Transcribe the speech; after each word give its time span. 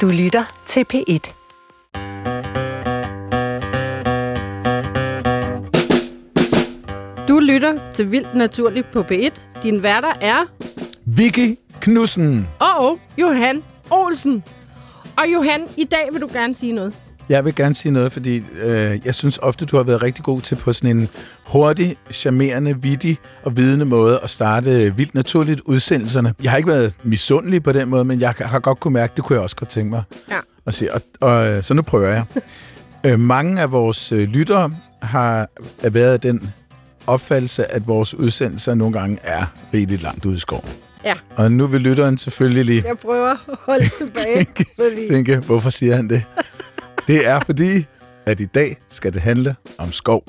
Du 0.00 0.08
lytter 0.08 0.44
til 0.66 0.84
P1. 0.94 1.32
Du 7.28 7.38
lytter 7.38 7.92
til 7.92 8.10
Vildt 8.10 8.34
Naturligt 8.34 8.92
på 8.92 9.02
P1. 9.02 9.40
Din 9.62 9.82
værter 9.82 10.12
er... 10.20 10.44
Vicky 11.04 11.58
Knudsen. 11.80 12.48
Og 12.60 12.98
Johan 13.18 13.62
Olsen. 13.90 14.44
Og 15.16 15.24
Johan, 15.32 15.68
i 15.76 15.84
dag 15.84 16.08
vil 16.12 16.20
du 16.20 16.28
gerne 16.32 16.54
sige 16.54 16.72
noget. 16.72 16.94
Jeg 17.28 17.44
vil 17.44 17.54
gerne 17.54 17.74
sige 17.74 17.92
noget, 17.92 18.12
fordi 18.12 18.42
øh, 18.62 18.98
jeg 19.04 19.14
synes 19.14 19.38
ofte, 19.42 19.64
du 19.64 19.76
har 19.76 19.84
været 19.84 20.02
rigtig 20.02 20.24
god 20.24 20.40
til 20.40 20.54
på 20.56 20.72
sådan 20.72 20.96
en 20.96 21.08
hurtig, 21.46 21.96
charmerende, 22.10 22.82
vittig 22.82 23.18
og 23.42 23.56
vidende 23.56 23.84
måde 23.84 24.20
at 24.22 24.30
starte 24.30 24.96
vildt 24.96 25.14
naturligt 25.14 25.60
udsendelserne. 25.64 26.34
Jeg 26.42 26.50
har 26.50 26.56
ikke 26.58 26.68
været 26.70 26.96
misundelig 27.04 27.62
på 27.62 27.72
den 27.72 27.88
måde, 27.88 28.04
men 28.04 28.20
jeg 28.20 28.34
har 28.40 28.58
godt 28.58 28.80
kunne 28.80 28.94
mærke, 28.94 29.12
det 29.16 29.24
kunne 29.24 29.34
jeg 29.34 29.42
også 29.42 29.56
godt 29.56 29.70
tænke 29.70 29.90
mig 29.90 30.02
Ja. 30.30 30.38
at 30.66 30.74
se. 30.74 30.92
Og, 30.94 31.00
og, 31.20 31.46
øh, 31.48 31.62
så 31.62 31.74
nu 31.74 31.82
prøver 31.82 32.08
jeg. 32.08 32.24
øh, 33.06 33.20
mange 33.20 33.60
af 33.62 33.72
vores 33.72 34.12
øh, 34.12 34.28
lyttere 34.28 34.74
har 35.02 35.48
været 35.88 36.22
den 36.22 36.50
opfattelse, 37.06 37.72
at 37.72 37.88
vores 37.88 38.14
udsendelser 38.14 38.74
nogle 38.74 38.98
gange 38.98 39.18
er 39.22 39.44
rigtig 39.74 40.02
langt 40.02 40.24
ude 40.24 40.36
i 40.36 40.38
skoven. 40.38 40.68
Ja, 41.04 41.14
Og 41.36 41.52
nu 41.52 41.66
vil 41.66 41.80
lytteren 41.80 42.18
selvfølgelig 42.18 42.64
lige 42.64 42.82
jeg 42.86 42.98
prøver 42.98 43.30
at 43.30 43.38
holde 43.60 43.88
tilbage. 43.98 44.36
tænke, 44.56 44.66
tænke, 45.10 45.36
hvorfor 45.36 45.70
siger 45.70 45.96
han 45.96 46.08
det? 46.08 46.22
Det 47.06 47.28
er 47.28 47.40
fordi, 47.46 47.86
at 48.26 48.40
i 48.40 48.44
dag 48.44 48.76
skal 48.88 49.12
det 49.12 49.20
handle 49.20 49.56
om 49.78 49.92
skov. 49.92 50.24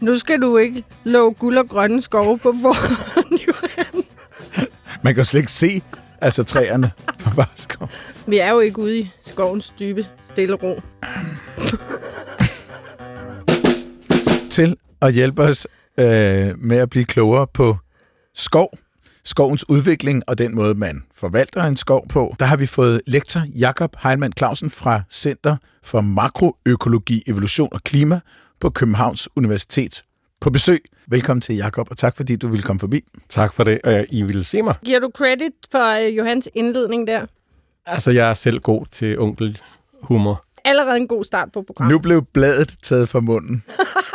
Nu 0.00 0.16
skal 0.16 0.40
du 0.42 0.56
ikke 0.56 0.84
love 1.04 1.34
guld 1.34 1.58
og 1.58 1.68
grønne 1.68 2.02
skove 2.02 2.38
på 2.38 2.54
forhånd, 2.62 3.38
Johan. 3.48 4.04
Man 5.02 5.14
kan 5.14 5.24
slet 5.24 5.40
ikke 5.40 5.52
se 5.52 5.82
altså 6.20 6.44
træerne 6.44 6.90
på 7.18 7.30
bare 7.36 7.46
skov. 7.56 7.88
Vi 8.26 8.38
er 8.38 8.50
jo 8.50 8.60
ikke 8.60 8.78
ude 8.78 8.98
i 8.98 9.10
skovens 9.26 9.74
dybe 9.78 10.06
stille 10.24 10.54
ro. 10.56 10.80
Til 14.50 14.76
at 15.02 15.12
hjælpe 15.12 15.42
os 15.42 15.66
øh, 15.98 16.06
med 16.58 16.76
at 16.76 16.90
blive 16.90 17.04
klogere 17.04 17.46
på 17.54 17.76
skov, 18.34 18.78
skovens 19.26 19.68
udvikling 19.68 20.22
og 20.26 20.38
den 20.38 20.54
måde, 20.54 20.74
man 20.74 21.02
forvalter 21.14 21.64
en 21.64 21.76
skov 21.76 22.08
på. 22.08 22.34
Der 22.38 22.44
har 22.44 22.56
vi 22.56 22.66
fået 22.66 23.00
lektor 23.06 23.40
Jakob 23.58 23.96
Heilmann 24.02 24.32
Clausen 24.38 24.70
fra 24.70 25.02
Center 25.10 25.56
for 25.82 26.00
Makroøkologi, 26.00 27.22
Evolution 27.26 27.68
og 27.72 27.80
Klima 27.84 28.20
på 28.60 28.70
Københavns 28.70 29.28
Universitet 29.36 30.04
på 30.40 30.50
besøg. 30.50 30.84
Velkommen 31.08 31.40
til, 31.40 31.56
Jakob, 31.56 31.90
og 31.90 31.96
tak 31.96 32.16
fordi 32.16 32.36
du 32.36 32.48
ville 32.48 32.62
komme 32.62 32.80
forbi. 32.80 33.04
Tak 33.28 33.52
for 33.52 33.64
det, 33.64 33.80
og 33.84 34.06
I 34.08 34.22
vil 34.22 34.44
se 34.44 34.62
mig. 34.62 34.74
Giver 34.84 35.00
du 35.00 35.10
credit 35.14 35.52
for 35.70 36.06
øh, 36.06 36.16
Johans 36.16 36.48
indledning 36.54 37.06
der? 37.06 37.26
Altså, 37.86 38.10
jeg 38.10 38.28
er 38.30 38.34
selv 38.34 38.60
god 38.60 38.86
til 38.92 39.18
onkelhumor. 39.18 40.44
Allerede 40.64 40.96
en 40.96 41.08
god 41.08 41.24
start 41.24 41.48
på 41.52 41.62
programmet. 41.62 41.92
Nu 41.92 41.98
blev 41.98 42.24
bladet 42.32 42.76
taget 42.82 43.08
fra 43.08 43.20
munden. 43.20 43.64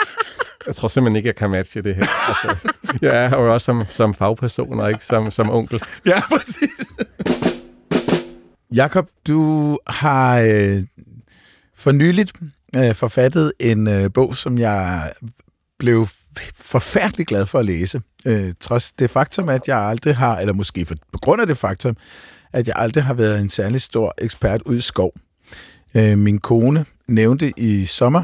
Jeg 0.67 0.75
tror 0.75 0.87
simpelthen 0.87 1.17
ikke, 1.17 1.27
jeg 1.27 1.35
kan 1.35 1.49
matche 1.49 1.81
det 1.81 1.95
her. 1.95 2.01
Altså, 2.29 2.73
jeg 3.01 3.25
er 3.25 3.29
jo 3.29 3.53
også 3.53 3.65
som, 3.65 3.83
som 3.89 4.13
fagperson, 4.13 4.79
og 4.79 4.89
ikke 4.89 5.05
som, 5.05 5.31
som 5.31 5.49
onkel. 5.49 5.81
Ja, 6.05 6.21
præcis. 6.27 6.87
Jakob, 8.75 9.09
du 9.27 9.77
har 9.87 10.39
øh, 10.39 10.83
for 11.77 11.91
nyligt 11.91 12.33
øh, 12.77 12.95
forfattet 12.95 13.51
en 13.59 13.87
øh, 13.87 14.13
bog, 14.13 14.35
som 14.35 14.57
jeg 14.57 15.11
blev 15.79 16.07
forfærdelig 16.55 17.27
glad 17.27 17.45
for 17.45 17.59
at 17.59 17.65
læse. 17.65 18.01
Øh, 18.25 18.53
trods 18.59 18.91
det 18.91 19.09
faktum, 19.09 19.49
at 19.49 19.67
jeg 19.67 19.77
aldrig 19.77 20.15
har, 20.15 20.37
eller 20.37 20.53
måske 20.53 20.85
for, 20.85 20.95
på 21.13 21.19
grund 21.21 21.41
af 21.41 21.47
det 21.47 21.57
faktum, 21.57 21.97
at 22.53 22.67
jeg 22.67 22.75
aldrig 22.77 23.03
har 23.03 23.13
været 23.13 23.41
en 23.41 23.49
særlig 23.49 23.81
stor 23.81 24.13
ekspert 24.17 24.61
ud 24.61 24.75
i 24.75 24.81
skov. 24.81 25.13
Øh, 25.95 26.17
min 26.17 26.39
kone 26.39 26.85
nævnte 27.07 27.53
i 27.57 27.85
sommer, 27.85 28.23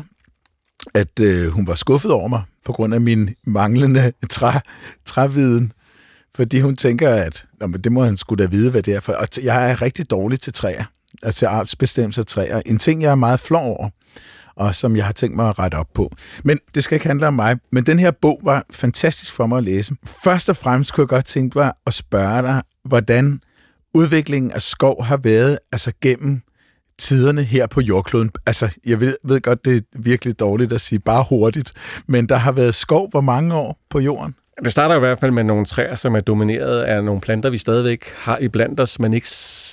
at 0.93 1.19
øh, 1.19 1.47
hun 1.47 1.67
var 1.67 1.75
skuffet 1.75 2.11
over 2.11 2.27
mig 2.27 2.43
på 2.65 2.73
grund 2.73 2.93
af 2.93 3.01
min 3.01 3.35
manglende 3.43 4.11
træ, 4.29 4.51
træviden. 5.05 5.71
Fordi 6.35 6.59
hun 6.59 6.75
tænker, 6.75 7.09
at 7.09 7.45
Nå, 7.59 7.67
men 7.67 7.81
det 7.81 7.91
må 7.91 8.03
han 8.03 8.17
skulle 8.17 8.43
da 8.43 8.49
vide, 8.49 8.71
hvad 8.71 8.83
det 8.83 8.95
er 8.95 8.99
for. 8.99 9.13
Og 9.13 9.27
t- 9.35 9.43
jeg 9.45 9.71
er 9.71 9.81
rigtig 9.81 10.09
dårlig 10.09 10.41
til 10.41 10.53
træer. 10.53 10.83
Altså 11.23 11.39
til 11.39 11.45
artsbestemmelse 11.45 12.21
af 12.21 12.25
træer. 12.25 12.61
En 12.65 12.77
ting, 12.77 13.01
jeg 13.01 13.11
er 13.11 13.15
meget 13.15 13.39
flov 13.39 13.77
over, 13.77 13.89
og 14.55 14.75
som 14.75 14.95
jeg 14.95 15.05
har 15.05 15.11
tænkt 15.11 15.35
mig 15.35 15.49
at 15.49 15.59
rette 15.59 15.75
op 15.75 15.87
på. 15.93 16.11
Men 16.43 16.59
det 16.75 16.83
skal 16.83 16.95
ikke 16.95 17.07
handle 17.07 17.27
om 17.27 17.33
mig. 17.33 17.57
Men 17.71 17.85
den 17.85 17.99
her 17.99 18.11
bog 18.11 18.39
var 18.43 18.65
fantastisk 18.71 19.33
for 19.33 19.47
mig 19.47 19.57
at 19.57 19.63
læse. 19.63 19.95
Først 20.05 20.49
og 20.49 20.57
fremmest 20.57 20.93
kunne 20.93 21.01
jeg 21.01 21.07
godt 21.07 21.25
tænke 21.25 21.57
mig 21.57 21.73
at 21.85 21.93
spørge 21.93 22.41
dig, 22.41 22.61
hvordan 22.85 23.41
udviklingen 23.93 24.51
af 24.51 24.61
skov 24.61 25.03
har 25.03 25.17
været 25.17 25.59
altså 25.71 25.91
gennem 26.01 26.41
tiderne 26.99 27.43
her 27.43 27.67
på 27.67 27.81
jordkloden. 27.81 28.31
Altså, 28.45 28.77
jeg 28.85 28.99
ved, 28.99 29.17
ved 29.23 29.41
godt, 29.41 29.65
det 29.65 29.77
er 29.77 29.81
virkelig 29.99 30.39
dårligt 30.39 30.73
at 30.73 30.81
sige 30.81 30.99
bare 30.99 31.25
hurtigt, 31.29 31.73
men 32.07 32.29
der 32.29 32.35
har 32.35 32.51
været 32.51 32.75
skov 32.75 33.09
hvor 33.09 33.21
mange 33.21 33.55
år 33.55 33.79
på 33.89 33.99
jorden? 33.99 34.35
Det 34.63 34.71
starter 34.71 34.95
i 34.95 34.99
hvert 34.99 35.19
fald 35.19 35.31
med 35.31 35.43
nogle 35.43 35.65
træer, 35.65 35.95
som 35.95 36.15
er 36.15 36.19
domineret 36.19 36.81
af 36.81 37.03
nogle 37.03 37.21
planter, 37.21 37.49
vi 37.49 37.57
stadigvæk 37.57 38.05
har 38.17 38.37
i 38.37 38.47
blandt 38.47 38.79
os, 38.79 38.99
men 38.99 39.13
ikke 39.13 39.27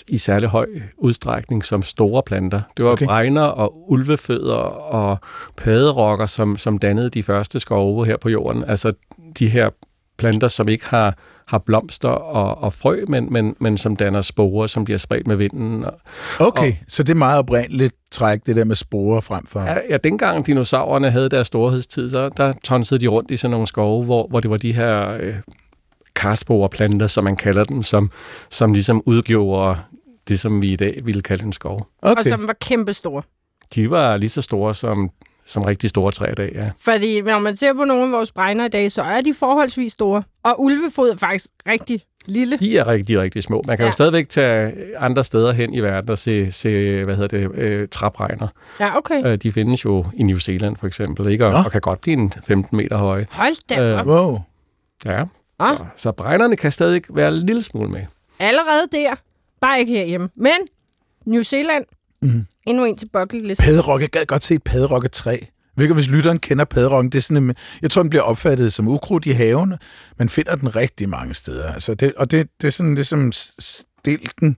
i 0.08 0.18
særlig 0.18 0.48
høj 0.48 0.66
udstrækning 0.98 1.64
som 1.64 1.82
store 1.82 2.22
planter. 2.22 2.60
Det 2.76 2.84
var 2.84 2.90
Okay. 2.90 3.06
bregner 3.06 3.42
og 3.42 3.90
ulvefødder 3.90 4.54
og 4.54 5.18
padderokker, 5.56 6.26
som, 6.26 6.56
som 6.58 6.78
dannede 6.78 7.10
de 7.10 7.22
første 7.22 7.60
skove 7.60 8.06
her 8.06 8.16
på 8.16 8.28
jorden. 8.28 8.64
Altså 8.64 8.92
de 9.38 9.48
her 9.48 9.70
planter, 10.18 10.48
som 10.48 10.68
ikke 10.68 10.86
har, 10.86 11.18
har 11.46 11.58
blomster 11.58 12.08
og, 12.08 12.58
og 12.62 12.72
frø, 12.72 13.04
men, 13.08 13.32
men, 13.32 13.56
men 13.60 13.78
som 13.78 13.96
danner 13.96 14.20
sporer, 14.20 14.66
som 14.66 14.84
bliver 14.84 14.98
spredt 14.98 15.26
med 15.26 15.36
vinden. 15.36 15.84
Og, 15.84 15.92
Okay, 16.40 16.72
så 16.88 17.02
det 17.02 17.12
er 17.12 17.16
meget 17.16 17.38
oprindeligt 17.38 17.94
træk, 18.10 18.46
det 18.46 18.56
der 18.56 18.64
med 18.64 18.76
sporer 18.76 19.20
frem 19.20 19.46
for... 19.46 19.60
Ja, 19.60 19.76
ja, 19.90 19.96
dengang 19.96 20.46
dinosaurerne 20.46 21.10
havde 21.10 21.28
deres 21.28 21.46
storhedstid, 21.46 22.10
så 22.12 22.28
der 22.28 22.52
tonsede 22.64 23.00
de 23.00 23.06
rundt 23.06 23.30
i 23.30 23.36
sådan 23.36 23.50
nogle 23.50 23.66
skove, 23.66 24.04
hvor, 24.04 24.26
hvor 24.26 24.40
det 24.40 24.50
var 24.50 24.56
de 24.56 24.72
her 24.72 25.08
øh, 25.20 25.34
karsporeplanter, 26.16 27.06
som 27.06 27.24
man 27.24 27.36
kalder 27.36 27.64
dem, 27.64 27.82
som, 27.82 28.10
som 28.50 28.72
ligesom 28.72 29.02
udgjorde 29.06 29.80
det, 30.28 30.40
som 30.40 30.62
vi 30.62 30.72
i 30.72 30.76
dag 30.76 31.00
ville 31.04 31.22
kalde 31.22 31.44
en 31.44 31.52
skov. 31.52 31.86
Og 32.02 32.10
Okay. 32.10 32.30
som 32.30 32.46
var 32.46 32.54
kæmpestore. 32.60 33.22
De 33.74 33.90
var 33.90 34.16
lige 34.16 34.30
så 34.30 34.42
store 34.42 34.74
som, 34.74 35.10
som 35.46 35.62
rigtig 35.62 35.90
store 35.90 36.12
træer 36.12 36.32
i 36.32 36.34
dag, 36.34 36.52
ja. 36.54 36.70
Fordi 36.80 37.20
når 37.20 37.38
man 37.38 37.56
ser 37.56 37.72
på 37.72 37.84
nogle 37.84 38.04
af 38.04 38.10
vores 38.10 38.32
bregner 38.32 38.64
i 38.64 38.68
dag, 38.68 38.92
så 38.92 39.02
er 39.02 39.20
de 39.20 39.34
forholdsvis 39.34 39.92
store. 39.92 40.22
Og 40.42 40.60
ulvefod 40.62 41.10
er 41.10 41.16
faktisk 41.16 41.46
rigtig 41.68 42.02
lille. 42.26 42.56
De 42.58 42.78
er 42.78 42.86
rigtig, 42.86 43.20
rigtig 43.20 43.42
små. 43.42 43.62
Man 43.66 43.76
kan 43.76 43.84
ja. 43.84 43.88
Jo 43.88 43.92
stadigvæk 43.92 44.28
tage 44.28 44.72
andre 44.98 45.24
steder 45.24 45.52
hen 45.52 45.74
i 45.74 45.80
verden 45.80 46.10
og 46.10 46.18
se, 46.18 46.52
se 46.52 47.04
hvad 47.04 47.16
hedder 47.16 47.38
det, 47.48 47.58
øh, 47.58 47.88
træbregner. 47.88 48.48
Ja, 48.80 48.96
okay. 48.96 49.26
Øh, 49.26 49.36
de 49.36 49.52
findes 49.52 49.84
jo 49.84 50.04
i 50.14 50.22
New 50.22 50.38
Zealand 50.38 50.76
for 50.76 50.86
eksempel, 50.86 51.30
ikke? 51.30 51.46
Og, 51.46 51.52
og 51.64 51.72
kan 51.72 51.80
godt 51.80 52.00
blive 52.00 52.16
en 52.16 52.32
15 52.46 52.76
meter 52.76 52.96
høje. 52.96 53.26
Hold 53.30 53.68
da 53.68 53.82
Øh, 53.82 53.98
op. 54.00 54.06
Wow. 54.06 54.38
Ja. 55.04 55.24
Ah. 55.58 55.76
Så, 55.76 55.84
så 55.96 56.12
bregnerne 56.12 56.56
kan 56.56 56.72
stadig 56.72 57.02
være 57.10 57.28
en 57.28 57.34
lille 57.46 57.62
smule 57.62 57.88
med. 57.88 58.00
Allerede 58.38 58.86
der. 58.92 59.14
Bare 59.60 59.80
ikke 59.80 59.92
herhjemme. 59.92 60.28
Men 60.36 60.52
New 61.26 61.42
Zealand. 61.42 61.84
Mhm. 62.24 62.46
Endnu 62.66 62.84
en 62.84 62.96
til 62.96 63.08
bucket 63.12 63.42
list. 63.42 63.60
Padderok, 63.60 64.00
jeg 64.00 64.08
gad 64.10 64.26
godt 64.26 64.44
se 64.44 64.54
et 64.54 64.62
padderokketræ. 64.62 65.30
Jeg 65.30 65.40
ved 65.76 65.84
ikke, 65.84 65.94
hvis 65.94 66.10
lytteren 66.10 66.38
kender 66.38 66.64
padderokken. 66.64 67.12
Det 67.12 67.18
er 67.18 67.22
sådan, 67.22 67.42
en- 67.42 67.54
jeg 67.82 67.90
tror, 67.90 68.02
den 68.02 68.10
bliver 68.10 68.22
opfattet 68.22 68.72
som 68.72 68.88
ukrudt 68.88 69.26
i 69.26 69.30
havene. 69.30 69.78
Man 70.18 70.28
finder 70.28 70.54
den 70.56 70.76
rigtig 70.76 71.08
mange 71.08 71.34
steder. 71.34 71.72
Altså 71.72 71.94
det, 71.94 72.12
og 72.16 72.30
det, 72.30 72.48
det 72.60 72.66
er 72.66 72.72
sådan 72.72 72.94
ligesom 72.94 73.32
stilken. 73.58 74.56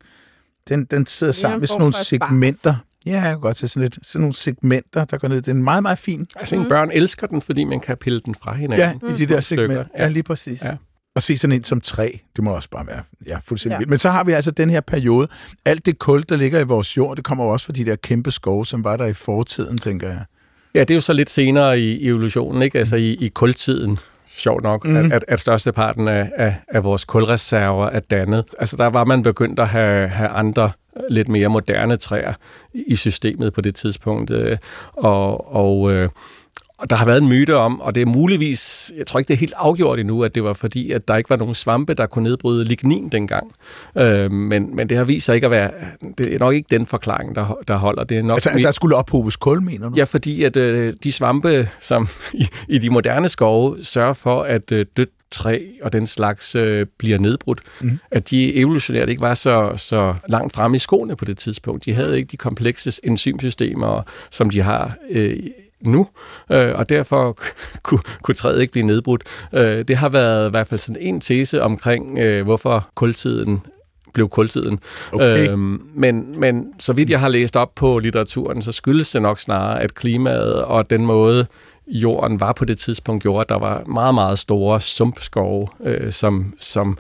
Den, 0.68 0.84
den 0.84 1.06
sidder 1.06 1.32
sammen 1.32 1.56
en 1.56 1.60
med 1.60 1.68
sådan 1.68 1.78
nogle 1.80 1.94
segmenter. 1.94 2.74
Ja, 3.06 3.12
jeg 3.12 3.22
kan 3.22 3.40
godt 3.40 3.56
se 3.56 3.68
sådan 3.68 3.82
lidt. 3.82 3.98
Sådan 4.06 4.20
nogle 4.20 4.34
segmenter, 4.34 5.04
der 5.04 5.18
går 5.18 5.28
ned. 5.28 5.42
Det 5.42 5.48
er 5.50 5.54
meget, 5.54 5.82
meget 5.82 5.98
fin. 5.98 6.26
Altså, 6.36 6.56
mm. 6.56 6.68
børn 6.68 6.90
elsker 6.92 7.26
den, 7.26 7.42
fordi 7.42 7.64
man 7.64 7.80
kan 7.80 7.96
pille 7.96 8.20
den 8.20 8.34
fra 8.34 8.54
hinanden. 8.54 9.00
Ja, 9.02 9.08
i 9.08 9.12
de 9.12 9.26
der 9.26 9.40
stykker, 9.40 9.40
segmenter. 9.40 9.84
Ja, 9.98 10.02
ja. 10.04 10.08
lige 10.08 10.22
præcis. 10.22 10.62
Ja. 10.62 10.76
Og 11.16 11.22
se 11.22 11.38
sådan 11.38 11.56
en 11.56 11.64
som 11.64 11.80
træ, 11.80 12.10
det 12.36 12.44
må 12.44 12.50
også 12.50 12.70
bare 12.70 12.86
være 12.86 13.00
ja, 13.26 13.36
fuldstændig 13.44 13.74
Ja. 13.74 13.78
vildt. 13.78 13.90
Men 13.90 13.98
så 13.98 14.10
har 14.10 14.24
vi 14.24 14.32
altså 14.32 14.50
den 14.50 14.70
her 14.70 14.80
periode. 14.80 15.28
Alt 15.64 15.86
det 15.86 15.98
kul, 15.98 16.22
der 16.28 16.36
ligger 16.36 16.60
i 16.60 16.64
vores 16.64 16.96
jord, 16.96 17.16
det 17.16 17.24
kommer 17.24 17.44
jo 17.44 17.50
også 17.50 17.66
fra 17.66 17.72
de 17.72 17.84
der 17.86 17.96
kæmpe 17.96 18.30
skove, 18.30 18.66
som 18.66 18.84
var 18.84 18.96
der 18.96 19.06
i 19.06 19.12
fortiden, 19.12 19.78
tænker 19.78 20.08
jeg. 20.08 20.24
Ja, 20.74 20.80
det 20.80 20.90
er 20.90 20.94
jo 20.94 21.00
så 21.00 21.12
lidt 21.12 21.30
senere 21.30 21.80
i 21.80 22.06
evolutionen, 22.08 22.62
ikke? 22.62 22.78
Altså 22.78 22.96
i, 22.96 23.12
i 23.14 23.28
kultiden, 23.28 23.98
sjovt 24.36 24.62
nok, 24.62 24.84
Mhm. 24.84 24.92
mm. 24.94 24.98
at, 25.06 25.12
at, 25.12 25.24
at 25.28 25.40
størsteparten 25.40 26.08
af, 26.08 26.30
af, 26.36 26.54
af 26.68 26.84
vores 26.84 27.04
kulreserver 27.04 27.86
er 27.86 28.00
dannet. 28.00 28.44
Altså 28.58 28.76
der 28.76 28.86
var 28.86 29.04
man 29.04 29.22
begyndt 29.22 29.58
at 29.60 29.68
have, 29.68 30.08
have 30.08 30.28
andre 30.28 30.70
lidt 31.10 31.28
mere 31.28 31.48
moderne 31.48 31.96
træer 31.96 32.34
i 32.74 32.96
systemet 32.96 33.52
på 33.52 33.60
det 33.60 33.74
tidspunkt. 33.74 34.30
øh, 34.30 34.58
Og, 34.92 35.54
og, 35.54 35.92
øh, 35.92 36.08
og 36.78 36.90
der 36.90 36.96
har 36.96 37.04
været 37.06 37.22
en 37.22 37.28
myte 37.28 37.56
om, 37.56 37.80
og 37.80 37.94
det 37.94 38.00
er 38.00 38.06
muligvis, 38.06 38.92
jeg 38.98 39.06
tror 39.06 39.18
ikke, 39.18 39.28
det 39.28 39.34
er 39.34 39.38
helt 39.38 39.54
afgjort 39.56 39.98
endnu, 39.98 40.22
at 40.22 40.34
det 40.34 40.44
var 40.44 40.52
fordi, 40.52 40.92
at 40.92 41.08
der 41.08 41.16
ikke 41.16 41.30
var 41.30 41.36
nogen 41.36 41.54
svampe, 41.54 41.94
der 41.94 42.06
kunne 42.06 42.22
nedbryde 42.22 42.64
lignin 42.64 43.08
dengang. 43.08 43.52
Øh, 43.98 44.30
men, 44.32 44.76
men 44.76 44.88
det 44.88 44.96
har 44.96 45.04
vist 45.04 45.26
sig 45.26 45.34
ikke 45.34 45.44
at 45.44 45.50
være, 45.50 45.70
det 46.18 46.34
er 46.34 46.38
nok 46.38 46.54
ikke 46.54 46.66
den 46.70 46.86
forklaring, 46.86 47.34
der, 47.34 47.58
der 47.68 47.76
holder. 47.76 48.04
Det 48.04 48.18
er 48.18 48.22
nok 48.22 48.36
Altså, 48.36 48.50
der 48.62 48.70
skulle 48.70 48.96
ophobes 48.96 49.36
kul, 49.36 49.62
mener 49.62 49.88
du? 49.88 49.94
Ja, 49.96 50.04
fordi 50.04 50.44
at 50.44 50.56
øh, 50.56 50.94
de 51.04 51.12
svampe, 51.12 51.68
som 51.80 52.08
i, 52.32 52.48
i 52.68 52.78
de 52.78 52.90
moderne 52.90 53.28
skove, 53.28 53.84
sørger 53.84 54.12
for, 54.12 54.42
at 54.42 54.72
øh, 54.72 54.86
dødt 54.96 55.10
træ 55.30 55.60
og 55.82 55.92
den 55.92 56.06
slags 56.06 56.54
øh, 56.54 56.86
bliver 56.98 57.18
nedbrudt, 57.18 57.60
mm. 57.80 57.98
at 58.10 58.30
de 58.30 58.54
evolutionært 58.54 59.08
ikke 59.08 59.22
var 59.22 59.34
så, 59.34 59.72
så 59.76 60.14
langt 60.28 60.52
fremme 60.52 60.76
i 60.76 60.78
skoene 60.78 61.16
på 61.16 61.24
det 61.24 61.38
tidspunkt. 61.38 61.84
De 61.84 61.94
havde 61.94 62.16
ikke 62.16 62.28
de 62.28 62.36
komplekse 62.36 63.00
enzymsystemer, 63.04 64.02
som 64.30 64.50
de 64.50 64.62
har 64.62 64.94
øh, 65.10 65.36
nu, 65.80 66.08
øh, 66.52 66.74
og 66.74 66.88
derfor 66.88 67.38
kunne, 67.82 68.00
kunne 68.22 68.34
træet 68.34 68.60
ikke 68.60 68.72
blive 68.72 68.86
nedbrudt. 68.86 69.22
Øh, 69.52 69.84
det 69.88 69.96
har 69.96 70.08
været 70.08 70.48
i 70.48 70.50
hvert 70.50 70.66
fald 70.66 70.80
sådan 70.80 71.02
en 71.02 71.20
tese 71.20 71.62
omkring, 71.62 72.18
øh, 72.18 72.44
hvorfor 72.44 72.88
kultiden 72.94 73.62
blev 74.16 74.28
kultiden. 74.28 74.78
Okay. 75.12 75.50
Øhm, 75.50 75.80
men, 75.94 76.40
men 76.40 76.72
så 76.78 76.92
vidt 76.92 77.10
jeg 77.10 77.20
har 77.20 77.28
læst 77.28 77.56
op 77.56 77.74
på 77.74 77.98
litteraturen, 77.98 78.62
så 78.62 78.72
skyldes 78.72 79.10
det 79.10 79.22
nok 79.22 79.40
snarere, 79.40 79.82
at 79.82 79.94
klimaet 79.94 80.64
og 80.64 80.90
den 80.90 81.06
måde, 81.06 81.46
jorden 81.86 82.40
var 82.40 82.52
på 82.52 82.64
det 82.64 82.78
tidspunkt, 82.78 83.22
gjorde, 83.22 83.40
at 83.40 83.48
der 83.48 83.58
var 83.58 83.84
meget, 83.84 84.14
meget 84.14 84.38
store 84.38 84.80
sumpskove, 84.80 85.68
øh, 85.84 86.12
som, 86.12 86.54
som, 86.58 86.98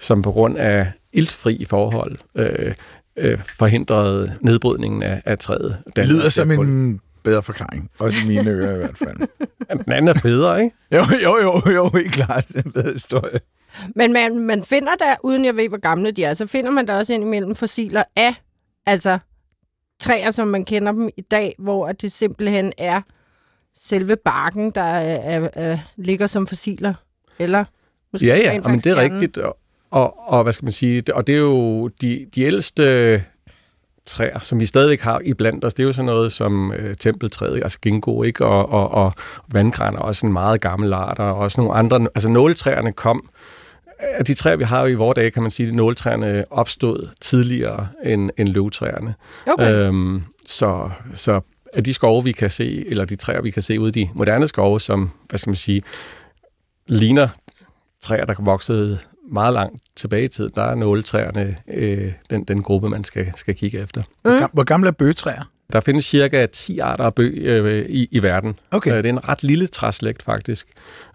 som 0.00 0.22
på 0.22 0.32
grund 0.32 0.58
af 0.58 0.92
iltfri 1.12 1.64
forhold 1.64 2.16
øh, 2.34 2.74
øh, 3.16 3.38
forhindrede 3.58 4.32
nedbrydningen 4.40 5.02
af, 5.02 5.22
af 5.24 5.38
træet. 5.38 5.78
Det 5.96 6.08
lyder 6.08 6.28
som 6.28 6.50
en 6.50 7.00
bedre 7.26 7.42
forklaring. 7.42 7.90
Også 7.98 8.18
i 8.20 8.26
mine 8.26 8.50
ører 8.50 8.74
i 8.74 8.78
hvert 8.78 8.98
fald. 8.98 9.16
Den 9.84 9.92
anden 9.92 10.08
er 10.08 10.14
federe, 10.14 10.64
ikke? 10.64 10.76
Jo, 10.92 10.98
jo, 11.24 11.32
jo, 11.42 11.72
jo, 11.72 11.90
helt 11.94 12.12
klart. 12.12 12.48
Det 12.48 12.56
er 12.56 12.62
en 12.62 12.72
bedre 12.72 12.92
historie. 12.92 13.40
Men 13.94 14.12
man, 14.12 14.38
man 14.38 14.64
finder 14.64 14.94
der, 14.94 15.14
uden 15.22 15.44
jeg 15.44 15.56
ved, 15.56 15.68
hvor 15.68 15.80
gamle 15.80 16.10
de 16.10 16.24
er, 16.24 16.34
så 16.34 16.46
finder 16.46 16.70
man 16.70 16.86
der 16.86 16.94
også 16.94 17.12
indimellem 17.12 17.54
fossiler 17.54 18.02
af, 18.16 18.34
altså 18.86 19.18
træer, 20.00 20.30
som 20.30 20.48
man 20.48 20.64
kender 20.64 20.92
dem 20.92 21.08
i 21.16 21.20
dag, 21.20 21.54
hvor 21.58 21.92
det 21.92 22.12
simpelthen 22.12 22.72
er 22.78 23.00
selve 23.78 24.16
barken, 24.16 24.70
der 24.70 24.82
er, 24.82 25.38
er, 25.38 25.48
er, 25.52 25.78
ligger 25.96 26.26
som 26.26 26.46
fossiler. 26.46 26.94
Eller 27.38 27.64
måske 28.12 28.26
Ja, 28.26 28.36
ja, 28.36 28.60
men 28.60 28.78
det 28.78 28.86
er 28.86 28.96
rigtigt. 28.96 29.38
Og, 29.38 29.58
og, 29.90 30.28
og 30.28 30.42
hvad 30.42 30.52
skal 30.52 30.64
man 30.66 30.72
sige, 30.72 31.02
og 31.14 31.26
det 31.26 31.34
er 31.34 31.38
jo 31.38 31.88
de, 31.88 32.26
de 32.34 32.42
ældste 32.42 33.24
træer, 34.06 34.38
som 34.42 34.60
vi 34.60 34.66
stadigvæk 34.66 35.00
har 35.00 35.20
i 35.24 35.34
blandt 35.34 35.64
os, 35.64 35.74
det 35.74 35.82
er 35.82 35.86
jo 35.86 35.92
sådan 35.92 36.06
noget 36.06 36.32
som 36.32 36.72
øh, 36.72 36.94
tempeltræet, 36.94 37.62
altså 37.62 37.78
ginkgo, 37.80 38.22
ikke? 38.22 38.46
Og, 38.46 38.68
og, 38.68 38.90
og 38.90 39.12
vandgran 39.52 39.94
er 39.94 39.98
også 39.98 40.26
en 40.26 40.32
meget 40.32 40.60
gammel 40.60 40.92
art, 40.92 41.18
og 41.18 41.34
også 41.34 41.60
nogle 41.60 41.74
andre, 41.74 42.00
altså 42.14 42.28
nåletræerne 42.28 42.92
kom, 42.92 43.28
af 43.98 44.24
de 44.24 44.34
træer, 44.34 44.56
vi 44.56 44.64
har 44.64 44.86
i 44.86 44.94
vores 44.94 45.16
dage, 45.16 45.30
kan 45.30 45.42
man 45.42 45.50
sige, 45.50 45.68
at 45.68 45.74
nåletræerne 45.74 46.44
opstod 46.50 47.08
tidligere 47.20 47.88
end, 48.04 48.30
end 48.36 48.48
løvtræerne. 48.48 49.14
Okay. 49.46 49.72
Øhm, 49.72 50.22
så, 50.46 50.90
så 51.14 51.40
af 51.74 51.84
de 51.84 51.94
skove, 51.94 52.24
vi 52.24 52.32
kan 52.32 52.50
se, 52.50 52.88
eller 52.88 53.04
de 53.04 53.16
træer, 53.16 53.42
vi 53.42 53.50
kan 53.50 53.62
se 53.62 53.80
ude 53.80 53.88
i 53.88 54.04
de 54.04 54.10
moderne 54.14 54.48
skove, 54.48 54.80
som, 54.80 55.10
hvad 55.28 55.38
skal 55.38 55.50
man 55.50 55.56
sige, 55.56 55.82
ligner 56.86 57.28
træer, 58.00 58.24
der 58.24 58.34
voksede 58.38 58.98
meget 59.28 59.52
langt 59.54 59.82
tilbage 59.96 60.24
i 60.24 60.28
tid, 60.28 60.50
der 60.50 60.62
er 60.62 60.74
nåletræerne 60.74 61.56
øh, 61.68 62.12
den, 62.30 62.44
den 62.44 62.62
gruppe, 62.62 62.88
man 62.88 63.04
skal, 63.04 63.32
skal 63.36 63.54
kigge 63.54 63.78
efter. 63.78 64.02
Hvor, 64.22 64.38
gam- 64.44 64.50
hvor 64.52 64.64
gamle 64.64 64.88
er 64.88 64.92
bøgetræer? 64.92 65.50
Der 65.72 65.80
findes 65.80 66.04
cirka 66.04 66.46
10 66.46 66.78
arter 66.78 67.04
af 67.04 67.14
bøg 67.14 67.34
øh, 67.36 67.86
i, 67.88 68.08
i 68.10 68.22
verden. 68.22 68.58
Okay. 68.70 68.90
Øh, 68.90 68.96
det 68.96 69.06
er 69.06 69.12
en 69.12 69.28
ret 69.28 69.42
lille 69.42 69.66
træslægt 69.66 70.22
faktisk. 70.22 70.66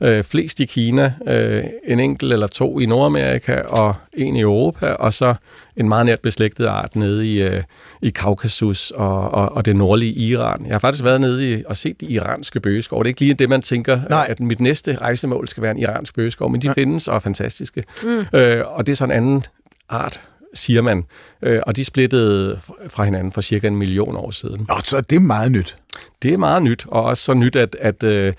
Øh, 0.02 0.24
flest 0.24 0.60
i 0.60 0.66
Kina, 0.66 1.14
øh, 1.28 1.64
en 1.88 2.00
enkelt 2.00 2.34
eller 2.34 2.48
to 2.48 2.80
i 2.80 2.86
Nordamerika 2.86 3.62
og 3.62 3.96
en 4.14 4.36
i 4.36 4.42
Europa, 4.42 4.88
og 4.88 5.14
så 5.14 5.36
en 5.78 5.90
meget 5.90 6.06
nært 6.06 6.20
beslægtet 6.20 6.66
art 6.66 6.96
nede 6.96 7.34
i, 7.34 7.42
øh, 7.42 7.64
i 8.02 8.10
Kaukasus 8.10 8.92
og, 8.92 9.32
og, 9.32 9.52
og 9.52 9.66
det 9.66 9.76
nordlige 9.76 10.14
Iran. 10.14 10.66
Jeg 10.66 10.74
har 10.74 10.80
faktisk 10.80 11.04
været 11.04 11.22
nede 11.22 11.52
i, 11.52 11.64
og 11.66 11.78
set 11.78 12.02
de 12.02 12.06
iranske 12.06 12.60
bøgeskov. 12.60 13.04
Det 13.04 13.08
er 13.08 13.10
ikke 13.10 13.22
lige 13.22 13.34
det, 13.34 13.50
man 13.50 13.62
tænker, 13.62 14.00
Nej. 14.10 14.26
at 14.30 14.40
mit 14.40 14.60
næste 14.60 14.96
rejsemål 14.96 15.48
skal 15.48 15.64
være 15.64 15.72
en 15.72 15.80
iransk 15.80 16.16
bøgeskov, 16.16 16.50
men 16.50 16.62
de 16.62 16.74
findes 16.74 17.08
og 17.08 17.16
er 17.16 17.20
fantastiske. 17.20 17.84
Mm. 18.04 18.26
Øh, 18.34 18.64
og 18.68 18.86
det 18.86 18.92
er 18.92 18.96
sådan 18.96 19.12
en 19.12 19.18
anden 19.18 19.46
art, 19.90 20.22
siger 20.54 20.82
man. 20.82 21.04
Øh, 21.42 21.62
og 21.68 21.76
de 21.76 21.86
splittede 21.86 22.60
fra 22.88 23.04
hinanden 23.04 23.32
for 23.32 23.42
cirka 23.42 23.68
en 23.68 23.76
million 23.76 24.16
år 24.16 24.32
siden. 24.32 24.66
Nå, 24.70 24.76
så 24.84 25.02
det 25.02 25.16
er 25.16 25.20
meget 25.20 25.52
nyt. 25.52 25.78
Det 26.22 26.34
er 26.34 26.38
meget 26.38 26.64
nyt, 26.64 26.86
og 26.88 27.04
også 27.04 27.24
så 27.24 27.34
nyt, 27.34 27.56
at, 27.56 27.76
at, 27.80 28.04
øh, 28.04 28.34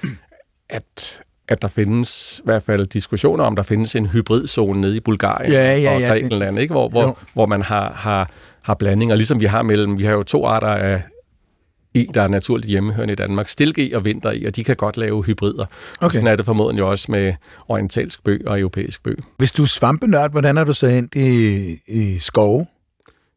at, 0.71 1.21
at 1.49 1.63
der 1.63 1.69
findes 1.69 2.39
i 2.39 2.43
hvert 2.45 2.63
fald 2.63 2.87
diskussioner 2.87 3.45
om, 3.45 3.57
der 3.57 3.63
findes 3.63 3.97
en 3.97 4.07
hybridzone 4.07 4.81
nede 4.81 4.97
i 4.97 5.01
Bulgarien 5.01 5.53
Ja, 5.53 5.77
ja, 5.79 5.95
og 5.95 6.01
ja, 6.01 6.09
Grækenland, 6.09 6.59
ikke? 6.59 6.75
Hvor, 6.75 6.85
Jo. 6.85 6.89
hvor, 6.89 7.19
hvor 7.35 7.47
man 7.47 7.63
har, 7.63 7.93
har, 7.93 8.31
har 8.63 8.75
blandinger, 8.75 9.15
ligesom 9.15 9.41
vi 9.41 9.45
har 9.45 9.63
mellem, 9.63 9.99
vi 9.99 10.05
har 10.05 10.13
jo 10.13 10.23
to 10.23 10.47
arter 10.47 10.67
af 10.69 11.03
E, 11.95 12.07
der 12.15 12.23
er 12.23 12.29
naturligt 12.29 12.69
hjemmehørende 12.69 13.13
i 13.13 13.15
Danmark, 13.15 13.49
stilge 13.49 13.97
og 13.97 14.05
vinter 14.05 14.47
og 14.47 14.57
de 14.57 14.65
kan 14.65 14.77
godt 14.77 14.97
lave 14.97 15.25
hybrider. 15.25 15.65
Okay. 15.65 16.07
Okay. 16.07 16.15
Sådan 16.15 16.33
er 16.33 16.37
det 16.37 16.45
formodentlig 16.45 16.81
jo 16.81 16.91
også 16.91 17.11
med 17.11 17.35
orientalsk 17.69 18.25
bøg 18.25 18.43
og 18.47 18.61
europæisk 18.61 19.03
bøg. 19.03 19.19
Hvis 19.39 19.53
du 19.53 19.63
er 19.63 19.67
svampenørd, 19.67 20.31
hvordan 20.31 20.59
er 20.59 20.65
du 20.65 20.73
så 20.73 20.87
ind 20.87 21.17
i, 21.17 21.77
i 21.87 22.19
skove? 22.19 22.67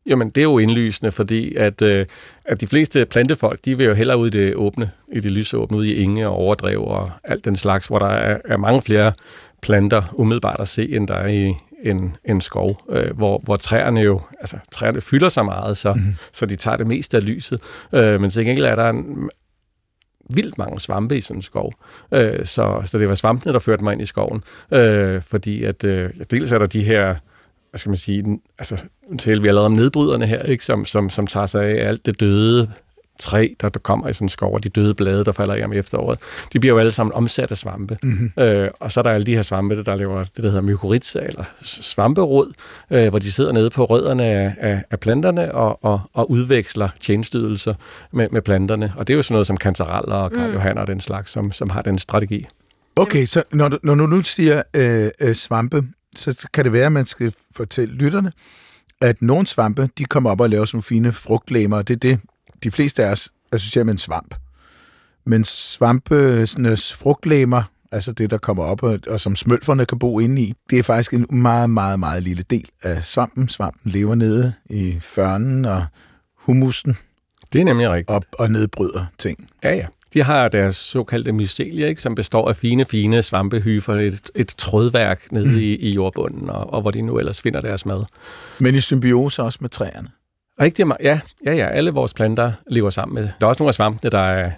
Jamen, 0.05 0.29
det 0.29 0.41
er 0.41 0.43
jo 0.43 0.57
indlysende, 0.57 1.11
fordi 1.11 1.55
at, 1.55 1.81
øh, 1.81 2.05
at 2.45 2.61
de 2.61 2.67
fleste 2.67 3.05
plantefolk, 3.05 3.65
de 3.65 3.77
vil 3.77 3.85
jo 3.85 3.93
hellere 3.93 4.17
ud 4.17 4.27
i 4.27 4.29
det 4.29 4.55
åbne, 4.55 4.91
i 5.13 5.19
det 5.19 5.31
lysåbne, 5.31 5.77
ud 5.77 5.85
i 5.85 6.03
enge 6.03 6.27
og 6.27 6.35
overdrev 6.35 6.83
og 6.83 7.11
alt 7.23 7.45
den 7.45 7.55
slags, 7.55 7.87
hvor 7.87 7.99
der 7.99 8.07
er, 8.07 8.37
er 8.45 8.57
mange 8.57 8.81
flere 8.81 9.13
planter 9.61 10.01
umiddelbart 10.13 10.59
at 10.59 10.67
se, 10.67 10.95
end 10.95 11.07
der 11.07 11.15
er 11.15 11.27
i 11.27 11.53
en, 11.85 12.15
en 12.25 12.41
skov, 12.41 12.81
øh, 12.89 13.15
hvor, 13.17 13.39
hvor 13.43 13.55
træerne 13.55 13.99
jo, 13.99 14.21
altså 14.39 14.57
træerne 14.71 15.01
fylder 15.01 15.29
så 15.29 15.43
meget, 15.43 15.77
så, 15.77 15.93
mm. 15.93 16.01
så 16.31 16.45
de 16.45 16.55
tager 16.55 16.77
det 16.77 16.87
meste 16.87 17.17
af 17.17 17.25
lyset. 17.25 17.59
Øh, 17.93 18.21
men 18.21 18.29
til 18.29 18.45
gengæld 18.45 18.65
er 18.65 18.75
der 18.75 18.89
en, 18.89 19.29
vildt 20.33 20.57
mange 20.57 20.79
svampe 20.79 21.17
i 21.17 21.21
sådan 21.21 21.37
en 21.37 21.41
skov. 21.41 21.73
Øh, 22.11 22.45
så, 22.45 22.81
så 22.85 22.99
det 22.99 23.09
var 23.09 23.15
svampene, 23.15 23.53
der 23.53 23.59
førte 23.59 23.83
mig 23.83 23.93
ind 23.93 24.01
i 24.01 24.05
skoven. 24.05 24.43
Øh, 24.71 25.21
fordi 25.21 25.63
at 25.63 25.83
øh, 25.83 26.09
dels 26.31 26.51
er 26.51 26.57
der 26.57 26.65
de 26.65 26.83
her 26.83 27.15
hvad 27.69 27.77
skal 27.79 27.89
man 27.89 27.97
sige, 27.97 28.23
den- 28.23 28.41
altså, 28.59 28.77
nu 29.09 29.17
taler 29.17 29.41
vi 29.41 29.47
allerede 29.47 29.65
om 29.65 29.71
nedbryderne 29.71 30.25
her, 30.25 30.43
ikke? 30.43 30.65
Som, 30.65 30.85
som, 30.85 31.09
som 31.09 31.27
tager 31.27 31.45
sig 31.45 31.63
af 31.65 31.87
alt 31.87 32.05
det 32.05 32.19
døde 32.19 32.71
træ, 33.19 33.47
der, 33.61 33.69
der 33.69 33.79
kommer 33.79 34.07
i 34.07 34.13
sådan 34.13 34.25
en 34.25 34.29
skov, 34.29 34.53
og 34.53 34.63
de 34.63 34.69
døde 34.69 34.93
blade, 34.93 35.25
der 35.25 35.31
falder 35.31 35.53
af 35.53 35.65
om 35.65 35.73
efteråret. 35.73 36.19
De 36.53 36.59
bliver 36.59 36.73
jo 36.73 36.79
alle 36.79 36.91
sammen 36.91 37.13
omsat 37.13 37.51
af 37.51 37.57
svampe. 37.57 37.97
Mm-hmm. 38.03 38.43
Øh, 38.43 38.69
og 38.79 38.91
så 38.91 38.99
er 38.99 39.01
der 39.01 39.11
alle 39.11 39.25
de 39.25 39.35
her 39.35 39.41
svampe, 39.41 39.83
der 39.83 39.95
laver 39.95 40.23
det, 40.23 40.37
der 40.37 40.49
hedder 40.49 40.61
mykorrhiza, 40.61 41.19
eller 41.19 41.43
svamperod, 41.61 42.53
øh, 42.91 43.09
hvor 43.09 43.19
de 43.19 43.31
sidder 43.31 43.51
nede 43.51 43.69
på 43.69 43.85
rødderne 43.85 44.23
af, 44.23 44.53
af, 44.59 44.83
af 44.91 44.99
planterne 44.99 45.53
og, 45.53 45.83
og, 45.83 46.01
og 46.13 46.31
udveksler 46.31 46.89
tjenesteydelser 46.99 47.73
med, 48.11 48.27
med 48.31 48.41
planterne. 48.41 48.93
Og 48.97 49.07
det 49.07 49.13
er 49.13 49.17
jo 49.17 49.21
sådan 49.21 49.33
noget 49.33 49.47
som 49.47 49.57
kantareller 49.57 50.15
og 50.15 50.31
Karl 50.31 50.47
mm. 50.47 50.53
Johanner 50.53 50.81
og 50.81 50.87
den 50.87 51.01
slags, 51.01 51.31
som, 51.31 51.51
som 51.51 51.69
har 51.69 51.81
den 51.81 51.99
strategi. 51.99 52.47
Okay, 52.95 53.25
så 53.25 53.43
når 53.53 53.69
du, 53.69 53.77
når 53.83 53.95
du 53.95 54.05
nu 54.05 54.21
siger 54.21 54.63
øh, 54.75 55.09
øh, 55.21 55.35
svampe, 55.35 55.83
så 56.15 56.47
kan 56.53 56.63
det 56.63 56.73
være, 56.73 56.85
at 56.85 56.91
man 56.91 57.05
skal 57.05 57.33
fortælle 57.55 57.93
lytterne, 57.93 58.31
at 59.01 59.21
nogle 59.21 59.47
svampe, 59.47 59.89
de 59.97 60.05
kommer 60.05 60.29
op 60.29 60.41
og 60.41 60.49
laver 60.49 60.65
sådan 60.65 60.75
nogle 60.75 60.83
fine 60.83 61.11
frugtlæmer, 61.11 61.77
og 61.77 61.87
det 61.87 61.93
er 61.93 61.99
det, 61.99 62.19
de 62.63 62.71
fleste 62.71 63.03
af 63.05 63.11
os 63.11 63.29
associerer 63.51 63.85
med 63.85 63.93
en 63.93 63.97
svamp. 63.97 64.35
Men 65.25 65.43
svampenes 65.43 66.93
frugtlæmer, 66.93 67.63
altså 67.91 68.11
det, 68.11 68.31
der 68.31 68.37
kommer 68.37 68.63
op, 68.63 68.83
og, 68.83 68.99
og 69.07 69.19
som 69.19 69.35
smølferne 69.35 69.85
kan 69.85 69.99
bo 69.99 70.19
inde 70.19 70.41
i, 70.41 70.53
det 70.69 70.79
er 70.79 70.83
faktisk 70.83 71.13
en 71.13 71.25
meget, 71.31 71.69
meget, 71.69 71.99
meget 71.99 72.23
lille 72.23 72.43
del 72.49 72.69
af 72.83 73.03
svampen. 73.05 73.49
Svampen 73.49 73.91
lever 73.91 74.15
nede 74.15 74.53
i 74.69 74.97
førnen 75.01 75.65
og 75.65 75.85
humusen 76.37 76.97
Det 77.53 77.61
er 77.61 77.65
nemlig 77.65 77.91
rigtigt. 77.91 78.09
op 78.09 78.25
og 78.31 78.51
nedbryder 78.51 79.05
ting. 79.17 79.49
Ja, 79.63 79.75
ja. 79.75 79.85
De 80.13 80.23
har 80.23 80.47
deres 80.47 80.75
såkaldte 80.75 81.31
mycelier, 81.31 81.87
ikke, 81.87 82.01
som 82.01 82.15
består 82.15 82.49
af 82.49 82.55
fine, 82.55 82.85
fine 82.85 83.23
svampehyfer, 83.23 83.93
et, 83.93 84.31
et 84.35 84.47
trådværk 84.47 85.31
nede 85.31 85.47
mm. 85.47 85.57
i, 85.57 85.75
i 85.75 85.93
jordbunden, 85.93 86.49
og, 86.49 86.73
og 86.73 86.81
hvor 86.81 86.91
de 86.91 87.01
nu 87.01 87.19
ellers 87.19 87.41
finder 87.41 87.61
deres 87.61 87.85
mad. 87.85 88.03
Men 88.59 88.75
i 88.75 88.79
symbiose 88.79 89.43
også 89.43 89.57
med 89.61 89.69
træerne. 89.69 90.09
Rigtig 90.61 90.87
meget. 90.87 91.01
Ja, 91.03 91.19
ja, 91.45 91.53
ja. 91.53 91.67
Alle 91.67 91.91
vores 91.91 92.13
planter 92.13 92.51
lever 92.67 92.89
sammen 92.89 93.15
med. 93.15 93.23
Der 93.39 93.45
er 93.45 93.49
også 93.49 93.63
nogle 93.63 93.69
af 93.69 93.73
svampene, 93.73 94.11
der 94.11 94.19
er 94.19 94.51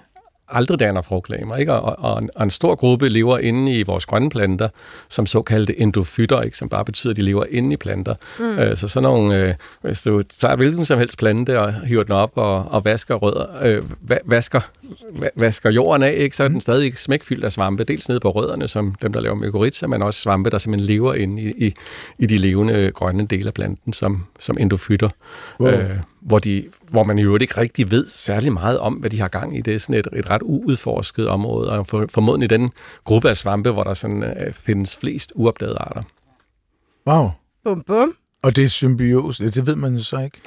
aldrig 0.49 0.79
danner 0.79 1.01
frugtlegemer, 1.01 1.55
ikke? 1.55 1.73
Og, 1.73 2.11
og, 2.11 2.19
en, 2.19 2.29
og 2.35 2.43
en 2.43 2.49
stor 2.49 2.75
gruppe 2.75 3.09
lever 3.09 3.37
inde 3.37 3.79
i 3.79 3.83
vores 3.83 4.05
grønne 4.05 4.29
planter, 4.29 4.69
som 5.09 5.25
såkaldte 5.25 5.81
endofytter, 5.81 6.41
ikke? 6.41 6.57
som 6.57 6.69
bare 6.69 6.85
betyder, 6.85 7.11
at 7.11 7.17
de 7.17 7.21
lever 7.21 7.45
inde 7.49 7.73
i 7.73 7.77
planter. 7.77 8.15
Mm. 8.39 8.45
Øh, 8.59 8.77
så 8.77 8.87
sådan 8.87 9.03
nogle, 9.03 9.41
øh, 9.41 9.53
hvis 9.81 10.01
du 10.01 10.21
tager 10.21 10.55
hvilken 10.55 10.85
som 10.85 10.99
helst 10.99 11.17
plante 11.17 11.59
og 11.59 11.73
hiver 11.73 12.03
den 12.03 12.13
op 12.13 12.31
og, 12.35 12.65
og 12.69 12.85
vasker 12.85 13.15
rødder, 13.15 13.45
øh, 13.61 13.83
va- 14.11 14.23
vasker, 14.25 14.61
va- 15.15 15.29
vasker 15.35 15.69
jorden 15.69 16.03
af, 16.03 16.13
ikke? 16.17 16.35
så 16.35 16.43
er 16.43 16.47
den 16.47 16.61
stadig 16.61 16.97
smækfyldt 16.97 17.43
af 17.43 17.51
svampe, 17.51 17.83
dels 17.83 18.09
nede 18.09 18.19
på 18.19 18.31
rødderne, 18.31 18.67
som 18.67 18.95
dem, 19.01 19.13
der 19.13 19.19
laver 19.21 19.35
mykorrhiza, 19.35 19.87
men 19.87 20.01
også 20.01 20.21
svampe, 20.21 20.49
der 20.49 20.57
simpelthen 20.57 20.87
lever 20.87 21.13
inde 21.13 21.41
i, 21.41 21.67
i, 21.67 21.73
i 22.19 22.25
de 22.25 22.37
levende 22.37 22.91
grønne 22.91 23.25
dele 23.27 23.47
af 23.47 23.53
planten, 23.53 23.93
som, 23.93 24.25
som 24.39 24.57
endofytter. 24.59 25.09
Wow. 25.59 25.71
Øh, 25.71 25.89
hvor, 26.27 26.39
de, 26.39 26.69
hvor 26.91 27.03
man 27.03 27.19
i 27.19 27.23
øvrigt 27.23 27.41
ikke 27.41 27.57
rigtig 27.57 27.91
ved 27.91 28.05
særlig 28.05 28.53
meget 28.53 28.79
om, 28.79 28.93
hvad 28.93 29.09
de 29.09 29.19
har 29.19 29.27
gang 29.27 29.57
i. 29.57 29.61
Det 29.61 29.75
er 29.75 29.79
sådan 29.79 29.95
et, 29.95 30.07
et 30.13 30.29
ret 30.29 30.41
uudforsket 30.45 31.27
område, 31.27 31.69
og 31.69 31.87
for, 31.87 32.05
formodentlig 32.09 32.49
den 32.49 32.71
gruppe 33.03 33.29
af 33.29 33.37
svampe, 33.37 33.71
hvor 33.71 33.83
der 33.83 33.93
sådan, 33.93 34.23
øh, 34.23 34.53
findes 34.53 34.97
flest 34.97 35.31
uopdagede 35.35 35.77
arter. 35.77 36.01
Wow. 37.07 37.29
Bum, 37.63 37.83
bum. 37.87 38.13
Og 38.43 38.55
det 38.55 38.63
er 38.63 38.69
symbiose, 38.69 39.51
det 39.51 39.67
ved 39.67 39.75
man 39.75 39.95
jo 39.95 40.03
så 40.03 40.19
ikke. 40.19 40.37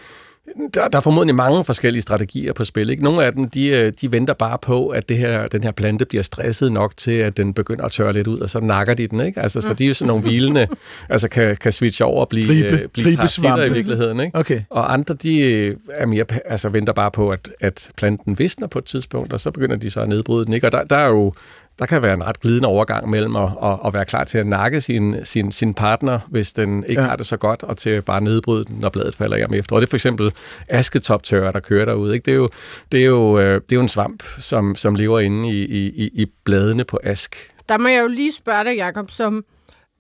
Der, 0.75 0.89
der 0.89 0.99
er 0.99 1.03
formodentlig 1.03 1.35
mange 1.35 1.65
forskellige 1.65 2.03
strategier 2.03 2.53
på 2.53 2.65
spil. 2.65 2.91
Ikke? 2.91 3.03
Nogle 3.03 3.25
af 3.25 3.33
dem, 3.33 3.49
de, 3.49 3.67
øh, 3.69 3.93
de 4.01 4.13
venter 4.13 4.35
bare 4.35 4.59
på, 4.63 4.89
at 4.89 5.09
det 5.09 5.19
her, 5.19 5.49
den 5.49 5.63
her 5.63 5.71
plante 5.71 6.05
bliver 6.05 6.23
stresset 6.23 6.73
nok 6.73 6.97
til, 6.97 7.13
at 7.13 7.37
den 7.37 7.55
begynder 7.55 7.85
at 7.85 7.93
tørre 7.93 8.13
lidt 8.13 8.27
ud, 8.27 8.39
og 8.39 8.51
så 8.51 8.61
nakker 8.61 8.95
de 8.95 9.07
den. 9.07 9.21
Ikke? 9.21 9.41
Altså, 9.41 9.61
så 9.61 9.75
de 9.75 9.85
er 9.85 9.89
jo 9.89 9.95
sådan 9.95 10.09
nogle 10.09 10.23
hvilende, 10.23 10.69
altså 11.09 11.29
kan, 11.29 11.57
kan 11.57 11.73
switche 11.73 12.05
over 12.05 12.21
og 12.21 12.29
blive, 12.29 12.47
Gribe- 12.47 12.83
øh, 12.83 12.89
blive 12.89 13.17
parasitter 13.17 13.51
gribesvampe. 13.51 13.67
i 13.67 13.73
virkeligheden. 13.73 14.21
Ikke? 14.21 14.39
Okay. 14.39 14.61
Og 14.71 14.93
andre, 14.93 15.15
de 15.15 15.67
er 15.91 16.07
mere, 16.07 16.25
altså 16.45 16.69
venter 16.69 16.93
bare 16.93 17.11
på, 17.11 17.31
at, 17.31 17.51
at 17.61 17.91
planten 17.97 18.39
visner 18.39 18.67
på 18.67 18.79
et 18.79 18.85
tidspunkt, 18.85 19.33
og 19.33 19.41
så 19.41 19.51
begynder 19.51 19.77
de 19.77 19.91
så 19.91 20.01
at 20.01 20.09
nedbryde 20.09 20.45
den. 20.47 20.53
Ikke? 20.55 20.67
Og 20.67 20.73
der, 20.73 20.85
der 20.85 20.97
er 20.97 21.09
jo 21.09 21.33
der 21.81 21.87
kan 21.87 22.03
være 22.03 22.15
en 22.15 22.27
ret 22.27 22.41
glidende 22.41 22.69
overgang 22.69 23.11
mellem 23.11 23.37
at, 23.37 23.49
at, 23.63 23.79
at 23.87 23.95
være 23.95 24.05
klar 24.05 24.25
til 24.25 24.39
at 24.39 24.47
nakke 24.47 24.81
sin, 24.81 25.17
sin, 25.25 25.53
sin 25.53 25.75
partner, 25.75 26.19
hvis 26.29 26.53
den 26.53 26.85
ikke 26.89 27.03
Ja. 27.03 27.09
har 27.09 27.17
det 27.17 27.27
så 27.27 27.37
godt, 27.37 27.63
og 27.63 27.77
til 27.79 28.03
bare 28.03 28.21
nedbryde 28.21 28.65
den, 28.65 28.77
når 28.81 28.89
bladet 28.89 29.15
falder 29.15 29.37
hjem 29.37 29.55
efter. 29.55 29.75
Og 29.77 29.81
det 29.81 29.87
er 29.87 29.91
for 29.91 29.97
eksempel 29.97 30.33
asketoptørre, 30.69 31.51
der 31.53 31.61
kører 31.61 31.85
derude. 31.85 32.15
Ikke? 32.15 32.25
Det, 32.25 32.33
er 32.33 32.37
jo, 32.37 32.49
det, 32.93 33.01
er 33.01 33.07
jo, 33.07 33.39
øh, 33.39 33.55
det 33.55 33.73
er 33.73 33.77
jo 33.77 33.81
en 33.81 33.89
svamp, 33.89 34.23
som, 34.39 34.77
som 34.77 34.95
lever 34.95 35.21
inde 35.21 35.49
i, 35.49 35.65
i, 35.65 35.87
i- 36.05 36.11
i 36.23 36.27
bladene 36.45 36.85
på 36.85 36.99
ask. 37.03 37.37
Der 37.69 37.79
må 37.79 37.89
jeg 37.89 38.03
jo 38.03 38.07
lige 38.09 38.33
spørge 38.33 38.65
dig, 38.65 38.77
Jacob, 38.77 39.11
som 39.11 39.45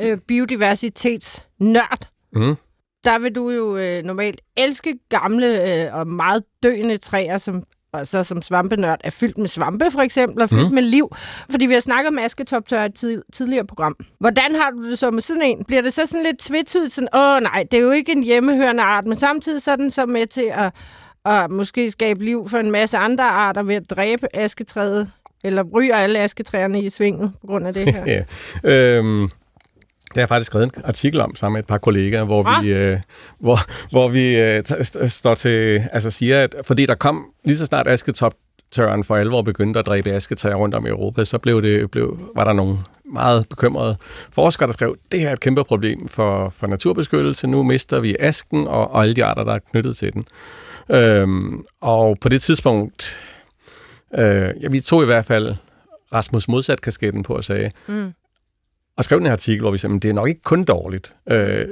øh, 0.02 0.18
biodiversitetsnørd. 0.18 2.08
Mm. 2.32 2.54
Der 3.04 3.18
vil 3.18 3.34
du 3.34 3.50
jo 3.50 3.76
øh, 3.76 4.02
normalt 4.04 4.40
elske 4.56 4.94
gamle 5.08 5.82
øh, 5.86 5.94
og 5.94 6.06
meget 6.08 6.44
døende 6.62 6.96
træer, 6.96 7.38
som 7.38 7.62
og 7.92 8.06
så 8.06 8.22
som 8.22 8.42
svampenørd 8.42 9.00
er 9.04 9.10
fyldt 9.10 9.38
med 9.38 9.48
svampe, 9.48 9.90
for 9.90 10.00
eksempel, 10.00 10.42
og 10.42 10.48
fyldt 10.48 10.68
mm. 10.68 10.74
Med 10.74 10.82
liv. 10.82 11.16
Fordi 11.50 11.66
vi 11.66 11.74
har 11.74 11.80
snakket 11.80 12.08
om 12.08 12.18
asketoptør 12.18 12.82
i 12.82 12.86
et 12.86 12.94
tid, 12.94 13.22
tidligere 13.32 13.66
program. 13.66 13.96
Hvordan 14.18 14.54
har 14.54 14.70
du 14.70 14.90
det 14.90 14.98
så 14.98 15.10
med 15.10 15.22
sådan 15.22 15.42
en? 15.42 15.64
Bliver 15.64 15.82
det 15.82 15.92
så 15.92 16.06
sådan 16.06 16.22
lidt 16.22 16.38
tvetydigt, 16.38 16.92
sådan, 16.92 17.08
åh 17.14 17.40
nej, 17.40 17.66
det 17.70 17.78
er 17.78 17.82
jo 17.82 17.90
ikke 17.90 18.12
en 18.12 18.22
hjemmehørende 18.22 18.82
art, 18.82 19.06
men 19.06 19.18
samtidig 19.18 19.62
så 19.62 19.70
er 19.70 19.76
den 19.76 19.90
så 19.90 20.06
med 20.06 20.26
til 20.26 20.52
at, 20.54 20.72
at 21.24 21.50
måske 21.50 21.90
skabe 21.90 22.24
liv 22.24 22.48
for 22.48 22.58
en 22.58 22.70
masse 22.70 22.98
andre 22.98 23.24
arter 23.24 23.62
ved 23.62 23.74
at 23.74 23.90
dræbe 23.90 24.36
asketræet, 24.36 25.10
eller 25.44 25.62
ryger 25.62 25.96
alle 25.96 26.18
asketræerne 26.18 26.82
i 26.82 26.90
svinget 26.90 27.32
på 27.40 27.46
grund 27.46 27.66
af 27.66 27.74
det 27.74 27.94
her. 27.94 28.24
Øhm, 28.64 29.28
det 30.10 30.16
har 30.16 30.20
jeg 30.20 30.28
faktisk 30.28 30.46
skrevet 30.46 30.74
en 30.76 30.82
artikel 30.84 31.20
om 31.20 31.36
sammen 31.36 31.54
med 31.56 31.62
et 31.62 31.66
par 31.66 31.78
kollegaer, 31.78 32.24
hvor 32.24 32.44
Ah. 32.46 32.64
vi, 32.64 32.68
øh, 32.72 32.98
hvor, 33.38 33.58
hvor 33.90 34.08
vi 34.08 34.38
øh, 34.38 34.62
t- 34.70 35.08
står 35.08 35.34
til, 35.34 35.88
altså 35.92 36.10
siger, 36.10 36.42
at 36.44 36.54
fordi 36.62 36.86
der 36.86 36.94
kom 36.94 37.26
lige 37.44 37.56
så 37.56 37.66
snart 37.66 37.88
asketop 37.88 38.34
tøren 38.70 39.04
for 39.04 39.16
alvor 39.16 39.42
begyndte 39.42 39.78
at 39.80 39.86
dræbe 39.86 40.10
asketræer 40.10 40.54
rundt 40.54 40.74
om 40.74 40.86
i 40.86 40.88
Europa, 40.88 41.24
så 41.24 41.38
blev 41.38 41.62
det, 41.62 41.90
blev, 41.90 42.18
var 42.36 42.44
der 42.44 42.52
nogle 42.52 42.78
meget 43.12 43.48
bekymrede 43.48 43.96
forskere, 44.32 44.66
der 44.66 44.72
skrev, 44.72 44.96
det 45.12 45.20
her 45.20 45.28
er 45.28 45.32
et 45.32 45.40
kæmpe 45.40 45.64
problem 45.64 46.08
for, 46.08 46.48
for 46.48 46.66
naturbeskyttelse. 46.66 47.46
Nu 47.46 47.62
mister 47.62 48.00
vi 48.00 48.16
asken 48.20 48.66
og, 48.66 48.90
og 48.90 49.02
alle 49.02 49.14
de 49.14 49.24
arter, 49.24 49.44
der 49.44 49.54
er 49.54 49.58
knyttet 49.70 49.96
til 49.96 50.12
den. 50.12 50.24
Øhm, 50.90 51.64
og 51.80 52.16
på 52.20 52.28
det 52.28 52.42
tidspunkt, 52.42 53.18
øh, 54.18 54.48
ja, 54.62 54.68
vi 54.70 54.80
tog 54.80 55.02
i 55.02 55.06
hvert 55.06 55.24
fald 55.24 55.54
Rasmus 56.12 56.48
modsat 56.48 56.80
kasketten 56.80 57.22
på 57.22 57.34
og 57.34 57.44
sagde, 57.44 57.70
Mm. 57.88 58.12
Og 59.00 59.04
skrev 59.04 59.18
den 59.18 59.26
her 59.26 59.32
artikel, 59.32 59.60
hvor 59.60 59.70
vi 59.70 59.78
sagde, 59.78 59.96
at 59.96 60.02
det 60.02 60.08
er 60.08 60.12
nok 60.12 60.28
ikke 60.28 60.42
kun 60.42 60.64
dårligt. 60.64 61.12
Øh, 61.30 61.68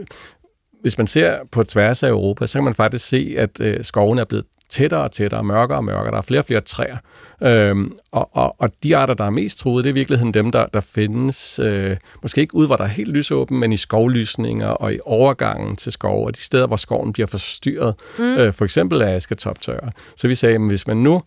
hvis 0.82 0.98
man 0.98 1.06
ser 1.06 1.38
på 1.52 1.62
tværs 1.62 2.02
af 2.02 2.08
Europa, 2.08 2.46
så 2.46 2.58
kan 2.58 2.64
man 2.64 2.74
faktisk 2.74 3.08
se, 3.08 3.34
at 3.38 3.60
øh, 3.60 3.84
skoven 3.84 4.18
er 4.18 4.24
blevet 4.24 4.44
tættere 4.68 5.02
og 5.02 5.12
tættere, 5.12 5.44
mørkere 5.44 5.78
og 5.78 5.84
mørkere. 5.84 6.10
Der 6.10 6.16
er 6.16 6.22
flere 6.22 6.40
og 6.40 6.44
flere 6.44 6.60
træer. 6.60 6.96
Øhm, 7.42 7.92
og, 8.12 8.30
og, 8.32 8.56
og 8.58 8.68
de 8.82 8.96
arter, 8.96 9.14
der 9.14 9.24
er 9.24 9.30
mest 9.30 9.58
truede, 9.58 9.82
det 9.82 9.88
er 9.88 9.92
i 9.92 9.94
virkeligheden 9.94 10.34
dem, 10.34 10.50
der, 10.50 10.66
der 10.66 10.80
findes, 10.80 11.58
øh, 11.58 11.96
måske 12.22 12.40
ikke 12.40 12.54
ud, 12.54 12.66
hvor 12.66 12.76
der 12.76 12.84
er 12.84 12.88
helt 12.88 13.10
lysåben, 13.10 13.58
men 13.58 13.72
i 13.72 13.76
skovlysninger 13.76 14.68
og 14.68 14.94
i 14.94 14.98
overgangen 15.04 15.76
til 15.76 15.92
skov, 15.92 16.26
og 16.26 16.36
de 16.36 16.42
steder, 16.42 16.66
hvor 16.66 16.76
skoven 16.76 17.12
bliver 17.12 17.26
forstyrret, 17.26 17.94
mm. 18.18 18.24
øh, 18.24 18.52
for 18.52 18.64
eksempel 18.64 19.02
af 19.02 19.14
asketoptørre. 19.14 19.90
Så 20.16 20.28
vi 20.28 20.34
sagde, 20.34 20.54
at 20.54 20.68
hvis 20.68 20.86
man 20.86 20.96
nu 20.96 21.22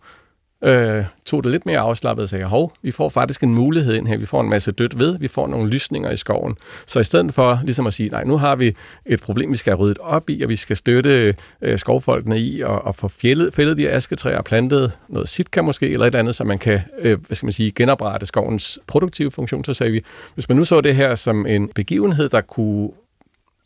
øh, 0.64 1.04
tog 1.24 1.44
det 1.44 1.52
lidt 1.52 1.66
mere 1.66 1.78
afslappet 1.78 2.22
og 2.22 2.28
sagde, 2.28 2.44
hov, 2.44 2.72
vi 2.82 2.90
får 2.90 3.08
faktisk 3.08 3.42
en 3.42 3.54
mulighed 3.54 3.94
ind 3.94 4.06
her, 4.06 4.16
vi 4.16 4.26
får 4.26 4.40
en 4.40 4.48
masse 4.48 4.72
dødt 4.72 4.98
ved, 4.98 5.18
vi 5.18 5.28
får 5.28 5.46
nogle 5.46 5.70
lysninger 5.70 6.10
i 6.10 6.16
skoven. 6.16 6.56
Så 6.86 7.00
i 7.00 7.04
stedet 7.04 7.34
for 7.34 7.60
ligesom 7.64 7.86
at 7.86 7.92
sige, 7.92 8.08
nej, 8.08 8.24
nu 8.24 8.36
har 8.36 8.56
vi 8.56 8.76
et 9.06 9.20
problem, 9.20 9.52
vi 9.52 9.56
skal 9.56 9.70
have 9.70 9.78
ryddet 9.78 9.98
op 9.98 10.30
i, 10.30 10.42
og 10.42 10.48
vi 10.48 10.56
skal 10.56 10.76
støtte 10.76 11.34
øh, 11.62 11.78
skovfolkene 11.78 12.38
i 12.38 12.60
og, 12.60 12.84
og 12.84 12.94
få 12.94 13.08
fældet, 13.08 13.54
fældet 13.54 13.76
de 13.76 13.90
asketræer 13.90 14.38
og 14.38 14.44
plantet 14.44 14.92
noget 15.08 15.28
sitka 15.28 15.62
måske, 15.62 15.90
eller 15.90 16.06
et 16.06 16.06
eller 16.06 16.18
andet, 16.18 16.34
så 16.34 16.44
man 16.44 16.58
kan, 16.58 16.80
øh, 16.98 17.18
hvad 17.26 17.34
skal 17.34 17.46
man 17.46 17.52
sige, 17.52 17.70
genoprette 17.70 18.26
skovens 18.26 18.78
produktive 18.86 19.30
funktion. 19.30 19.64
Så 19.64 19.74
sagde 19.74 19.92
vi, 19.92 20.04
hvis 20.34 20.48
man 20.48 20.58
nu 20.58 20.64
så 20.64 20.80
det 20.80 20.94
her 20.94 21.14
som 21.14 21.46
en 21.46 21.68
begivenhed, 21.74 22.28
der 22.28 22.40
kunne 22.40 22.90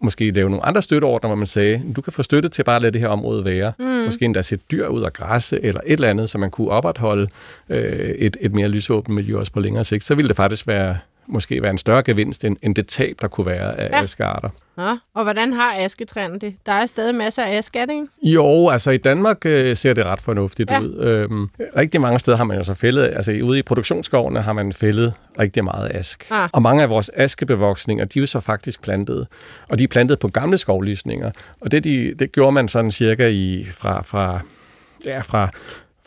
måske 0.02 0.30
lave 0.30 0.50
nogle 0.50 0.64
andre 0.64 0.82
støtteordner, 0.82 1.28
hvor 1.28 1.36
man 1.36 1.46
sagde, 1.46 1.82
du 1.96 2.00
kan 2.00 2.12
få 2.12 2.22
støtte 2.22 2.48
til 2.48 2.64
bare 2.64 2.76
at 2.76 2.82
lade 2.82 2.92
det 2.92 3.00
her 3.00 3.08
område 3.08 3.44
være. 3.44 3.72
Mm. 3.78 3.84
Måske 3.84 4.24
endda 4.24 4.42
sætte 4.42 4.64
dyr 4.70 4.86
ud 4.86 5.02
og 5.02 5.12
græsse 5.12 5.64
eller 5.64 5.80
et 5.86 5.92
eller 5.92 6.08
andet, 6.08 6.30
så 6.30 6.38
man 6.38 6.50
kunne 6.50 6.70
opretholde 6.70 7.28
øh, 7.68 8.08
et, 8.08 8.36
et 8.40 8.52
mere 8.52 8.68
lysåbent 8.68 9.14
miljø 9.14 9.38
også 9.38 9.52
på 9.52 9.60
længere 9.60 9.84
sigt. 9.84 10.04
Så 10.04 10.14
ville 10.14 10.28
det 10.28 10.36
faktisk 10.36 10.66
være 10.66 10.98
måske 11.28 11.62
være 11.62 11.70
en 11.70 11.78
større 11.78 12.02
gevinst, 12.02 12.44
end, 12.44 12.56
end 12.62 12.74
det 12.74 12.86
tab, 12.86 13.16
der 13.20 13.28
kunne 13.28 13.46
være 13.46 13.80
af 13.80 13.88
Ja. 13.90 13.96
ja. 13.96 14.02
askearter. 14.02 14.48
Nå, 14.76 14.96
og 15.14 15.22
hvordan 15.22 15.52
har 15.52 15.74
asketræerne 15.78 16.38
det? 16.38 16.54
Der 16.66 16.72
er 16.72 16.86
stadig 16.86 17.14
masser 17.14 17.42
af 17.42 17.56
aske, 17.56 17.78
er 17.78 17.86
det 17.86 17.92
ikke? 17.92 18.06
Jo, 18.22 18.68
altså 18.68 18.90
i 18.90 18.96
Danmark 18.96 19.46
øh, 19.46 19.76
ser 19.76 19.92
det 19.92 20.04
ret 20.04 20.20
fornuftigt 20.20 20.70
Ja. 20.70 20.74
ja. 20.74 20.80
ud. 20.82 20.98
Øhm, 21.00 21.48
rigtig 21.76 22.00
mange 22.00 22.18
steder 22.18 22.36
har 22.36 22.44
man 22.44 22.56
jo 22.56 22.64
så 22.64 22.74
fældet, 22.74 23.02
altså 23.16 23.32
ude 23.42 23.58
i 23.58 23.62
produktionsskovene 23.62 24.40
har 24.42 24.52
man 24.52 24.72
fældet 24.72 25.12
rigtig 25.38 25.64
meget 25.64 25.90
ask. 25.94 26.26
Ah. 26.30 26.48
Og 26.52 26.62
mange 26.62 26.82
af 26.82 26.90
vores 26.90 27.10
askebevoksninger, 27.14 28.04
de 28.04 28.18
er 28.18 28.20
jo 28.22 28.26
så 28.26 28.40
faktisk 28.40 28.82
plantet. 28.82 29.26
Og 29.68 29.78
de 29.78 29.84
er 29.84 29.88
plantet 29.88 30.18
på 30.18 30.28
gamle 30.28 30.58
skovlysninger. 30.58 31.30
Og 31.60 31.70
det, 31.70 31.84
de, 31.84 32.14
det 32.18 32.32
gjorde 32.32 32.52
man 32.52 32.68
sådan 32.68 32.90
cirka 32.90 33.26
i, 33.28 33.64
fra, 33.70 34.02
fra, 34.02 34.40
ja, 35.06 35.20
fra, 35.20 35.50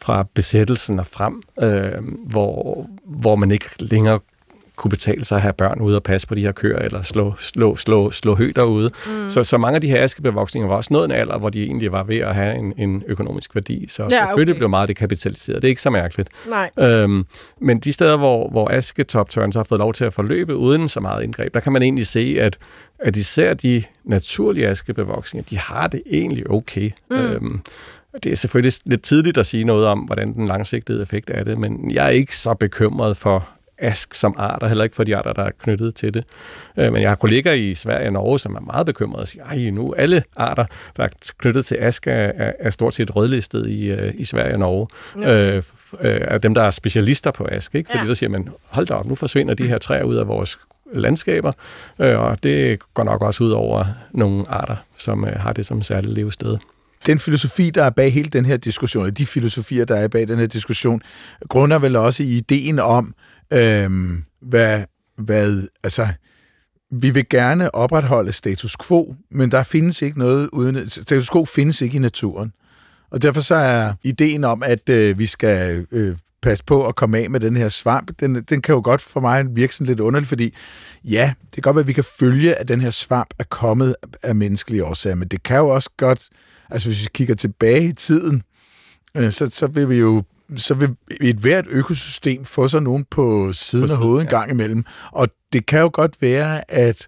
fra 0.02 0.26
besættelsen 0.36 1.00
og 1.00 1.06
frem, 1.08 1.42
øh, 1.62 1.92
hvor, 2.26 2.86
hvor 3.06 3.36
man 3.36 3.52
ikke 3.52 3.66
længere 3.80 4.20
kunne 4.80 4.90
betale 4.90 5.26
sig 5.26 5.36
at 5.36 5.42
have 5.42 5.54
børn 5.54 5.82
ude 5.82 5.96
og 5.96 6.04
passe 6.04 6.28
på 6.28 6.36
de 6.36 6.42
her 6.42 6.52
køer, 6.52 6.80
eller 6.80 7.02
slå, 7.02 7.34
slå, 7.38 7.76
slå, 7.76 8.12
slå 8.12 8.36
hø 8.36 8.52
derude. 8.56 8.92
Mm. 9.08 9.30
Så, 9.30 9.44
så 9.44 9.58
mange 9.58 9.76
af 9.76 9.82
de 9.82 9.88
her 9.88 10.04
askebevoksninger 10.04 10.68
var 10.68 10.76
også 10.76 10.94
nået 10.94 11.06
en 11.06 11.12
alder, 11.12 11.38
hvor 11.38 11.50
de 11.50 11.64
egentlig 11.64 11.92
var 11.92 12.04
ved 12.04 12.18
at 12.18 12.36
have 12.36 12.56
en, 12.56 12.74
en 12.78 13.04
økonomisk 13.08 13.56
værdi. 13.56 13.86
Så 13.90 14.04
Ja, 14.04 14.10
selvfølgelig 14.10 14.54
okay. 14.54 14.60
blev 14.60 14.70
meget 14.70 14.88
dekapitaliseret. 14.90 15.62
Det 15.62 15.68
er 15.68 15.70
ikke 15.70 15.82
så 15.82 15.90
mærkeligt. 15.90 16.30
Nej. 16.50 16.70
Øhm, 16.80 17.26
men 17.62 17.80
de 17.80 17.94
steder, 17.94 18.18
hvor, 18.18 18.50
hvor 18.50 18.70
asketoptørn 18.72 19.52
så 19.52 19.60
har 19.60 19.64
fået 19.64 19.80
lov 19.80 19.94
til 19.94 20.06
at 20.06 20.14
forløbe 20.14 20.56
uden 20.56 20.90
så 20.90 21.00
meget 21.00 21.24
indgreb, 21.24 21.54
der 21.54 21.60
kan 21.60 21.74
man 21.74 21.82
egentlig 21.82 22.08
se, 22.08 22.38
at, 22.40 22.58
at 23.00 23.18
især 23.18 23.54
de 23.54 23.84
naturlige 24.04 24.68
askebevoksninger, 24.68 25.46
de 25.50 25.58
har 25.58 25.88
det 25.88 26.02
egentlig 26.12 26.50
okay. 26.50 26.90
Mm. 27.10 27.16
Øhm, 27.18 27.62
det 28.24 28.32
er 28.32 28.36
selvfølgelig 28.36 28.74
lidt 28.86 29.02
tidligt 29.02 29.38
at 29.38 29.46
sige 29.46 29.64
noget 29.64 29.86
om, 29.86 30.00
hvordan 30.00 30.34
den 30.34 30.48
langsigtede 30.48 31.02
effekt 31.02 31.30
er 31.34 31.44
det, 31.44 31.58
men 31.58 31.92
jeg 31.92 32.06
er 32.06 32.10
ikke 32.10 32.36
så 32.36 32.54
bekymret 32.54 33.18
for 33.18 33.50
ask 33.82 34.14
som 34.14 34.36
arter, 34.38 34.68
heller 34.68 34.84
ikke 34.84 34.96
for 34.96 35.04
de 35.04 35.18
arter, 35.18 35.34
der 35.34 35.44
er 35.44 35.52
knyttet 35.64 35.96
til 35.96 36.14
det. 36.14 36.24
Øh, 36.78 36.94
Men 36.94 37.02
jeg 37.02 37.10
har 37.10 37.16
kolleger 37.16 37.54
i 37.54 37.76
Sverige 37.76 38.08
og 38.08 38.14
Norge, 38.14 38.40
som 38.40 38.56
er 38.56 38.60
meget 38.60 38.86
bekymrede 38.86 39.22
og 39.22 39.28
siger, 39.28 39.44
ej, 39.46 39.70
nu 39.70 39.94
alle 39.98 40.24
arter, 40.36 40.66
der 40.98 41.04
er 41.04 41.08
knyttet 41.38 41.66
til 41.66 41.76
ask, 41.76 42.08
er, 42.08 42.12
er, 42.14 42.52
er 42.60 42.70
stort 42.70 42.94
set 42.94 43.16
rødlistet 43.16 43.68
i, 43.68 43.86
øh, 43.92 44.14
i 44.18 44.26
Sverige 44.26 44.54
og 44.54 44.60
Norge. 44.60 44.88
Ja. 45.22 45.56
Øh, 45.56 45.64
øh, 46.02 46.22
er 46.24 46.38
dem, 46.38 46.54
der 46.54 46.62
er 46.64 46.70
specialister 46.72 47.32
på 47.32 47.48
ask, 47.52 47.76
ikke? 47.76 47.88
Fordi 47.90 48.02
Ja. 48.04 48.08
der 48.08 48.14
siger 48.14 48.30
man, 48.30 48.50
hold 48.68 48.88
da 48.88 48.94
op, 48.94 49.06
nu 49.06 49.16
forsvinder 49.16 49.54
de 49.54 49.68
her 49.68 49.78
træer 49.78 50.04
ud 50.04 50.16
af 50.16 50.28
vores 50.28 50.60
landskaber, 50.94 51.52
øh, 52.00 52.20
og 52.20 52.44
det 52.44 52.80
går 52.94 53.04
nok 53.04 53.22
også 53.22 53.44
ud 53.44 53.52
over 53.52 53.86
nogle 54.12 54.44
arter, 54.50 54.76
som 54.98 55.26
øh, 55.26 55.34
har 55.40 55.54
det 55.54 55.66
som 55.66 55.82
særligt 55.84 56.14
levested. 56.14 56.58
den 57.08 57.20
filosofi, 57.20 57.70
der 57.70 57.84
er 57.84 57.90
bag 57.90 58.14
hele 58.14 58.30
den 58.30 58.46
her 58.46 58.58
diskussion, 58.58 59.04
eller 59.04 59.14
de 59.16 59.26
filosofier, 59.26 59.86
der 59.86 59.96
er 59.96 60.08
bag 60.08 60.28
den 60.28 60.40
her 60.40 60.48
diskussion, 60.48 61.02
grunder 61.50 61.80
vel 61.80 61.96
også 61.96 62.24
i 62.24 62.28
ideen 62.28 62.80
om, 62.80 63.14
øhm, 63.54 64.24
hvad, 64.42 64.84
hvad, 65.18 65.68
altså, 65.84 66.08
vi 66.92 67.10
vil 67.10 67.30
gerne 67.30 67.76
opretholde 67.76 68.32
status 68.32 68.76
quo, 68.88 69.16
men 69.32 69.52
der 69.52 69.64
findes 69.64 70.02
ikke 70.02 70.20
noget 70.20 70.50
uden, 70.54 70.90
status 70.90 71.30
quo 71.30 71.46
findes 71.46 71.82
ikke 71.82 71.96
i 71.96 72.00
naturen. 72.00 72.54
Og 73.12 73.22
derfor 73.22 73.42
så 73.42 73.56
er 73.56 73.94
ideen 74.04 74.44
om, 74.44 74.64
at 74.64 74.90
øh, 74.90 75.20
vi 75.20 75.26
skal 75.26 75.86
øh, 75.92 76.16
passe 76.42 76.64
på 76.64 76.88
at 76.88 76.96
komme 76.96 77.18
af 77.18 77.30
med 77.30 77.40
den 77.40 77.58
her 77.58 77.70
svamp, 77.70 78.12
den, 78.20 78.36
den 78.36 78.62
kan 78.62 78.76
jo 78.76 78.82
godt 78.84 79.02
for 79.02 79.20
mig 79.20 79.56
virke 79.56 79.76
sådan 79.76 79.88
lidt 79.88 80.00
underligt, 80.00 80.30
fordi 80.30 80.54
ja, 81.04 81.34
det 81.46 81.54
kan 81.54 81.62
godt 81.62 81.76
være, 81.76 81.84
at 81.84 81.88
vi 81.88 81.94
kan 81.94 82.04
følge, 82.20 82.56
at 82.56 82.68
den 82.68 82.82
her 82.82 82.90
svamp 82.90 83.30
er 83.40 83.44
kommet 83.44 83.96
af 84.24 84.36
menneskelige 84.36 84.86
årsager, 84.86 85.16
men 85.16 85.28
det 85.28 85.44
kan 85.44 85.58
jo 85.58 85.70
også 85.70 85.90
godt, 85.98 86.30
altså 86.70 86.90
hvis 86.90 87.02
vi 87.02 87.08
kigger 87.14 87.36
tilbage 87.36 87.84
i 87.84 87.94
tiden, 87.94 88.44
øh, 89.16 89.32
så, 89.32 89.48
så 89.52 89.68
vil 89.68 89.90
vi 89.90 90.00
jo 90.00 90.24
så 90.56 90.74
vil 90.74 90.96
et 91.22 91.36
hvert 91.36 91.66
økosystem 91.68 92.46
få 92.46 92.68
sig 92.68 92.82
nogen 92.82 93.06
på 93.12 93.54
siden 93.54 93.88
På 93.88 93.94
af 93.94 94.00
hovedet 94.00 94.22
en 94.22 94.32
ja. 94.32 94.38
gang 94.38 94.52
imellem. 94.52 94.86
Og 95.12 95.28
det 95.54 95.66
kan 95.66 95.80
jo 95.80 95.90
godt 95.94 96.22
være, 96.22 96.72
at, 96.72 97.08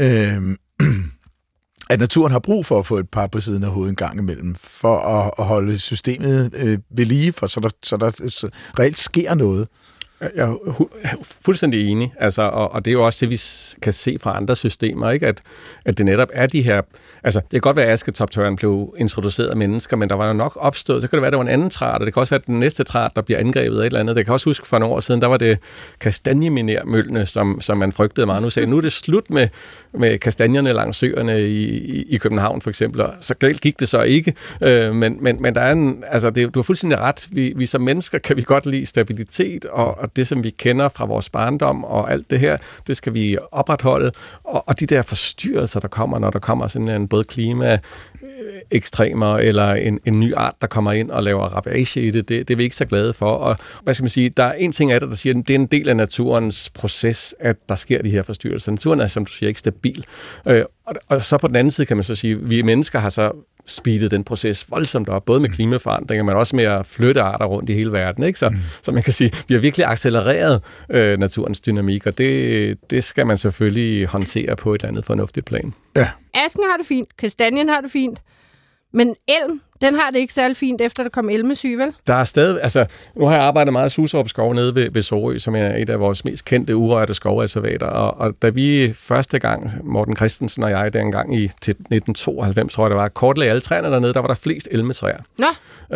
øh, 0.00 0.56
at 1.90 1.98
naturen 1.98 2.32
har 2.32 2.38
brug 2.38 2.66
for 2.66 2.78
at 2.78 2.86
få 2.86 2.96
et 2.96 3.08
par 3.08 3.26
på 3.26 3.40
siden 3.40 3.64
af 3.64 3.70
hovedet 3.70 3.90
en 3.90 3.96
gang 3.96 4.18
imellem, 4.18 4.54
for 4.54 4.98
at, 4.98 5.30
at 5.38 5.44
holde 5.44 5.78
systemet 5.78 6.50
øh, 6.54 6.78
ved 6.96 7.04
lige, 7.04 7.32
for 7.32 7.46
så 7.46 7.60
der, 7.60 7.68
så 7.82 7.96
der 7.96 8.28
så 8.28 8.48
reelt 8.78 8.98
sker 8.98 9.34
noget. 9.34 9.68
Jeg 10.20 10.48
er 11.02 11.16
fuldstændig 11.22 11.88
enig, 11.88 12.12
altså, 12.18 12.42
og, 12.42 12.72
og 12.72 12.84
det 12.84 12.90
er 12.90 12.92
jo 12.92 13.04
også 13.04 13.18
det, 13.20 13.30
vi 13.30 13.40
kan 13.82 13.92
se 13.92 14.16
fra 14.20 14.36
andre 14.36 14.56
systemer, 14.56 15.10
ikke? 15.10 15.26
At, 15.26 15.42
at 15.84 15.98
det 15.98 16.06
netop 16.06 16.28
er 16.32 16.46
de 16.46 16.62
her... 16.62 16.82
Altså, 17.24 17.40
det 17.40 17.50
kan 17.50 17.60
godt 17.60 17.76
være, 17.76 17.86
at 17.86 17.92
asketoptøren 17.92 18.56
blev 18.56 18.94
introduceret 18.98 19.48
af 19.48 19.56
mennesker, 19.56 19.96
men 19.96 20.08
der 20.08 20.14
var 20.14 20.26
jo 20.26 20.32
nok 20.32 20.58
opstået, 20.60 21.02
så 21.02 21.08
kan 21.08 21.16
det 21.16 21.22
være, 21.22 21.26
at 21.26 21.32
det 21.32 21.38
var 21.38 21.44
en 21.44 21.50
anden 21.50 21.70
træt, 21.70 22.00
og 22.00 22.06
det 22.06 22.14
kan 22.14 22.20
også 22.20 22.30
være, 22.30 22.40
at 22.40 22.46
den 22.46 22.60
næste 22.60 22.84
træt, 22.84 23.10
der 23.16 23.22
bliver 23.22 23.38
angrebet 23.38 23.76
af 23.76 23.80
et 23.80 23.86
eller 23.86 24.00
andet. 24.00 24.16
Jeg 24.16 24.24
kan 24.24 24.34
også 24.34 24.50
huske 24.50 24.66
for 24.66 24.78
nogle 24.78 24.94
år 24.94 25.00
siden, 25.00 25.20
der 25.20 25.26
var 25.26 25.36
det 25.36 25.58
kastanjeminermøllene, 26.00 27.26
som, 27.26 27.60
som 27.60 27.78
man 27.78 27.92
frygtede 27.92 28.26
meget. 28.26 28.42
Nu 28.42 28.50
sagde 28.50 28.70
nu 28.70 28.76
er 28.76 28.80
det 28.80 28.92
slut 28.92 29.30
med, 29.30 29.48
med 29.92 30.18
kastanjerne 30.18 30.72
langs 30.72 30.98
søerne 30.98 31.42
i, 31.42 31.64
i, 31.78 32.02
i 32.08 32.16
København, 32.16 32.60
for 32.60 32.70
eksempel. 32.70 33.00
Og 33.00 33.14
Så 33.20 33.34
galt 33.34 33.60
gik 33.60 33.80
det 33.80 33.88
så 33.88 34.02
ikke, 34.02 34.34
øh, 34.62 34.94
men, 34.94 35.16
men, 35.20 35.42
men 35.42 35.54
der 35.54 35.60
er 35.60 35.72
en... 35.72 36.04
Altså, 36.06 36.30
det, 36.30 36.54
du 36.54 36.58
har 36.60 36.62
fuldstændig 36.62 36.98
ret. 36.98 37.28
Vi, 37.30 37.52
vi 37.56 37.66
som 37.66 37.80
mennesker 37.80 38.18
kan 38.18 38.36
vi 38.36 38.42
godt 38.42 38.66
lide 38.66 38.86
stabilitet, 38.86 39.64
og, 39.64 39.98
og 39.98 40.09
det, 40.16 40.26
som 40.26 40.44
vi 40.44 40.50
kender 40.50 40.88
fra 40.88 41.04
vores 41.06 41.30
barndom 41.30 41.84
og 41.84 42.12
alt 42.12 42.30
det 42.30 42.40
her, 42.40 42.56
det 42.86 42.96
skal 42.96 43.14
vi 43.14 43.38
opretholde. 43.52 44.12
Og, 44.44 44.68
og 44.68 44.80
de 44.80 44.86
der 44.86 45.02
forstyrrelser, 45.02 45.80
der 45.80 45.88
kommer, 45.88 46.18
når 46.18 46.30
der 46.30 46.38
kommer 46.38 46.66
sådan 46.66 46.88
en 46.88 47.08
både 47.08 47.24
klima 47.24 47.78
øh, 48.22 48.28
ekstremer 48.70 49.36
eller 49.36 49.74
en, 49.74 50.00
en 50.04 50.20
ny 50.20 50.34
art, 50.36 50.54
der 50.60 50.66
kommer 50.66 50.92
ind 50.92 51.10
og 51.10 51.22
laver 51.22 51.44
ravage 51.44 52.00
i 52.00 52.10
det, 52.10 52.28
det, 52.28 52.48
det 52.48 52.54
er 52.54 52.56
vi 52.56 52.62
ikke 52.62 52.76
så 52.76 52.84
glade 52.84 53.12
for. 53.12 53.30
Og 53.30 53.56
hvad 53.82 53.94
skal 53.94 54.02
man 54.02 54.10
sige, 54.10 54.28
der 54.28 54.44
er 54.44 54.52
en 54.52 54.72
ting 54.72 54.92
af 54.92 55.00
det, 55.00 55.08
der 55.08 55.16
siger, 55.16 55.38
at 55.38 55.48
det 55.48 55.54
er 55.54 55.58
en 55.58 55.66
del 55.66 55.88
af 55.88 55.96
naturens 55.96 56.70
proces, 56.70 57.34
at 57.40 57.56
der 57.68 57.74
sker 57.74 58.02
de 58.02 58.10
her 58.10 58.22
forstyrrelser. 58.22 58.72
Naturen 58.72 59.00
er, 59.00 59.06
som 59.06 59.24
du 59.24 59.32
siger, 59.32 59.48
ikke 59.48 59.60
stabil. 59.60 60.04
Øh, 60.46 60.64
og, 60.84 60.94
og 61.08 61.22
så 61.22 61.38
på 61.38 61.46
den 61.46 61.56
anden 61.56 61.70
side 61.70 61.86
kan 61.86 61.96
man 61.96 62.04
så 62.04 62.14
sige, 62.14 62.34
at 62.34 62.50
vi 62.50 62.62
mennesker 62.62 62.98
har 62.98 63.08
så 63.08 63.32
speedet 63.70 64.10
den 64.10 64.24
proces 64.24 64.70
voldsomt 64.70 65.08
op, 65.08 65.24
både 65.24 65.40
med 65.40 65.48
mm. 65.48 65.54
klimaforandringer, 65.54 66.24
men 66.24 66.36
også 66.36 66.56
med 66.56 66.64
at 66.64 66.86
flytte 66.86 67.22
arter 67.22 67.46
rundt 67.46 67.70
i 67.70 67.74
hele 67.74 67.92
verden. 67.92 68.24
Ikke? 68.24 68.38
Så, 68.38 68.48
mm. 68.48 68.56
så 68.82 68.92
man 68.92 69.02
kan 69.02 69.12
sige, 69.12 69.32
vi 69.48 69.54
har 69.54 69.60
virkelig 69.60 69.86
accelereret 69.86 70.62
øh, 70.90 71.18
naturens 71.18 71.60
dynamik, 71.60 72.06
og 72.06 72.18
det, 72.18 72.90
det 72.90 73.04
skal 73.04 73.26
man 73.26 73.38
selvfølgelig 73.38 74.06
håndtere 74.06 74.56
på 74.56 74.74
et 74.74 74.80
eller 74.80 74.88
andet 74.88 75.04
fornuftigt 75.04 75.46
plan. 75.46 75.74
Ja. 75.96 76.08
Asken 76.34 76.64
har 76.70 76.76
det 76.76 76.86
fint, 76.86 77.16
kastanjen 77.16 77.68
har 77.68 77.80
det 77.80 77.90
fint, 77.90 78.22
men 78.92 79.14
elm, 79.28 79.60
den 79.80 79.94
har 79.94 80.10
det 80.10 80.18
ikke 80.18 80.34
særlig 80.34 80.56
fint, 80.56 80.80
efter 80.80 81.02
der 81.02 81.10
kom 81.10 81.30
elmesyg, 81.30 81.78
vel? 81.78 81.92
Der 82.06 82.14
er 82.14 82.24
stadig, 82.24 82.62
altså, 82.62 82.86
nu 83.16 83.26
har 83.26 83.34
jeg 83.34 83.42
arbejdet 83.42 83.72
meget 83.72 83.90
i 83.90 83.94
Suserup 83.94 84.28
skov 84.28 84.54
nede 84.54 84.74
ved, 84.74 84.90
ved 84.90 85.02
Sorø, 85.02 85.38
som 85.38 85.54
er 85.54 85.76
et 85.76 85.90
af 85.90 86.00
vores 86.00 86.24
mest 86.24 86.44
kendte 86.44 86.76
urørte 86.76 87.14
skovreservater, 87.14 87.86
og, 87.86 88.20
og 88.20 88.34
da 88.42 88.48
vi 88.48 88.92
første 88.92 89.38
gang, 89.38 89.72
Morten 89.84 90.16
Christensen 90.16 90.62
og 90.62 90.70
jeg, 90.70 90.92
dengang 90.92 91.34
i 91.34 91.48
til 91.60 91.70
1992, 91.70 92.74
tror 92.74 92.84
jeg 92.84 92.90
det 92.90 92.96
var, 92.96 93.08
kortlægge 93.08 93.50
alle 93.50 93.60
træerne 93.60 93.88
dernede, 93.88 94.14
der 94.14 94.20
var 94.20 94.28
der 94.28 94.34
flest 94.34 94.68
elmetræer. 94.70 95.18
Nå. 95.38 95.46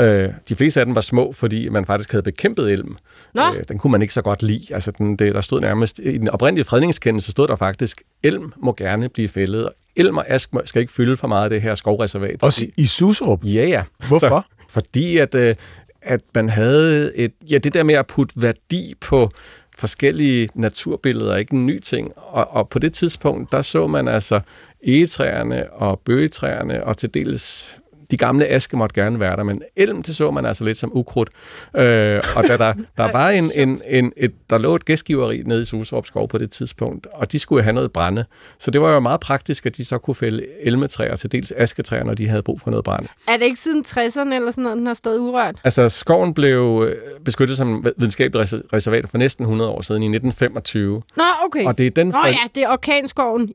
Øh, 0.03 0.31
de 0.49 0.55
fleste 0.55 0.81
af 0.81 0.87
dem 0.87 0.95
var 0.95 1.01
små, 1.01 1.33
fordi 1.33 1.69
man 1.69 1.85
faktisk 1.85 2.13
havde 2.13 2.23
bekæmpet 2.23 2.73
elm. 2.73 2.97
Nå. 3.35 3.43
Øh, 3.43 3.65
den 3.69 3.79
kunne 3.79 3.91
man 3.91 4.03
ikke 4.03 4.15
så 4.15 4.23
godt 4.23 4.43
lide. 4.43 4.75
Altså, 4.75 4.91
den, 4.91 5.17
det, 5.17 5.35
der 5.35 5.41
stod 5.41 5.61
nærmest, 5.61 6.01
i 6.03 6.19
den 6.19 6.29
oprindelige 6.29 6.65
fredningskendelse 6.65 7.31
stod 7.31 7.49
der 7.49 7.57
faktisk, 7.57 8.03
elm 8.23 8.53
må 8.57 8.75
gerne 8.79 9.09
blive 9.09 9.29
fældet, 9.29 9.69
Elm 9.97 10.17
og 10.17 10.25
ask 10.29 10.51
skal 10.65 10.81
ikke 10.81 10.93
fylde 10.93 11.17
for 11.17 11.29
meget 11.29 11.45
af 11.45 11.51
det 11.51 11.63
her 11.63 11.75
skovreservat. 11.75 12.43
Også 12.43 12.67
i 12.77 12.87
Suserup? 12.87 13.45
Ja, 13.45 13.74
ja. 13.75 14.09
Hvorfor? 14.09 14.29
Så, 14.29 14.43
fordi 14.69 15.19
at, 15.19 15.35
øh, 15.35 15.55
at 16.03 16.21
man 16.35 16.49
havde 16.49 17.17
et, 17.17 17.33
ja, 17.51 17.59
det 17.59 17.75
der 17.75 17.83
med 17.83 17.95
at 17.95 18.07
putte 18.07 18.43
værdi 18.43 18.95
på 19.01 19.31
forskellige 19.79 20.49
naturbilleder 20.55 21.33
er 21.33 21.37
ikke 21.37 21.55
en 21.55 21.67
ny 21.67 21.81
ting. 21.81 22.13
Og, 22.17 22.51
og 22.51 22.69
på 22.69 22.79
det 22.79 22.93
tidspunkt, 22.93 23.53
der 23.53 23.63
så 23.63 23.87
man 23.87 24.09
altså 24.09 24.41
egetræerne 24.85 25.73
og 25.73 26.01
bøgetræerne 26.05 26.85
og 26.85 26.97
til 26.97 27.15
dels 27.15 27.77
de 28.11 28.17
gamle 28.17 28.49
aske 28.49 28.77
måtte 28.77 29.03
gerne 29.03 29.21
være 29.21 29.37
der, 29.37 29.43
men 29.43 29.63
elm, 29.77 30.03
det 30.03 30.17
så 30.17 30.31
man 30.31 30.47
altså 30.47 30.65
lidt 30.65 30.79
som 30.79 30.91
ukrudt. 30.95 31.29
Øh, 31.77 32.23
og 32.37 32.45
da 32.49 32.57
der, 32.57 32.75
der 32.97 33.13
var 33.13 33.31
en, 33.31 33.51
en, 33.55 33.83
en, 33.87 34.13
et, 34.17 34.33
der 34.51 34.59
lå 34.59 34.75
et 34.75 34.85
gæstgiveri 34.85 35.43
nede 35.47 35.63
i 35.63 35.65
Suserup 35.65 36.07
skov 36.07 36.29
på 36.29 36.39
det 36.39 36.51
tidspunkt, 36.51 37.07
og 37.13 37.33
de 37.33 37.39
skulle 37.39 37.63
have 37.63 37.73
noget 37.73 37.93
brænde. 37.93 38.25
Så 38.59 38.71
det 38.71 38.81
var 38.81 38.93
jo 38.93 39.01
meget 39.01 39.21
praktisk, 39.21 39.67
at 39.67 39.77
de 39.77 39.85
så 39.85 39.99
kunne 39.99 40.15
fælde 40.15 40.47
elmetræer, 40.61 41.17
til 41.17 41.33
dels 41.33 41.53
asketræer, 41.57 42.05
når 42.05 42.15
de 42.15 42.29
havde 42.29 42.43
brug 42.43 42.61
for 42.61 42.71
noget 42.71 42.85
brænde. 42.85 43.09
Er 43.29 43.37
det 43.37 43.45
ikke 43.45 43.61
siden 43.61 43.85
60'erne 43.87 44.35
eller 44.35 44.51
sådan 44.51 44.63
noget, 44.63 44.79
den 44.79 44.87
har 44.87 44.95
stået 44.95 45.19
urørt? 45.19 45.57
Altså, 45.65 45.89
skoven 45.89 46.35
blev 46.35 46.85
øh, 46.89 46.97
beskyttet 47.25 47.57
som 47.57 47.87
videnskabeligt 47.97 48.55
reservat 48.73 49.09
for 49.09 49.19
næsten 49.19 49.43
100 49.43 49.71
år 49.71 49.83
siden, 49.83 50.03
i 50.03 50.07
1925. 50.07 51.03
Nå, 51.17 51.23
okay. 51.45 51.65
Og 51.65 51.79
det 51.79 51.87
er 51.87 51.91
den 51.91 52.07
Nå 52.07 52.27
ja, 52.27 52.39
det 52.55 52.63
er 52.63 52.69
orkanskoven 52.69 53.53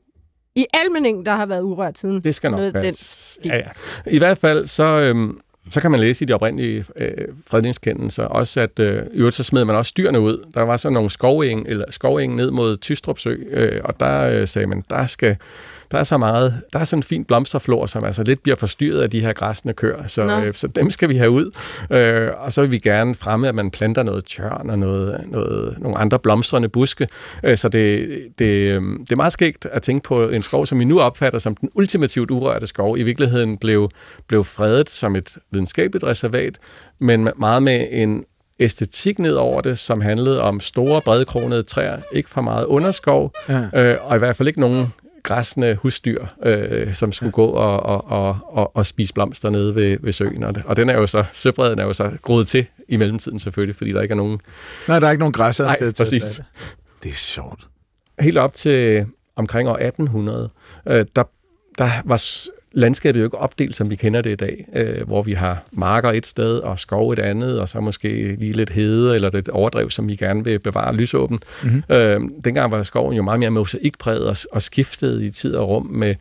i 0.60 0.66
Almening, 0.72 1.26
der 1.26 1.32
har 1.32 1.46
været 1.46 1.62
urørt 1.62 1.98
siden. 1.98 2.20
Det 2.20 2.34
skal 2.34 2.50
nok. 2.50 2.60
Den 2.60 2.94
ja, 3.44 3.56
ja. 3.56 3.62
I 4.06 4.18
hvert 4.18 4.38
fald, 4.38 4.66
så, 4.66 4.84
øhm, 4.84 5.40
så 5.70 5.80
kan 5.80 5.90
man 5.90 6.00
læse 6.00 6.24
i 6.24 6.26
de 6.26 6.32
oprindelige 6.32 6.84
øh, 6.96 7.28
fredningskendelser 7.46 8.24
også, 8.24 8.60
at 8.60 8.78
øh, 8.78 9.02
i 9.14 9.18
øvrigt 9.18 9.36
så 9.36 9.44
smed 9.44 9.64
man 9.64 9.76
også 9.76 9.94
dyrene 9.96 10.20
ud. 10.20 10.46
Der 10.54 10.62
var 10.62 10.76
så 10.76 10.90
nogle 10.90 11.10
skoveng, 11.10 11.66
eller 11.68 11.84
skoveng 11.90 12.34
ned 12.34 12.50
mod 12.50 12.76
Tystrupsø, 12.76 13.36
øh, 13.50 13.80
og 13.84 14.00
der 14.00 14.20
øh, 14.20 14.48
sagde 14.48 14.66
man, 14.66 14.84
der 14.90 15.06
skal 15.06 15.36
der 15.90 15.98
er 15.98 16.02
så 16.02 16.18
meget, 16.18 16.60
der 16.72 16.78
er 16.78 16.84
sådan 16.84 16.98
en 16.98 17.02
fin 17.02 17.24
blomsterflor, 17.24 17.86
som 17.86 18.04
altså 18.04 18.22
lidt 18.22 18.42
bliver 18.42 18.56
forstyrret 18.56 19.02
af 19.02 19.10
de 19.10 19.20
her 19.20 19.32
græsne 19.32 19.72
køer, 19.72 20.06
så, 20.06 20.22
øh, 20.22 20.54
så 20.54 20.66
dem 20.66 20.90
skal 20.90 21.08
vi 21.08 21.16
have 21.16 21.30
ud. 21.30 21.50
Øh, 21.90 22.28
og 22.38 22.52
så 22.52 22.60
vil 22.60 22.72
vi 22.72 22.78
gerne 22.78 23.14
fremme, 23.14 23.48
at 23.48 23.54
man 23.54 23.70
planter 23.70 24.02
noget 24.02 24.24
tjørn 24.24 24.70
og 24.70 24.78
noget, 24.78 25.24
noget, 25.26 25.76
nogle 25.78 25.98
andre 25.98 26.18
blomstrende 26.18 26.68
buske. 26.68 27.08
Øh, 27.44 27.56
så 27.56 27.68
det, 27.68 28.08
det, 28.38 28.44
øh, 28.44 28.82
det 29.00 29.12
er 29.12 29.16
meget 29.16 29.32
skægt 29.32 29.66
at 29.66 29.82
tænke 29.82 30.04
på 30.04 30.28
en 30.28 30.42
skov, 30.42 30.66
som 30.66 30.80
vi 30.80 30.84
nu 30.84 31.00
opfatter 31.00 31.38
som 31.38 31.54
den 31.54 31.68
ultimativt 31.74 32.30
urørte 32.30 32.66
skov, 32.66 32.98
i 32.98 33.02
virkeligheden 33.02 33.56
blev, 33.56 33.90
blev 34.26 34.44
fredet 34.44 34.90
som 34.90 35.16
et 35.16 35.36
videnskabeligt 35.50 36.04
reservat, 36.04 36.58
men 36.98 37.28
meget 37.36 37.62
med 37.62 37.86
en 37.90 38.24
æstetik 38.60 39.18
ned 39.18 39.34
over 39.34 39.60
det, 39.60 39.78
som 39.78 40.00
handlede 40.00 40.42
om 40.42 40.60
store, 40.60 41.00
bredkronede 41.04 41.62
træer, 41.62 41.96
ikke 42.14 42.30
for 42.30 42.40
meget 42.40 42.64
underskov, 42.64 43.32
ja. 43.48 43.68
øh, 43.74 43.94
og 44.04 44.16
i 44.16 44.18
hvert 44.18 44.36
fald 44.36 44.48
ikke 44.48 44.60
nogen 44.60 44.76
græsne 45.22 45.74
husdyr, 45.74 46.26
øh, 46.42 46.94
som 46.94 47.12
skulle 47.12 47.32
gå 47.32 47.46
og, 47.46 47.80
og, 47.80 48.10
og, 48.10 48.36
og, 48.44 48.76
og 48.76 48.86
spise 48.86 49.14
blomster 49.14 49.50
nede 49.50 49.74
ved, 49.74 49.96
ved 50.00 50.12
søen. 50.12 50.44
Og, 50.44 50.54
og 50.64 50.76
den 50.76 50.88
er 50.88 50.94
jo 50.94 51.06
så, 51.06 51.24
søbredden 51.32 51.78
er 51.78 51.84
jo 51.84 51.92
så 51.92 52.10
groet 52.22 52.48
til 52.48 52.66
i 52.88 52.96
mellemtiden 52.96 53.38
selvfølgelig, 53.38 53.76
fordi 53.76 53.92
der 53.92 54.02
ikke 54.02 54.12
er 54.12 54.16
nogen... 54.16 54.40
Nej, 54.88 54.98
der 54.98 55.06
er 55.06 55.10
ikke 55.10 55.20
nogen 55.20 55.32
græsser 55.32 55.64
Nej, 55.64 55.78
til, 55.78 55.94
præcis. 55.96 56.22
Til 56.22 56.44
det 57.02 57.10
er 57.10 57.14
sjovt. 57.14 57.66
Helt 58.20 58.38
op 58.38 58.54
til 58.54 59.06
omkring 59.36 59.68
år 59.68 59.76
1800, 59.76 60.50
øh, 60.86 61.06
der, 61.16 61.24
der 61.78 61.90
var 62.04 62.16
landskabet 62.72 63.20
jo 63.20 63.24
ikke 63.24 63.38
opdelt, 63.38 63.76
som 63.76 63.90
vi 63.90 63.96
kender 63.96 64.22
det 64.22 64.30
i 64.30 64.34
dag, 64.34 64.66
øh, 64.76 65.06
hvor 65.06 65.22
vi 65.22 65.32
har 65.32 65.64
marker 65.72 66.10
et 66.10 66.26
sted 66.26 66.58
og 66.58 66.78
skov 66.78 67.10
et 67.10 67.18
andet, 67.18 67.60
og 67.60 67.68
så 67.68 67.80
måske 67.80 68.36
lige 68.38 68.52
lidt 68.52 68.70
hede 68.70 69.14
eller 69.14 69.30
lidt 69.34 69.48
overdrev, 69.48 69.90
som 69.90 70.08
vi 70.08 70.16
gerne 70.16 70.44
vil 70.44 70.58
bevare 70.58 70.94
lysåben. 70.94 71.40
Mm-hmm. 71.62 71.82
Øh, 71.88 72.20
dengang 72.44 72.72
var 72.72 72.82
skoven 72.82 73.16
jo 73.16 73.22
meget 73.22 73.40
mere 73.40 73.50
mosaikpræget 73.50 74.26
og, 74.28 74.36
og 74.52 74.62
skiftede 74.62 75.26
i 75.26 75.30
tid 75.30 75.54
og 75.54 75.68
rum 75.68 75.86
med 75.86 76.14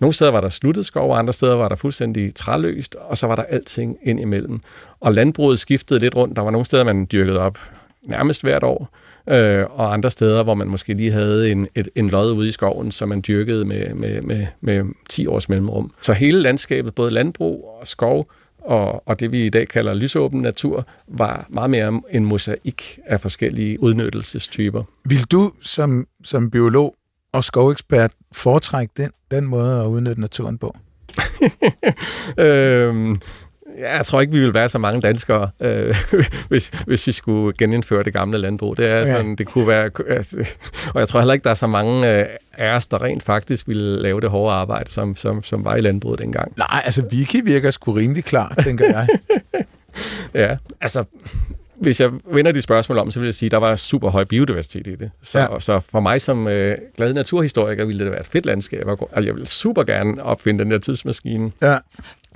nogle 0.00 0.12
steder 0.12 0.30
var 0.30 0.40
der 0.40 0.48
sluttet 0.48 0.86
skov, 0.86 1.10
og 1.10 1.18
andre 1.18 1.32
steder 1.32 1.54
var 1.54 1.68
der 1.68 1.76
fuldstændig 1.76 2.34
træløst, 2.34 2.94
og 2.94 3.18
så 3.18 3.26
var 3.26 3.36
der 3.36 3.42
alting 3.42 3.98
ind 4.02 4.20
imellem. 4.20 4.60
Og 5.00 5.12
landbruget 5.12 5.58
skiftede 5.58 6.00
lidt 6.00 6.16
rundt. 6.16 6.36
Der 6.36 6.42
var 6.42 6.50
nogle 6.50 6.64
steder, 6.64 6.84
man 6.84 7.06
dyrkede 7.12 7.38
op 7.38 7.58
nærmest 8.02 8.42
hvert 8.42 8.62
år, 8.62 8.88
øh, 9.28 9.66
og 9.70 9.92
andre 9.92 10.10
steder, 10.10 10.42
hvor 10.42 10.54
man 10.54 10.68
måske 10.68 10.94
lige 10.94 11.12
havde 11.12 11.50
en, 11.50 11.68
et, 11.74 11.88
en 11.94 12.08
lod 12.08 12.32
ude 12.32 12.48
i 12.48 12.52
skoven, 12.52 12.92
som 12.92 13.08
man 13.08 13.22
dyrkede 13.26 13.64
med, 13.64 13.94
med, 13.94 14.22
med, 14.22 14.46
med 14.60 14.84
10 15.08 15.26
års 15.26 15.48
mellemrum. 15.48 15.92
Så 16.00 16.12
hele 16.12 16.42
landskabet, 16.42 16.94
både 16.94 17.10
landbrug 17.10 17.78
og 17.80 17.86
skov, 17.86 18.30
og, 18.58 19.08
og 19.08 19.20
det 19.20 19.32
vi 19.32 19.46
i 19.46 19.50
dag 19.50 19.68
kalder 19.68 19.94
lysåben 19.94 20.42
natur, 20.42 20.86
var 21.08 21.46
meget 21.48 21.70
mere 21.70 22.00
en 22.10 22.24
mosaik 22.24 22.98
af 23.06 23.20
forskellige 23.20 23.82
udnyttelsestyper. 23.82 24.82
Vil 25.08 25.24
du 25.32 25.52
som, 25.60 26.06
som 26.24 26.50
biolog 26.50 26.94
og 27.32 27.44
skovekspert 27.44 28.10
foretrække 28.32 28.92
den, 28.96 29.10
den 29.30 29.46
måde 29.46 29.80
at 29.80 29.86
udnytte 29.86 30.20
naturen 30.20 30.58
på? 30.58 30.76
øhm, 32.44 33.20
jeg 33.78 34.06
tror 34.06 34.20
ikke, 34.20 34.32
vi 34.32 34.40
vil 34.40 34.54
være 34.54 34.68
så 34.68 34.78
mange 34.78 35.00
danskere, 35.00 35.50
øh, 35.60 35.94
hvis, 36.48 36.68
hvis 36.68 37.06
vi 37.06 37.12
skulle 37.12 37.56
genindføre 37.58 38.02
det 38.02 38.12
gamle 38.12 38.38
landbrug. 38.38 38.76
Det 38.76 38.90
er 38.90 38.98
ja. 38.98 39.16
sådan, 39.16 39.36
det 39.36 39.46
kunne 39.46 39.66
være... 39.66 39.90
Og 40.94 41.00
jeg 41.00 41.08
tror 41.08 41.20
heller 41.20 41.34
ikke, 41.34 41.44
der 41.44 41.50
er 41.50 41.54
så 41.54 41.66
mange 41.66 42.10
øh, 42.10 42.26
af 42.52 42.76
os, 42.76 42.86
der 42.86 43.02
rent 43.02 43.22
faktisk 43.22 43.68
ville 43.68 44.02
lave 44.02 44.20
det 44.20 44.30
hårde 44.30 44.54
arbejde, 44.54 44.90
som, 44.92 45.16
som, 45.16 45.42
som 45.42 45.64
var 45.64 45.76
i 45.76 45.80
landbruget 45.80 46.18
dengang. 46.18 46.52
Nej, 46.58 46.82
altså 46.84 47.02
Vicky 47.10 47.44
virker 47.44 47.70
sgu 47.70 47.92
rimelig 47.92 48.24
klar, 48.24 48.54
tænker 48.62 48.84
jeg. 48.84 49.08
ja, 50.48 50.56
altså 50.80 51.04
hvis 51.84 52.00
jeg 52.00 52.10
vender 52.32 52.52
de 52.52 52.62
spørgsmål 52.62 52.98
om, 52.98 53.10
så 53.10 53.20
vil 53.20 53.26
jeg 53.26 53.34
sige, 53.34 53.46
at 53.46 53.50
der 53.50 53.58
var 53.58 53.76
super 53.76 54.10
høj 54.10 54.24
biodiversitet 54.24 54.86
i 54.86 54.94
det. 54.94 55.10
Så, 55.22 55.38
ja. 55.38 55.60
så 55.60 55.80
for 55.80 56.00
mig 56.00 56.22
som 56.22 56.48
øh, 56.48 56.78
glad 56.96 57.14
naturhistoriker 57.14 57.84
ville 57.84 58.04
det 58.04 58.12
være 58.12 58.20
et 58.20 58.26
fedt 58.26 58.46
landskab. 58.46 58.86
Og 58.86 59.24
jeg 59.24 59.34
ville 59.34 59.46
super 59.46 59.82
gerne 59.82 60.24
opfinde 60.24 60.64
den 60.64 60.70
der 60.70 60.78
tidsmaskine. 60.78 61.52
Ja. 61.62 61.76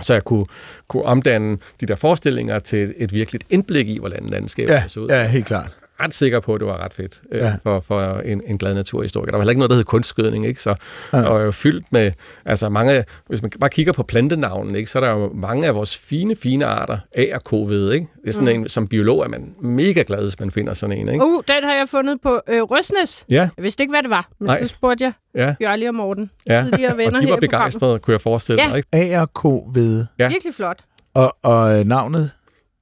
Så 0.01 0.13
jeg 0.13 0.25
kunne, 0.25 0.47
kunne 0.89 1.03
omdanne 1.03 1.59
de 1.81 1.87
der 1.87 1.95
forestillinger 1.95 2.59
til 2.59 2.95
et 2.97 3.13
virkeligt 3.13 3.45
indblik 3.51 3.89
i, 3.89 3.99
hvordan 3.99 4.27
landskabet 4.27 4.75
ja, 4.75 4.83
ser 4.89 5.01
ud. 5.01 5.09
Ja, 5.09 5.29
helt 5.29 5.47
klart. 5.47 5.77
Ret 6.01 6.15
sikker 6.15 6.41
på, 6.41 6.55
at 6.55 6.61
det 6.61 6.69
var 6.69 6.85
ret 6.85 6.93
fedt 6.95 7.21
øh, 7.33 7.41
Ja. 7.41 7.53
for, 7.63 7.81
for 7.81 8.01
en, 8.21 8.43
en 8.47 8.59
glad 8.59 8.75
naturhistoriker. 8.75 9.31
Der 9.31 9.37
var 9.37 9.43
heller 9.43 9.51
ikke 9.51 9.59
noget, 9.59 9.71
der 9.71 9.77
hed 9.77 9.85
kunstskydning, 9.85 10.47
ikke? 10.47 10.63
Så 10.63 10.75
Ja. 11.13 11.21
var 11.21 11.41
jo 11.41 11.51
fyldt 11.51 11.87
med, 11.93 12.13
altså 12.47 12.69
mange, 12.69 13.05
hvis 13.27 13.43
man 13.43 13.51
bare 13.61 13.71
kigger 13.71 13.93
på 13.93 14.03
plantenavnen, 14.03 14.75
ikke? 14.77 14.91
så 14.91 14.99
er 14.99 15.05
der 15.05 15.11
jo 15.13 15.33
mange 15.35 15.67
af 15.67 15.75
vores 15.75 15.99
fine, 15.99 16.37
fine 16.37 16.67
arter, 16.67 16.99
A 17.17 17.25
og 17.35 17.45
kovede, 17.45 17.95
ikke? 17.95 18.07
Det 18.23 18.29
er 18.29 18.33
sådan 18.33 18.57
mm. 18.57 18.63
en, 18.63 18.69
som 18.69 18.89
biolog 18.89 19.25
er 19.25 19.29
man 19.29 19.55
mega 19.63 20.03
glad, 20.07 20.23
hvis 20.23 20.41
man 20.41 20.51
finder 20.51 20.75
sådan 20.75 20.99
en, 20.99 21.09
ikke? 21.09 21.25
Uh, 21.25 21.43
den 21.49 21.65
har 21.65 21.75
jeg 21.75 21.89
fundet 21.89 22.21
på 22.23 22.41
øh, 22.49 22.63
Røsnes. 22.63 23.25
Ja, 23.31 23.49
Jeg 23.57 23.65
vidste 23.65 23.83
ikke, 23.83 23.93
hvad 23.93 24.03
det 24.03 24.11
var, 24.11 24.29
men 24.41 24.47
Nej. 24.47 24.63
så 24.63 24.69
spurgte 24.69 25.05
jeg 25.05 25.13
ja, 25.35 25.55
Bjørli 25.59 25.85
og 25.85 25.95
Morten. 25.95 26.31
ja. 26.49 26.63
Tidligere 26.63 26.97
venner 26.97 27.17
Og 27.21 27.23
de 27.27 27.31
var 27.31 27.37
begejstrede, 27.37 27.99
kunne 27.99 28.13
jeg 28.13 28.21
forestille 28.21 28.63
Ja. 28.63 28.69
mig, 28.69 28.77
ikke? 28.95 29.17
ARK 29.17 29.45
ved. 29.75 30.07
Ja. 30.19 30.29
Virkelig 30.29 30.55
flot. 30.55 30.79
Og, 31.15 31.37
og 31.43 31.87
navnet? 31.87 32.31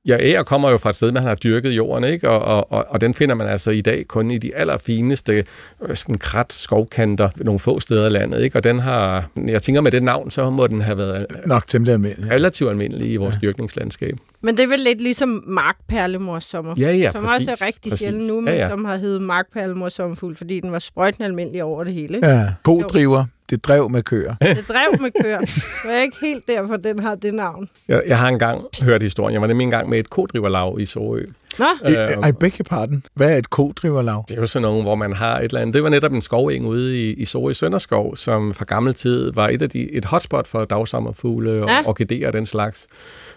Ja, 0.07 0.17
ære 0.21 0.45
kommer 0.45 0.71
jo 0.71 0.77
fra 0.77 0.91
et 0.91 0.97
sted, 0.97 1.13
man 1.13 1.23
har 1.23 1.35
dyrket 1.35 1.71
jorden, 1.71 2.05
ikke? 2.05 2.31
Og, 2.31 2.41
og, 2.41 2.73
og, 2.73 2.87
og 2.89 3.01
den 3.01 3.15
finder 3.15 3.35
man 3.35 3.49
altså 3.49 3.71
i 3.71 3.81
dag 3.81 4.05
kun 4.09 4.31
i 4.31 4.39
de 4.39 4.57
allerfineste 4.57 5.45
øh, 5.89 5.97
sådan 5.97 6.15
krat 6.15 6.53
skovkanter 6.53 7.29
nogle 7.37 7.59
få 7.59 7.81
steder 7.81 8.07
i 8.07 8.11
landet, 8.11 8.43
ikke? 8.43 8.59
Og 8.59 8.65
den 8.65 8.79
har, 8.79 9.29
jeg 9.47 9.63
tænker 9.63 9.81
med 9.81 9.91
det 9.91 10.03
navn, 10.03 10.31
så 10.31 10.51
må 10.51 10.67
den 10.67 10.81
have 10.81 10.99
været 10.99 11.27
Nok 11.47 11.67
temmelig 11.67 11.93
almindelig. 11.93 12.31
relativt 12.31 12.71
almindelig 12.71 13.13
i 13.13 13.17
vores 13.17 13.35
ja. 13.35 13.47
dyrkningslandskab. 13.47 14.17
Men 14.41 14.57
det 14.57 14.63
er 14.63 14.69
vel 14.69 14.81
lidt 14.81 15.01
ligesom 15.01 15.45
markperlemors 15.47 16.45
sommer. 16.45 16.75
Ja, 16.79 16.93
ja, 16.93 17.13
som 17.13 17.25
præcis. 17.25 17.49
også 17.49 17.65
er 17.65 17.67
rigtig 17.67 17.91
præcis. 17.91 18.05
sjældent 18.05 18.27
nu, 18.27 18.41
men 18.41 18.55
ja, 18.55 18.61
ja. 18.61 18.69
som 18.69 18.85
har 18.85 18.97
heddet 18.97 19.23
markperlemors 19.23 19.93
sommerfugl, 19.93 20.37
fordi 20.37 20.61
den 20.61 20.73
var 20.73 20.79
sprøjtende 20.79 21.27
almindelig 21.27 21.63
over 21.63 21.85
det 21.85 21.93
hele. 21.93 22.17
Ikke? 22.17 22.29
Ja. 22.29 22.47
Kodriver. 22.63 23.25
Det 23.51 23.65
drev 23.65 23.91
med 23.91 24.03
køer. 24.03 24.35
Det 24.41 24.65
drev 24.69 25.01
med 25.01 25.11
køer. 25.23 25.41
Det 25.85 25.95
er 25.95 26.03
ikke 26.03 26.17
helt 26.21 26.49
derfor, 26.49 26.77
den 26.77 26.99
har 26.99 27.15
det 27.15 27.35
navn. 27.35 27.69
Jeg, 27.89 28.03
jeg 28.07 28.19
har 28.19 28.29
engang 28.29 28.63
hørt 28.83 29.03
historien. 29.03 29.33
Jeg 29.33 29.41
var 29.41 29.47
nemlig 29.47 29.65
engang 29.65 29.89
med 29.89 29.99
et 29.99 30.11
kodriverlag 30.11 30.81
i 30.81 30.87
Sorø. 30.87 31.23
Nå, 31.59 31.67
Øh, 31.89 31.95
Ej, 31.95 32.31
begge 32.33 32.65
parten. 32.65 33.05
Hvad 33.15 33.33
er 33.33 33.37
et 33.37 33.51
kodriverlag? 33.51 34.23
Det 34.29 34.37
er 34.37 34.41
jo 34.41 34.47
sådan 34.47 34.63
nogle, 34.63 34.83
hvor 34.83 34.95
man 34.95 35.13
har 35.13 35.39
et 35.39 35.45
eller 35.45 35.61
andet. 35.61 35.75
Det 35.75 35.83
var 35.83 35.89
netop 35.89 36.13
en 36.13 36.23
skoveng 36.23 36.67
ude 36.67 36.97
i, 37.03 37.15
i 37.15 37.25
Sorø 37.25 37.53
Sønderskov, 37.53 38.17
som 38.17 38.55
fra 38.55 38.65
gammel 38.65 38.95
tid 38.95 39.33
var 39.33 39.49
et 39.49 39.63
af 39.63 39.71
de, 39.71 39.93
et 39.93 40.05
hotspot 40.05 40.47
for 40.47 40.65
dagsommerfugle 40.65 41.63
og 41.63 41.69
ja. 41.69 41.83
orkideer 41.87 42.27
og 42.27 42.33
den 42.33 42.47
slags. 42.47 42.87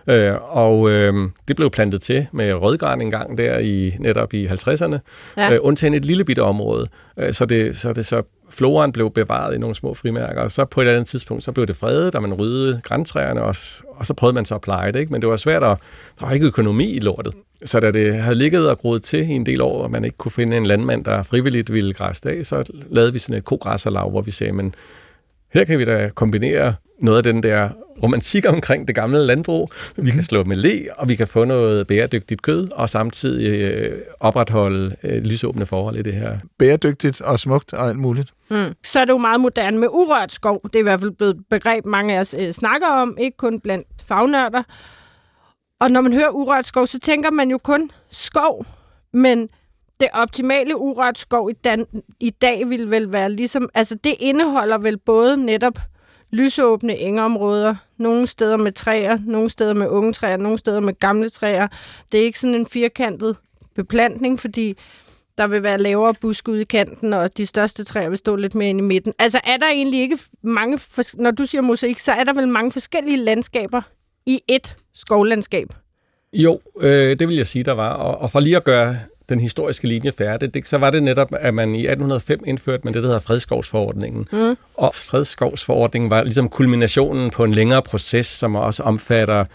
Øh, 0.09 0.33
og 0.41 0.89
øh, 0.89 1.13
det 1.47 1.55
blev 1.55 1.69
plantet 1.69 2.01
til 2.01 2.27
med 2.31 2.53
rødgran 2.53 3.01
en 3.01 3.11
gang 3.11 3.37
der 3.37 3.57
i 3.57 3.95
netop 3.99 4.33
i 4.33 4.47
50'erne, 4.47 4.97
Ja. 5.37 5.53
øh, 5.53 5.59
undtagen 5.61 5.93
et 5.93 6.05
lille 6.05 6.25
bitte 6.25 6.43
område. 6.43 6.87
Øh, 7.17 7.33
så, 7.33 7.45
det, 7.45 7.77
så 7.77 7.93
det 7.93 8.05
så 8.05 8.21
floraen 8.49 8.91
blev 8.91 9.11
bevaret 9.13 9.55
i 9.55 9.57
nogle 9.57 9.75
små 9.75 9.93
frimærker, 9.93 10.41
og 10.41 10.51
så 10.51 10.65
på 10.65 10.81
et 10.81 10.83
eller 10.83 10.93
andet 10.93 11.07
tidspunkt, 11.07 11.43
så 11.43 11.51
blev 11.51 11.67
det 11.67 11.75
fredet, 11.75 12.15
og 12.15 12.21
man 12.21 12.33
ryddede 12.33 12.81
græntræerne, 12.83 13.41
og, 13.41 13.55
og 13.95 14.05
så 14.05 14.13
prøvede 14.13 14.35
man 14.35 14.45
så 14.45 14.55
at 14.55 14.61
pleje 14.61 14.91
det, 14.91 14.99
ikke? 14.99 15.11
men 15.11 15.21
det 15.21 15.29
var 15.29 15.37
svært 15.37 15.63
at, 15.63 15.77
der 16.19 16.25
var 16.25 16.31
ikke 16.31 16.45
økonomi 16.45 16.85
i 16.95 16.99
lortet. 16.99 17.33
Så 17.65 17.79
da 17.79 17.91
det 17.91 18.15
havde 18.15 18.35
ligget 18.35 18.69
og 18.69 18.77
groet 18.79 19.03
til 19.03 19.19
i 19.29 19.31
en 19.31 19.45
del 19.45 19.61
år, 19.61 19.83
og 19.83 19.91
man 19.91 20.05
ikke 20.05 20.17
kunne 20.17 20.31
finde 20.31 20.57
en 20.57 20.65
landmand, 20.65 21.05
der 21.05 21.23
frivilligt 21.23 21.73
ville 21.73 21.93
græsse 21.93 22.23
det 22.23 22.29
af, 22.39 22.45
så 22.45 22.63
lavede 22.89 23.13
vi 23.13 23.19
sådan 23.19 23.35
et 23.37 23.45
kogræsserlag, 23.45 24.09
hvor 24.09 24.21
vi 24.21 24.31
sagde, 24.31 24.53
men 24.53 24.75
her 25.53 25.63
kan 25.63 25.79
vi 25.79 25.85
da 25.85 26.09
kombinere 26.15 26.73
noget 26.99 27.17
af 27.17 27.23
den 27.23 27.43
der 27.43 27.69
romantik 28.03 28.45
omkring 28.47 28.87
det 28.87 28.95
gamle 28.95 29.25
landbrug. 29.25 29.71
Vi 29.95 30.11
kan 30.11 30.23
slå 30.23 30.43
med 30.43 30.55
le, 30.55 30.87
og 30.97 31.09
vi 31.09 31.15
kan 31.15 31.27
få 31.27 31.45
noget 31.45 31.87
bæredygtigt 31.87 32.41
kød, 32.41 32.69
og 32.75 32.89
samtidig 32.89 33.49
øh, 33.49 34.01
opretholde 34.19 34.95
øh, 35.03 35.23
lysåbne 35.23 35.65
forhold 35.65 35.95
i 35.95 36.01
det 36.01 36.13
her. 36.13 36.37
Bæredygtigt 36.59 37.21
og 37.21 37.39
smukt 37.39 37.73
og 37.73 37.87
alt 37.87 37.99
muligt. 37.99 38.33
mm. 38.49 38.73
så 38.83 38.99
er 38.99 39.05
det 39.05 39.13
jo 39.13 39.17
meget 39.17 39.39
moderne 39.39 39.77
med 39.77 39.87
urørt 39.91 40.31
skov. 40.31 40.61
Det 40.63 40.75
er 40.75 40.79
i 40.79 40.83
hvert 40.83 40.99
fald 40.99 41.11
blevet 41.11 41.35
et 41.35 41.41
begreb, 41.49 41.85
mange 41.85 42.15
af 42.15 42.19
os 42.19 42.35
øh, 42.39 42.51
snakker 42.51 42.87
om, 42.87 43.17
ikke 43.19 43.37
kun 43.37 43.59
blandt 43.59 43.87
fagnørder. 44.07 44.63
Og 45.79 45.91
når 45.91 46.01
man 46.01 46.13
hører 46.13 46.29
urørt 46.29 46.65
skov, 46.65 46.87
så 46.87 46.99
tænker 46.99 47.31
man 47.31 47.51
jo 47.51 47.57
kun 47.57 47.91
skov, 48.11 48.65
men 49.13 49.49
det 49.99 50.07
optimale 50.13 50.77
urørt 50.77 51.25
i, 51.49 51.53
dan- 51.67 52.01
i 52.19 52.29
dag 52.29 52.69
vil 52.69 52.91
vel 52.91 53.13
være 53.13 53.31
ligesom, 53.31 53.69
altså 53.73 53.95
det 53.95 54.15
indeholder 54.19 54.77
vel 54.77 54.97
både 54.97 55.45
netop 55.45 55.79
lysåbne 56.31 56.97
engeområder, 56.97 57.75
nogle 57.97 58.27
steder 58.27 58.57
med 58.57 58.71
træer, 58.71 59.17
nogle 59.25 59.49
steder 59.49 59.73
med 59.73 59.87
unge 59.87 60.13
træer, 60.13 60.37
nogle 60.37 60.57
steder 60.57 60.79
med 60.79 60.99
gamle 60.99 61.29
træer. 61.29 61.67
Det 62.11 62.19
er 62.19 62.23
ikke 62.23 62.39
sådan 62.39 62.55
en 62.55 62.65
firkantet 62.65 63.35
beplantning, 63.75 64.39
fordi 64.39 64.77
der 65.37 65.47
vil 65.47 65.63
være 65.63 65.77
lavere 65.77 66.13
busk 66.21 66.47
ude 66.47 66.61
i 66.61 66.63
kanten, 66.63 67.13
og 67.13 67.37
de 67.37 67.45
største 67.45 67.83
træer 67.83 68.09
vil 68.09 68.17
stå 68.17 68.35
lidt 68.35 68.55
mere 68.55 68.69
ind 68.69 68.79
i 68.79 68.83
midten. 68.83 69.13
Altså 69.19 69.41
er 69.43 69.57
der 69.57 69.67
egentlig 69.67 70.01
ikke 70.01 70.19
mange, 70.41 70.79
når 71.13 71.31
du 71.31 71.45
siger 71.45 71.61
mosaik, 71.61 71.99
så 71.99 72.11
er 72.11 72.23
der 72.23 72.33
vel 72.33 72.47
mange 72.47 72.71
forskellige 72.71 73.17
landskaber 73.17 73.81
i 74.25 74.41
et 74.47 74.75
skovlandskab? 74.93 75.67
Jo, 76.33 76.59
øh, 76.81 77.19
det 77.19 77.27
vil 77.27 77.35
jeg 77.35 77.47
sige, 77.47 77.63
der 77.63 77.71
var. 77.71 77.93
Og, 77.93 78.17
og 78.21 78.31
for 78.31 78.39
lige 78.39 78.57
at 78.57 78.63
gøre 78.63 78.95
den 79.29 79.39
historiske 79.39 79.87
linje 79.87 80.11
færdig, 80.17 80.53
det, 80.53 80.67
så 80.67 80.77
var 80.77 80.89
det 80.89 81.03
netop, 81.03 81.31
at 81.39 81.53
man 81.53 81.75
i 81.75 81.79
1805 81.79 82.39
indførte 82.45 82.81
man 82.83 82.93
det, 82.93 83.03
der 83.03 83.07
hedder 83.07 83.19
fredskovsforordningen. 83.19 84.27
Mm. 84.31 84.55
Og 84.77 84.91
fredskovsforordningen 84.95 86.11
var 86.11 86.23
ligesom 86.23 86.49
kulminationen 86.49 87.29
på 87.29 87.43
en 87.43 87.51
længere 87.51 87.81
proces, 87.81 88.25
som 88.27 88.55
også 88.55 88.83
omfatter 88.83 89.45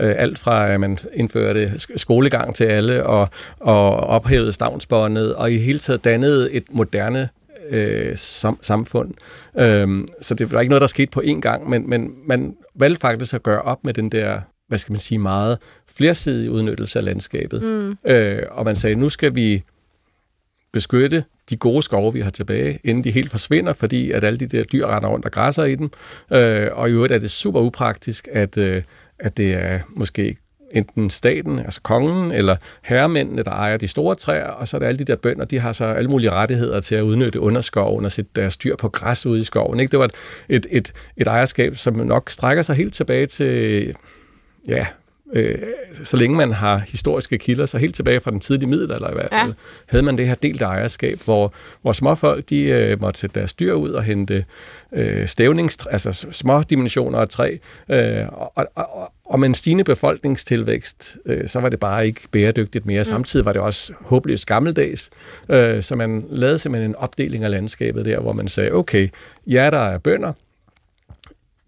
øh, 0.00 0.14
alt 0.18 0.38
fra, 0.38 0.68
at 0.72 0.80
man 0.80 0.98
indførte 1.14 1.72
sk- 1.76 1.96
skolegang 1.96 2.54
til 2.54 2.64
alle, 2.64 3.06
og, 3.06 3.28
og 3.60 3.96
ophævede 3.96 4.52
stavnsbåndet, 4.52 5.34
og 5.34 5.52
i 5.52 5.58
hele 5.58 5.78
taget 5.78 6.04
dannede 6.04 6.52
et 6.52 6.64
moderne 6.70 7.28
øh, 7.70 8.12
sam- 8.12 8.58
samfund. 8.62 9.14
Øhm, 9.58 10.06
så 10.20 10.34
det 10.34 10.52
var 10.52 10.60
ikke 10.60 10.70
noget, 10.70 10.80
der 10.80 10.86
skete 10.86 11.10
på 11.10 11.22
én 11.24 11.40
gang, 11.40 11.70
men, 11.70 11.90
men 11.90 12.14
man 12.26 12.56
valgte 12.74 13.00
faktisk 13.00 13.34
at 13.34 13.42
gøre 13.42 13.62
op 13.62 13.84
med 13.84 13.94
den 13.94 14.08
der 14.08 14.40
hvad 14.70 14.78
skal 14.78 14.92
man 14.92 15.00
sige, 15.00 15.18
meget 15.18 15.58
flersidige 15.96 16.50
udnyttelse 16.50 16.98
af 16.98 17.04
landskabet. 17.04 17.62
Mm. 17.62 18.10
Øh, 18.10 18.42
og 18.50 18.64
man 18.64 18.76
sagde, 18.76 18.96
nu 18.96 19.08
skal 19.08 19.34
vi 19.34 19.62
beskytte 20.72 21.24
de 21.50 21.56
gode 21.56 21.82
skove, 21.82 22.12
vi 22.12 22.20
har 22.20 22.30
tilbage, 22.30 22.78
inden 22.84 23.04
de 23.04 23.10
helt 23.10 23.30
forsvinder, 23.30 23.72
fordi 23.72 24.10
at 24.10 24.24
alle 24.24 24.38
de 24.38 24.46
der 24.46 24.64
dyr 24.64 24.86
render 24.86 25.08
rundt 25.08 25.24
og 25.24 25.32
græsser 25.32 25.64
i 25.64 25.74
dem. 25.74 25.90
Øh, 26.32 26.68
og 26.72 26.90
i 26.90 26.92
øvrigt 26.92 27.12
er 27.12 27.18
det 27.18 27.30
super 27.30 27.60
upraktisk, 27.60 28.28
at, 28.32 28.58
øh, 28.58 28.82
at 29.18 29.36
det 29.36 29.54
er 29.54 29.78
måske 29.88 30.36
enten 30.70 31.10
staten, 31.10 31.58
altså 31.58 31.80
kongen, 31.82 32.32
eller 32.32 32.56
herremændene, 32.82 33.42
der 33.42 33.50
ejer 33.50 33.76
de 33.76 33.88
store 33.88 34.14
træer, 34.14 34.46
og 34.46 34.68
så 34.68 34.76
er 34.76 34.78
der 34.78 34.88
alle 34.88 34.98
de 34.98 35.04
der 35.04 35.16
bønder, 35.16 35.44
de 35.44 35.58
har 35.58 35.72
så 35.72 35.84
alle 35.84 36.10
mulige 36.10 36.30
rettigheder 36.30 36.80
til 36.80 36.94
at 36.94 37.02
udnytte 37.02 37.40
underskoven 37.40 38.04
og 38.04 38.12
sætte 38.12 38.30
deres 38.36 38.56
dyr 38.56 38.76
på 38.76 38.88
græs 38.88 39.26
ude 39.26 39.40
i 39.40 39.44
skoven. 39.44 39.80
Ikke? 39.80 39.90
Det 39.90 39.98
var 39.98 40.04
et, 40.04 40.14
et, 40.48 40.66
et, 40.70 40.92
et 41.16 41.26
ejerskab, 41.26 41.76
som 41.76 41.96
nok 41.96 42.30
strækker 42.30 42.62
sig 42.62 42.76
helt 42.76 42.94
tilbage 42.94 43.26
til, 43.26 43.94
ja, 44.68 44.86
øh, 45.32 45.58
så 46.02 46.16
længe 46.16 46.36
man 46.36 46.52
har 46.52 46.78
historiske 46.78 47.38
kilder, 47.38 47.66
så 47.66 47.78
helt 47.78 47.94
tilbage 47.94 48.20
fra 48.20 48.30
den 48.30 48.40
tidlige 48.40 48.68
middelalder 48.68 49.10
i 49.10 49.12
hvert 49.14 49.28
fald, 49.32 49.48
Ja. 49.48 49.54
havde 49.86 50.04
man 50.04 50.18
det 50.18 50.26
her 50.26 50.34
delte 50.34 50.64
ejerskab, 50.64 51.18
hvor, 51.24 51.52
hvor 51.82 51.92
småfolk 51.92 52.50
de 52.50 52.62
øh, 52.62 53.00
måtte 53.00 53.20
sætte 53.20 53.40
deres 53.40 53.52
dyr 53.54 53.72
ud 53.72 53.90
og 53.90 54.02
hente 54.04 54.44
øh, 54.92 55.28
stævnings, 55.28 55.78
altså 55.90 56.26
små 56.30 56.62
dimensioner 56.62 57.18
af 57.18 57.28
træ, 57.28 57.56
øh, 57.90 58.26
og, 58.28 58.52
og, 58.56 58.68
og, 58.74 59.12
og 59.24 59.40
med 59.40 59.48
en 59.48 59.54
stigende 59.54 59.84
befolkningstilvækst, 59.84 61.16
øh, 61.26 61.48
så 61.48 61.60
var 61.60 61.68
det 61.68 61.80
bare 61.80 62.06
ikke 62.06 62.20
bæredygtigt 62.32 62.86
mere. 62.86 63.00
Mm. 63.00 63.04
Samtidig 63.04 63.46
var 63.46 63.52
det 63.52 63.62
også 63.62 63.92
håbløst 64.00 64.46
gammeldags, 64.46 65.10
øh, 65.48 65.82
så 65.82 65.96
man 65.96 66.24
lavede 66.30 66.58
simpelthen 66.58 66.90
en 66.90 66.96
opdeling 66.96 67.44
af 67.44 67.50
landskabet 67.50 68.04
der, 68.04 68.20
hvor 68.20 68.32
man 68.32 68.48
sagde, 68.48 68.72
okay, 68.72 69.08
jer 69.46 69.70
der 69.70 69.78
er 69.78 69.98
bønder, 69.98 70.32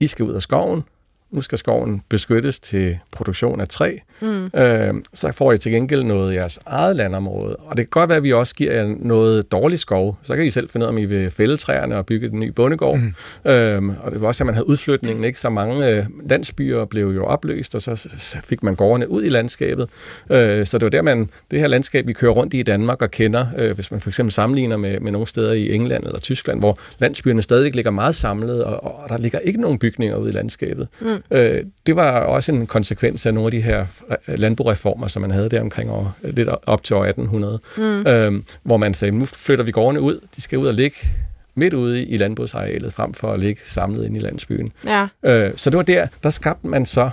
I 0.00 0.06
skal 0.06 0.24
ud 0.24 0.34
af 0.34 0.42
skoven, 0.42 0.82
nu 1.32 1.40
skal 1.40 1.58
skoven 1.58 2.02
beskyttes 2.08 2.60
til 2.60 2.98
produktion 3.10 3.60
af 3.60 3.68
træ, 3.68 3.96
mm. 4.20 4.46
øh, 4.46 4.94
så 5.14 5.32
får 5.32 5.52
I 5.52 5.58
til 5.58 5.72
gengæld 5.72 6.02
noget 6.02 6.30
af 6.30 6.34
jeres 6.34 6.58
eget 6.66 6.96
landområde. 6.96 7.56
Og 7.56 7.76
det 7.76 7.84
kan 7.84 8.00
godt 8.00 8.08
være, 8.08 8.16
at 8.16 8.22
vi 8.22 8.32
også 8.32 8.54
giver 8.54 8.72
jer 8.72 8.94
noget 8.98 9.52
dårlig 9.52 9.78
skov. 9.78 10.18
Så 10.22 10.36
kan 10.36 10.44
I 10.44 10.50
selv 10.50 10.68
finde 10.68 10.84
ud 10.84 10.88
af, 10.88 10.92
om 10.92 10.98
I 10.98 11.04
vil 11.04 11.30
fælde 11.30 11.56
træerne 11.56 11.96
og 11.96 12.06
bygge 12.06 12.28
en 12.28 12.40
ny 12.40 12.48
bondegård. 12.48 12.98
Mm. 12.98 13.50
Øh, 13.50 13.82
og 14.02 14.12
det 14.12 14.20
var 14.20 14.28
også, 14.28 14.44
at 14.44 14.46
man 14.46 14.54
havde 14.54 14.68
udflytningen. 14.68 15.24
Ikke? 15.24 15.40
Så 15.40 15.50
mange 15.50 15.88
øh, 15.88 16.06
landsbyer 16.28 16.84
blev 16.84 17.06
jo 17.06 17.24
opløst, 17.24 17.74
og 17.74 17.82
så, 17.82 17.96
så 18.18 18.38
fik 18.44 18.62
man 18.62 18.74
gårdene 18.74 19.10
ud 19.10 19.24
i 19.24 19.28
landskabet. 19.28 19.88
Øh, 20.30 20.66
så 20.66 20.78
det 20.78 20.84
var 20.84 20.90
der, 20.90 21.02
man, 21.02 21.30
det 21.50 21.60
her 21.60 21.66
landskab, 21.66 22.06
vi 22.06 22.12
kører 22.12 22.32
rundt 22.32 22.54
i 22.54 22.62
i 22.62 22.64
Danmark 22.64 23.02
og 23.02 23.10
kender, 23.10 23.46
øh, 23.58 23.74
hvis 23.74 23.90
man 23.90 24.00
for 24.00 24.10
eksempel 24.10 24.32
sammenligner 24.32 24.76
med, 24.76 25.00
med 25.00 25.12
nogle 25.12 25.26
steder 25.26 25.52
i 25.52 25.74
England 25.74 26.04
eller 26.04 26.20
Tyskland, 26.20 26.60
hvor 26.60 26.78
landsbyerne 26.98 27.42
stadig 27.42 27.74
ligger 27.74 27.90
meget 27.90 28.14
samlet, 28.14 28.64
og, 28.64 28.84
og 28.84 29.08
der 29.08 29.18
ligger 29.18 29.38
ikke 29.38 29.60
nogen 29.60 29.78
bygninger 29.78 30.16
ude 30.16 30.30
i 30.30 30.32
landskabet. 30.32 30.88
Mm. 31.00 31.21
Øh, 31.30 31.64
det 31.86 31.96
var 31.96 32.20
også 32.20 32.52
en 32.52 32.66
konsekvens 32.66 33.26
af 33.26 33.34
nogle 33.34 33.46
af 33.46 33.50
de 33.50 33.60
her 33.60 33.86
øh, 34.28 34.38
landboreformer, 34.38 35.08
som 35.08 35.22
man 35.22 35.30
havde 35.30 35.48
der 35.48 35.60
omkring 35.60 35.90
år, 35.90 36.16
lidt 36.22 36.48
op 36.66 36.82
til 36.82 36.96
år 36.96 37.04
1800, 37.04 37.60
mm. 37.76 38.06
øh, 38.06 38.42
hvor 38.62 38.76
man 38.76 38.94
sagde, 38.94 39.18
nu 39.18 39.24
flytter 39.24 39.64
vi 39.64 39.70
gårdene 39.70 40.00
ud, 40.00 40.20
de 40.36 40.40
skal 40.40 40.58
ud 40.58 40.66
og 40.66 40.74
ligge 40.74 40.96
midt 41.54 41.74
ude 41.74 42.04
i 42.04 42.16
landbrugsarealet, 42.16 42.92
frem 42.92 43.14
for 43.14 43.32
at 43.32 43.40
ligge 43.40 43.60
samlet 43.66 44.06
inde 44.06 44.18
i 44.18 44.22
landsbyen. 44.22 44.72
Ja. 44.86 45.06
Øh, 45.22 45.52
så 45.56 45.70
det 45.70 45.76
var 45.76 45.82
der, 45.82 46.06
der 46.22 46.30
skabte 46.30 46.66
man 46.66 46.86
så, 46.86 47.10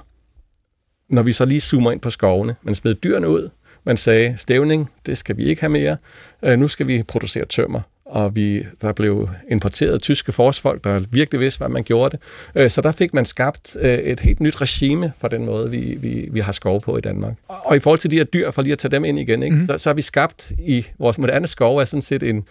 når 1.10 1.22
vi 1.22 1.34
så 1.34 1.46
lige 1.46 1.62
zoomer 1.62 1.92
ind 1.92 2.02
på 2.02 2.10
skovene, 2.10 2.56
man 2.64 2.76
smed 2.76 2.96
dyrene 2.96 3.30
ud, 3.30 3.50
man 3.84 3.98
sagde, 3.98 4.38
stævning, 4.38 4.90
det 5.06 5.18
skal 5.18 5.38
vi 5.38 5.44
ikke 5.44 5.62
have 5.62 5.72
mere, 5.72 5.98
øh, 6.44 6.60
nu 6.60 6.68
skal 6.68 6.88
vi 6.88 7.04
producere 7.08 7.46
tømmer. 7.46 7.82
Og 8.10 8.36
vi, 8.36 8.66
der 8.82 8.94
blev 8.94 9.30
importeret 9.52 10.02
tyske 10.02 10.32
forsfolk, 10.32 10.84
der 10.84 11.00
virkelig 11.12 11.40
vidste, 11.40 11.58
hvad 11.58 11.70
man 11.70 11.84
gjorde 11.84 12.18
det. 12.18 12.20
Øh, 12.56 12.70
så 12.70 12.82
der 12.82 12.92
fik 12.92 13.14
man 13.14 13.26
skabt 13.26 13.78
øh, 13.80 13.98
et 13.98 14.20
helt 14.20 14.40
nyt 14.40 14.62
regime 14.62 15.14
for 15.18 15.28
den 15.28 15.46
måde, 15.46 15.72
vi, 15.72 15.98
vi, 16.02 16.30
vi 16.32 16.40
har 16.40 16.52
skov 16.52 16.82
på 16.82 16.98
i 16.98 17.02
Danmark. 17.02 17.36
Og 17.48 17.76
i 17.76 17.80
forhold 17.80 18.00
til 18.00 18.12
de 18.12 18.18
her 18.18 18.24
dyr, 18.24 18.52
for 18.52 18.62
lige 18.62 18.74
at 18.74 18.80
tage 18.80 18.92
dem 18.92 19.06
ind 19.06 19.20
igen, 19.20 19.44
ikke, 19.44 19.56
mm. 19.56 19.66
så, 19.66 19.78
så 19.78 19.90
har 19.90 19.94
vi 19.94 20.02
skabt 20.02 20.52
i 20.60 20.88
vores 21.00 21.18
moderne 21.18 21.48
skov 21.48 21.78
er 21.78 21.86
sådan 21.86 22.02
set 22.02 22.24
en, 22.24 22.44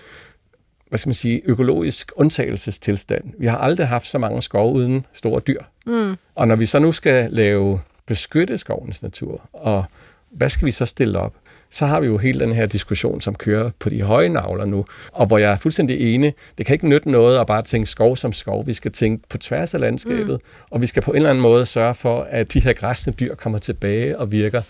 hvad 0.89 0.99
skal 0.99 1.09
man 1.09 1.15
sige, 1.15 1.41
økologisk 1.45 2.13
undtagelsestilstand. 2.17 3.25
Vi 3.39 3.47
har 3.47 3.59
aldrig 3.59 3.89
haft 3.89 4.07
så 4.07 4.19
mange 4.19 4.43
skove 4.43 4.75
uden 4.75 5.07
store 5.13 5.41
dyr. 5.47 5.63
Mm. 5.87 6.17
Og 6.35 6.49
når 6.49 6.57
vi 6.57 6.67
så 6.67 6.79
nu 6.79 6.93
skal 6.93 7.31
lave 7.31 7.81
beskytte 8.07 8.59
skovens 8.59 9.03
natur, 9.03 9.49
og 9.53 9.85
hvad 10.31 10.49
skal 10.49 10.67
vi 10.67 10.71
så 10.71 10.87
stille 10.87 11.19
op? 11.19 11.35
Så 11.71 11.87
har 11.87 12.01
vi 12.01 12.07
jo 12.07 12.19
hele 12.19 12.41
den 12.41 12.53
her 12.53 12.67
diskussion, 12.67 13.21
som 13.21 13.35
kører 13.35 13.71
på 13.79 13.89
de 13.89 14.03
høje 14.03 14.29
navler 14.29 14.65
nu, 14.65 14.85
og 15.13 15.27
hvor 15.27 15.39
jeg 15.39 15.53
er 15.53 15.57
fuldstændig 15.57 16.15
enig. 16.15 16.35
Det 16.59 16.67
kan 16.67 16.75
ikke 16.75 16.89
nytte 16.89 17.11
noget 17.11 17.39
at 17.39 17.47
bare 17.47 17.63
tænke 17.63 17.91
skov 17.91 18.17
som 18.17 18.33
skov. 18.33 18.67
Vi 18.67 18.75
skal 18.75 18.93
tænke 18.93 19.29
på 19.29 19.39
tværs 19.39 19.75
af 19.75 19.81
landskabet, 19.81 20.41
mm. 20.45 20.67
og 20.71 20.83
vi 20.83 20.87
skal 20.87 21.03
på 21.03 21.11
en 21.11 21.17
eller 21.17 21.31
anden 21.31 21.43
måde 21.43 21.67
sørge 21.67 21.95
for, 21.95 22.27
at 22.31 22.53
de 22.53 22.61
her 22.61 22.73
græsne 22.73 23.13
dyr 23.13 23.35
kommer 23.35 23.59
tilbage 23.59 24.19
og 24.19 24.33
virker 24.33 24.63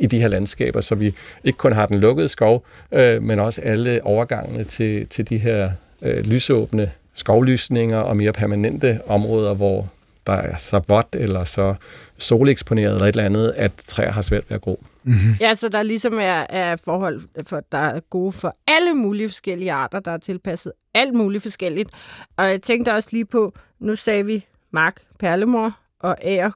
i 0.00 0.06
de 0.06 0.20
her 0.20 0.28
landskaber, 0.28 0.80
så 0.80 0.94
vi 0.94 1.14
ikke 1.44 1.56
kun 1.56 1.72
har 1.72 1.86
den 1.86 2.00
lukkede 2.00 2.28
skov, 2.28 2.64
øh, 2.92 3.22
men 3.22 3.38
også 3.38 3.60
alle 3.60 4.04
overgangene 4.04 4.64
til, 4.64 5.06
til 5.06 5.28
de 5.28 5.38
her 5.38 5.70
øh, 6.02 6.24
lysåbne 6.24 6.90
skovlysninger 7.14 7.98
og 7.98 8.16
mere 8.16 8.32
permanente 8.32 9.00
områder, 9.06 9.54
hvor 9.54 9.88
der 10.30 10.36
er 10.36 10.56
så 10.56 10.80
vådt 10.88 11.16
eller 11.18 11.44
så 11.44 11.74
soleksponeret 12.18 12.94
eller 12.94 13.06
et 13.06 13.08
eller 13.08 13.24
andet, 13.24 13.52
at 13.56 13.72
træer 13.86 14.12
har 14.12 14.22
svært 14.22 14.50
ved 14.50 14.54
at 14.54 14.60
gro. 14.60 14.84
Mm-hmm. 15.02 15.34
Ja, 15.40 15.54
så 15.54 15.68
der 15.68 15.82
ligesom 15.82 16.18
er, 16.18 16.46
er 16.48 16.76
forhold, 16.76 17.20
for, 17.46 17.62
der 17.72 17.78
er 17.78 18.00
gode 18.00 18.32
for 18.32 18.56
alle 18.66 18.94
mulige 18.94 19.28
forskellige 19.28 19.72
arter, 19.72 20.00
der 20.00 20.10
er 20.10 20.18
tilpasset 20.18 20.72
alt 20.94 21.14
muligt 21.14 21.42
forskelligt. 21.42 21.90
Og 22.36 22.50
jeg 22.50 22.62
tænkte 22.62 22.94
også 22.94 23.08
lige 23.12 23.24
på, 23.24 23.54
nu 23.78 23.96
sagde 23.96 24.26
vi 24.26 24.46
mark, 24.70 25.02
perlemor 25.18 25.78
og 26.00 26.16
ær, 26.22 26.50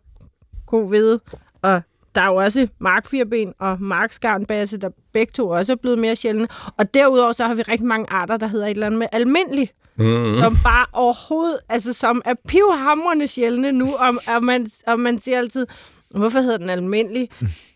kovede, 0.67 1.21
og 1.63 1.83
der 2.15 2.21
er 2.21 2.27
jo 2.27 2.35
også 2.35 2.69
markfirben 2.79 3.55
og 3.59 3.83
markskarnbasse, 3.83 4.79
der 4.79 4.91
begge 5.13 5.33
to 5.33 5.49
også 5.49 5.73
er 5.73 5.77
blevet 5.77 5.99
mere 5.99 6.17
sjældne. 6.17 6.49
Og 6.77 6.95
derudover 6.95 7.33
så 7.33 7.47
har 7.47 7.55
vi 7.55 7.63
rigtig 7.63 7.87
mange 7.87 8.07
arter, 8.11 8.37
der 8.37 8.47
hedder 8.47 8.67
et 8.67 8.71
eller 8.71 8.87
andet 8.87 8.99
med 8.99 9.07
almindelig 9.13 9.71
Mm-hmm. 9.97 10.39
Som 10.39 10.57
bare 10.65 10.87
overhovedet, 10.93 11.59
altså 11.69 11.93
som 11.93 12.23
er 12.25 12.35
pivhamrende 12.49 13.27
sjældne 13.27 13.73
nu, 13.73 13.87
og, 13.95 14.15
og, 14.35 14.45
man, 14.45 14.67
og 14.87 15.01
man 15.01 15.19
siger 15.19 15.39
altid, 15.39 15.67
hvorfor 16.11 16.41
hedder 16.41 16.59
den 16.59 16.71
almindelig? 16.71 17.29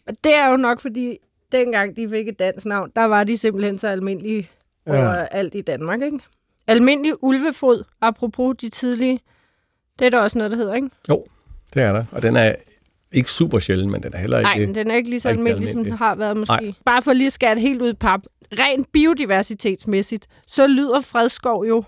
Og 0.07 0.15
det 0.25 0.35
er 0.35 0.51
jo 0.51 0.57
nok, 0.57 0.81
fordi 0.81 1.17
dengang 1.53 1.97
de 1.97 2.09
fik 2.09 2.29
et 2.29 2.39
dansk 2.39 2.67
navn, 2.67 2.91
der 2.97 3.05
var 3.05 3.25
de 3.25 3.37
simpelthen 3.37 3.79
så 3.79 3.89
almindelige 3.89 4.51
ja. 4.87 5.25
alt 5.25 5.55
i 5.55 5.61
Danmark, 5.61 6.03
ikke? 6.03 6.19
Almindelig 6.67 7.13
ulvefod, 7.25 7.85
apropos 8.01 8.57
de 8.61 8.69
tidlige, 8.69 9.21
det 9.99 10.07
er 10.07 10.11
der 10.11 10.19
også 10.19 10.39
noget, 10.39 10.51
der 10.51 10.57
hedder, 10.57 10.75
ikke? 10.75 10.91
Jo, 11.09 11.25
det 11.75 11.83
er 11.83 11.93
der. 11.93 12.05
Og 12.13 12.23
den 12.23 12.37
er 12.37 12.55
ikke 13.13 13.31
super 13.31 13.59
sjælden, 13.59 13.91
men 13.91 14.03
den 14.03 14.15
er 14.15 14.19
heller 14.19 14.39
ikke... 14.39 14.67
Nej, 14.67 14.73
den 14.75 14.91
er 14.91 14.95
ikke 14.95 15.11
lige 15.11 15.21
så 15.21 15.29
almindelig, 15.29 15.53
almindelig, 15.53 15.75
som 15.75 15.85
den 15.85 15.93
har 15.93 16.15
været 16.15 16.37
måske. 16.37 16.65
Nej. 16.65 16.73
Bare 16.85 17.03
for 17.03 17.13
lige 17.13 17.27
at 17.27 17.33
skære 17.33 17.55
det 17.55 17.63
helt 17.63 17.83
ud 17.83 17.91
i 17.91 17.95
pap. 17.95 18.21
Rent 18.53 18.93
biodiversitetsmæssigt, 18.93 20.27
så 20.47 20.67
lyder 20.67 21.01
fredskov 21.01 21.67
jo 21.67 21.85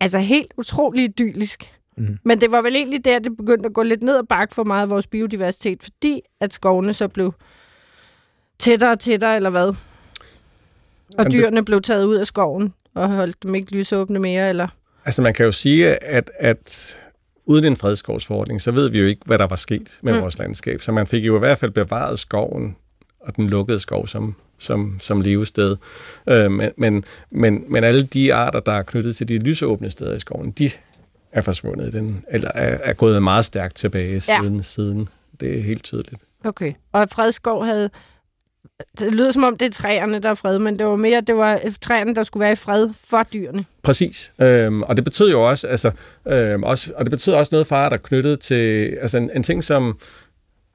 altså 0.00 0.18
helt 0.18 0.52
utrolig 0.56 1.04
idyllisk. 1.04 1.72
Mm. 1.96 2.18
Men 2.24 2.40
det 2.40 2.52
var 2.52 2.62
vel 2.62 2.76
egentlig 2.76 3.04
der, 3.04 3.18
det 3.18 3.36
begyndte 3.36 3.66
at 3.66 3.72
gå 3.72 3.82
lidt 3.82 4.02
ned 4.02 4.14
og 4.14 4.28
bakke 4.28 4.54
for 4.54 4.64
meget 4.64 4.82
af 4.82 4.90
vores 4.90 5.06
biodiversitet, 5.06 5.82
fordi 5.82 6.20
at 6.40 6.52
skovene 6.52 6.94
så 6.94 7.08
blev 7.08 7.34
tættere 8.58 8.90
og 8.90 8.98
tættere, 8.98 9.36
eller 9.36 9.50
hvad? 9.50 9.74
Og 11.18 11.32
dyrene 11.32 11.64
blev 11.64 11.80
taget 11.80 12.04
ud 12.04 12.16
af 12.16 12.26
skoven 12.26 12.74
og 12.94 13.08
holdt 13.08 13.42
dem 13.42 13.54
ikke 13.54 13.72
lysåbne 13.72 14.18
mere, 14.18 14.48
eller? 14.48 14.68
Altså 15.04 15.22
man 15.22 15.34
kan 15.34 15.46
jo 15.46 15.52
sige, 15.52 16.04
at, 16.04 16.30
at 16.38 16.98
uden 17.46 17.64
en 17.64 17.76
fredskovsforordning, 17.76 18.60
så 18.60 18.70
ved 18.70 18.90
vi 18.90 18.98
jo 18.98 19.06
ikke, 19.06 19.22
hvad 19.26 19.38
der 19.38 19.46
var 19.46 19.56
sket 19.56 19.98
med 20.02 20.12
mm. 20.12 20.20
vores 20.20 20.38
landskab. 20.38 20.80
Så 20.80 20.92
man 20.92 21.06
fik 21.06 21.26
jo 21.26 21.36
i 21.36 21.38
hvert 21.38 21.58
fald 21.58 21.70
bevaret 21.70 22.18
skoven 22.18 22.76
og 23.20 23.36
den 23.36 23.48
lukkede 23.48 23.80
skov 23.80 24.06
som, 24.06 24.34
som, 24.58 24.98
som 25.00 25.20
levested. 25.20 25.76
Øh, 26.28 26.50
men, 26.50 26.70
men, 26.76 27.04
men, 27.30 27.64
men 27.68 27.84
alle 27.84 28.02
de 28.02 28.34
arter, 28.34 28.60
der 28.60 28.72
er 28.72 28.82
knyttet 28.82 29.16
til 29.16 29.28
de 29.28 29.38
lysåbne 29.38 29.90
steder 29.90 30.16
i 30.16 30.20
skoven, 30.20 30.50
de 30.50 30.70
er 31.32 31.40
forsvundet, 31.40 31.92
den, 31.92 32.24
eller 32.30 32.50
er, 32.54 32.78
er 32.82 32.92
gået 32.92 33.22
meget 33.22 33.44
stærkt 33.44 33.76
tilbage 33.76 34.20
siden, 34.20 34.56
ja. 34.56 34.62
siden. 34.62 35.08
Det 35.40 35.58
er 35.58 35.62
helt 35.62 35.82
tydeligt. 35.82 36.22
Okay. 36.44 36.72
Og 36.92 37.08
Fredskov 37.12 37.64
havde... 37.64 37.90
Det 38.98 39.12
lyder 39.12 39.30
som 39.30 39.44
om, 39.44 39.56
det 39.56 39.66
er 39.66 39.70
træerne, 39.70 40.18
der 40.18 40.30
er 40.30 40.34
fred, 40.34 40.58
men 40.58 40.78
det 40.78 40.86
var 40.86 40.96
mere, 40.96 41.20
det 41.20 41.36
var 41.36 41.60
træerne, 41.80 42.14
der 42.14 42.22
skulle 42.22 42.40
være 42.40 42.52
i 42.52 42.56
fred 42.56 42.88
for 43.04 43.22
dyrene. 43.32 43.64
Præcis. 43.82 44.32
Øhm, 44.40 44.82
og 44.82 44.96
det 44.96 45.04
betyder 45.04 45.30
jo 45.30 45.48
også, 45.48 45.66
altså, 45.66 45.90
øhm, 46.28 46.62
også, 46.62 46.92
og 46.96 47.04
det 47.04 47.10
betyder 47.10 47.36
også 47.36 47.48
noget 47.52 47.66
for 47.66 47.76
der 47.76 47.90
er 47.90 47.96
knyttet 47.96 48.40
til, 48.40 48.96
altså 49.00 49.18
en, 49.18 49.30
en 49.34 49.42
ting 49.42 49.64
som, 49.64 49.98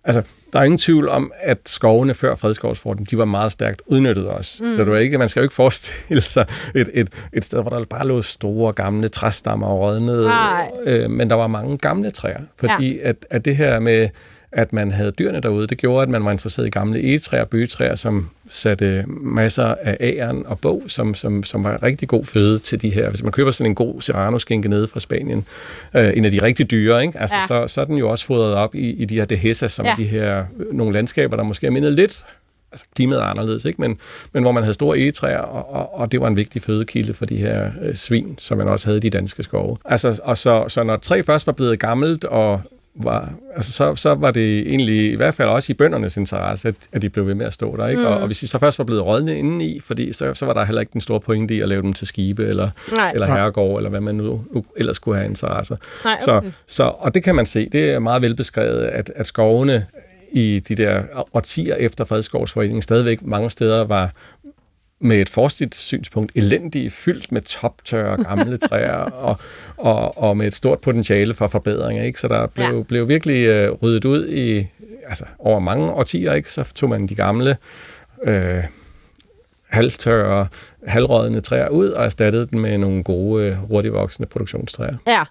altså, 0.04 0.22
der 0.54 0.60
er 0.60 0.64
ingen 0.64 0.78
tvivl 0.78 1.10
om, 1.10 1.32
at 1.40 1.58
skovene 1.66 2.14
før 2.14 2.36
fredskovsforten, 2.36 3.06
de 3.06 3.18
var 3.18 3.26
meget 3.26 3.52
stærkt 3.52 3.82
udnyttet 3.86 4.28
også. 4.28 4.64
Mm. 4.64 4.74
Så 4.74 4.84
det 4.84 4.92
var 4.92 4.98
ikke, 4.98 5.18
man 5.18 5.30
skal 5.30 5.40
jo 5.40 5.44
ikke 5.44 5.56
forestille 5.56 6.22
sig 6.22 6.46
et, 6.76 6.90
et, 6.94 7.10
et 7.34 7.46
sted, 7.46 7.62
hvor 7.62 7.70
der 7.70 7.86
bare 7.86 8.08
lå 8.08 8.22
store 8.22 8.74
gamle 8.74 9.10
træstammer 9.10 9.68
og 9.68 9.80
rådnede. 9.80 10.32
Øh, 10.86 11.12
men 11.12 11.30
der 11.30 11.36
var 11.36 11.48
mange 11.48 11.78
gamle 11.78 12.12
træer, 12.12 12.42
fordi 12.58 12.96
ja. 12.96 13.10
at, 13.10 13.26
at 13.30 13.46
det 13.46 13.56
her 13.56 13.80
med 13.80 14.10
at 14.54 14.74
man 14.74 14.92
havde 14.92 15.12
dyrene 15.12 15.40
derude. 15.40 15.68
Det 15.68 15.78
gjorde, 15.78 16.04
at 16.04 16.10
man 16.10 16.26
var 16.26 16.32
interesseret 16.32 16.68
i 16.68 16.70
gamle 16.70 17.00
egetræer 17.00 17.42
og 17.42 17.50
bøgetræer, 17.50 17.96
som 17.96 18.30
satte 18.50 19.06
masser 19.08 19.76
af 19.82 19.98
æren 20.00 20.46
og 20.46 20.60
bog, 20.60 20.84
som, 20.88 21.16
som, 21.16 21.44
som 21.44 21.64
var 21.64 21.84
rigtig 21.84 22.08
god 22.08 22.26
føde 22.26 22.60
til 22.60 22.82
de 22.82 22.90
her. 22.90 23.10
Hvis 23.10 23.24
man 23.24 23.32
køber 23.32 23.52
sådan 23.52 23.72
en 23.72 23.76
god 23.76 24.02
serrano-skinke 24.02 24.70
nede 24.70 24.88
fra 24.88 25.00
Spanien, 25.00 25.46
øh, 25.94 26.18
en 26.18 26.26
af 26.26 26.32
de 26.32 26.42
rigtig 26.42 26.72
dyre, 26.72 27.02
ikke? 27.06 27.20
Altså, 27.20 27.38
ja. 27.38 27.48
så, 27.48 27.74
så 27.74 27.82
er 27.82 27.86
den 27.86 27.98
jo 27.98 28.10
også 28.10 28.26
fodret 28.26 28.54
op 28.54 28.76
i, 28.76 28.90
i 28.90 29.06
de 29.06 29.16
her 29.16 29.26
dehesas, 29.26 29.72
som 29.72 29.86
ja. 29.86 29.94
de 29.98 30.04
her 30.04 30.46
øh, 30.60 30.74
nogle 30.74 30.94
landskaber, 30.94 31.38
der 31.38 31.44
måske 31.44 31.68
er 31.68 31.72
mindet 31.72 31.94
lidt 31.94 32.24
altså 32.74 32.86
klimaet 32.96 33.22
er 33.22 33.26
anderledes, 33.26 33.66
ikke? 33.66 33.82
Men, 33.82 34.00
men 34.34 34.44
hvor 34.44 34.52
man 34.52 34.64
havde 34.64 34.74
store 34.74 35.00
egetræer, 35.00 35.38
og, 35.40 35.74
og, 35.74 36.00
og 36.00 36.12
det 36.12 36.22
var 36.22 36.28
en 36.28 36.36
vigtig 36.36 36.62
fødekilde 36.62 37.14
for 37.14 37.26
de 37.26 37.38
her 37.38 37.72
øh, 37.82 37.96
svin, 37.96 38.36
som 38.38 38.58
man 38.58 38.68
også 38.68 38.88
havde 38.88 38.98
i 38.98 39.00
de 39.00 39.10
danske 39.10 39.44
skove. 39.44 39.78
Altså, 39.86 40.20
og 40.24 40.38
så, 40.38 40.66
så 40.68 40.84
når 40.84 40.96
træ 40.96 41.22
først 41.22 41.48
var 41.48 41.54
blevet 41.54 41.80
gammelt, 41.80 42.24
og 42.24 42.62
var, 42.96 43.34
altså 43.56 43.72
så, 43.72 43.96
så 43.96 44.16
var 44.16 44.32
det 44.32 44.60
egentlig 44.60 45.12
i 45.12 45.16
hvert 45.16 45.34
fald 45.34 45.50
også 45.50 45.72
i 45.72 45.74
bøndernes 45.74 46.18
interesse, 46.18 46.68
at, 46.68 46.76
at 46.92 47.02
de 47.02 47.10
blev 47.10 47.28
ved 47.28 47.36
med 47.36 47.46
at 47.46 47.54
stå 47.54 47.78
der. 47.78 47.88
Ikke? 47.88 48.02
Mm. 48.02 48.08
Og, 48.08 48.18
og 48.18 48.26
hvis 48.26 48.40
de 48.40 48.48
så 48.48 48.60
først 48.60 48.80
var 48.80 48.86
blevet 48.86 49.06
rådne 49.06 49.38
indeni, 49.38 49.80
fordi 49.80 50.14
så, 50.14 50.34
så 50.34 50.46
var 50.46 50.54
der 50.54 50.64
heller 50.64 50.82
ikke 50.82 50.94
den 50.94 51.02
store 51.02 51.20
pointe 51.20 51.56
i 51.56 51.62
at 51.62 51.70
lave 51.70 51.82
dem 51.82 51.94
til 51.94 52.08
skibe 52.08 52.48
eller, 52.48 52.70
eller 53.14 53.28
herregård, 53.28 53.78
eller 53.78 53.90
hvad 53.90 54.02
man 54.02 54.16
nu, 54.16 54.46
nu 54.52 54.66
ellers 54.78 54.96
skulle 54.96 55.18
have 55.18 55.30
interesse. 55.30 55.78
Nej, 56.06 56.14
okay. 56.14 56.24
så, 56.24 56.52
så, 56.68 56.84
og 56.84 57.14
det 57.14 57.24
kan 57.24 57.36
man 57.36 57.46
se, 57.46 57.70
det 57.70 57.92
er 57.92 58.00
meget 58.00 58.22
velbeskrevet, 58.22 58.84
at, 58.84 59.12
at 59.16 59.28
skovene 59.28 59.86
i 60.32 60.60
de 60.68 60.76
der 60.76 61.02
årtier 61.34 61.76
efter 61.76 62.04
Fredskovsforeningen 62.04 62.82
stadigvæk 62.82 63.22
mange 63.22 63.50
steder 63.50 63.84
var, 63.84 64.12
med 65.04 65.22
et 65.22 65.30
forstigt 65.30 65.76
synspunkt 65.76 66.32
elendige, 66.36 66.90
fyldt 66.90 67.32
med 67.32 67.42
toptørre 67.42 68.24
gamle 68.24 68.58
træer 68.68 68.94
og, 68.94 69.40
og, 69.78 70.18
og 70.18 70.38
med 70.38 70.48
et 70.48 70.56
stort 70.56 70.80
potentiale 70.80 71.34
for 71.34 71.48
forbedringer. 71.48 72.04
Ikke? 72.04 72.20
Så 72.20 72.28
der 72.28 72.48
blev, 72.48 72.78
ja. 72.78 72.84
blev 72.84 73.08
virkelig 73.08 73.48
øh, 73.48 73.72
ryddet 73.72 74.06
ud 74.06 74.28
i 74.28 74.68
altså, 75.08 75.26
over 75.40 75.60
mange 75.60 75.92
årtier. 75.92 76.34
Ikke? 76.34 76.54
Så 76.54 76.74
tog 76.76 76.90
man 76.90 77.08
de 77.08 77.16
gamle 77.16 77.58
øh, 78.24 78.64
halvtørre, 79.70 80.48
halvrådende 80.88 81.42
træer 81.42 81.70
ud 81.70 81.88
og 81.88 82.06
erstattede 82.06 82.48
dem 82.52 82.60
med 82.60 82.78
nogle 82.78 83.04
gode, 83.04 83.46
øh, 83.46 83.56
hurtigt 83.56 83.94
voksende 83.94 84.30
produktionstræer. 84.30 84.98
Ja, 85.08 85.24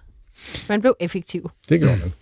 man 0.68 0.80
blev 0.80 0.96
effektiv. 1.00 1.50
Det 1.68 1.80
gjorde 1.80 1.98
man. 2.00 2.12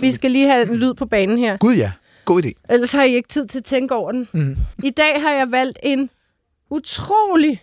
Vi 0.00 0.12
skal 0.12 0.30
lige 0.30 0.48
have 0.48 0.68
en 0.68 0.76
lyd 0.76 0.94
på 0.94 1.06
banen 1.06 1.38
her. 1.38 1.56
Gud 1.56 1.74
ja, 1.74 1.92
god 2.24 2.42
idé. 2.44 2.52
Ellers 2.68 2.92
har 2.92 3.02
I 3.02 3.14
ikke 3.14 3.28
tid 3.28 3.46
til 3.46 3.58
at 3.58 3.64
tænke 3.64 3.94
over 3.94 4.12
den. 4.12 4.28
Mm. 4.32 4.56
I 4.84 4.90
dag 4.90 5.22
har 5.22 5.32
jeg 5.32 5.50
valgt 5.50 5.78
en 5.82 6.10
utrolig 6.70 7.62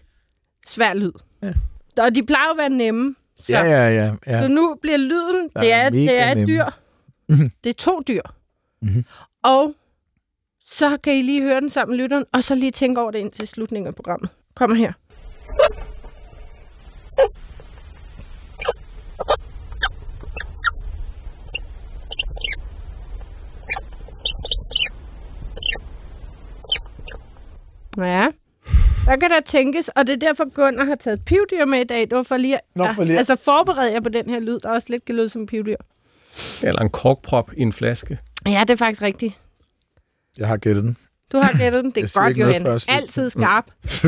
svær 0.67 0.93
lyd. 0.93 1.11
Ja. 1.41 1.53
Og 1.97 2.15
de 2.15 2.23
plejer 2.25 2.51
at 2.51 2.57
være 2.57 2.69
nemme. 2.69 3.15
Så. 3.39 3.51
Ja, 3.51 3.63
ja, 3.63 3.89
ja, 3.89 4.13
ja. 4.27 4.41
Så 4.41 4.47
nu 4.47 4.75
bliver 4.81 4.97
lyden, 4.97 5.49
det 5.55 5.73
er, 5.73 5.89
det 5.89 6.19
er 6.21 6.31
et 6.31 6.47
dyr. 6.47 6.65
Mm-hmm. 7.29 7.51
Det 7.63 7.69
er 7.69 7.73
to 7.73 8.01
dyr. 8.07 8.21
Mm-hmm. 8.81 9.05
Og 9.43 9.73
så 10.65 10.97
kan 10.97 11.13
I 11.13 11.21
lige 11.21 11.41
høre 11.41 11.61
den 11.61 11.69
sammen 11.69 11.97
med 11.97 12.03
lytteren, 12.03 12.25
og 12.33 12.43
så 12.43 12.55
lige 12.55 12.71
tænke 12.71 13.01
over 13.01 13.11
det 13.11 13.19
indtil 13.19 13.47
slutningen 13.47 13.87
af 13.87 13.95
programmet. 13.95 14.29
Kom 14.55 14.75
her. 14.75 14.93
Ja. 27.97 28.27
Der 29.05 29.15
kan 29.15 29.29
der 29.29 29.39
tænkes, 29.45 29.87
og 29.87 30.07
det 30.07 30.13
er 30.13 30.17
derfor, 30.27 30.49
Gunnar 30.53 30.83
har 30.85 30.95
taget 30.95 31.25
pivdyr 31.25 31.65
med 31.65 31.79
i 31.79 31.83
dag. 31.83 32.01
Det 32.01 32.11
var 32.11 32.23
for 32.23 32.37
lige, 32.37 32.59
Nå, 32.75 32.87
for 32.95 33.03
lige. 33.03 33.17
altså 33.17 33.35
forberede 33.35 33.91
jeg 33.93 34.03
på 34.03 34.09
den 34.09 34.29
her 34.29 34.39
lyd, 34.39 34.59
der 34.59 34.69
også 34.69 34.87
lidt 34.89 35.05
kan 35.05 35.15
lyde 35.15 35.29
som 35.29 35.45
pivdyr. 35.45 35.75
Eller 36.63 36.81
en 36.81 36.89
korkprop 36.89 37.51
i 37.57 37.61
en 37.61 37.73
flaske. 37.73 38.19
Ja, 38.45 38.59
det 38.59 38.69
er 38.69 38.75
faktisk 38.75 39.01
rigtigt. 39.01 39.33
Jeg 40.37 40.47
har 40.47 40.57
gættet 40.57 40.83
den. 40.83 40.97
Du 41.31 41.37
har 41.37 41.57
gættet 41.57 41.83
den. 41.83 41.91
Det 41.91 42.15
Jeg 42.15 42.21
er 42.21 42.23
godt, 42.23 42.37
Johan. 42.37 42.79
Altid 42.87 43.29
skarp. 43.29 43.65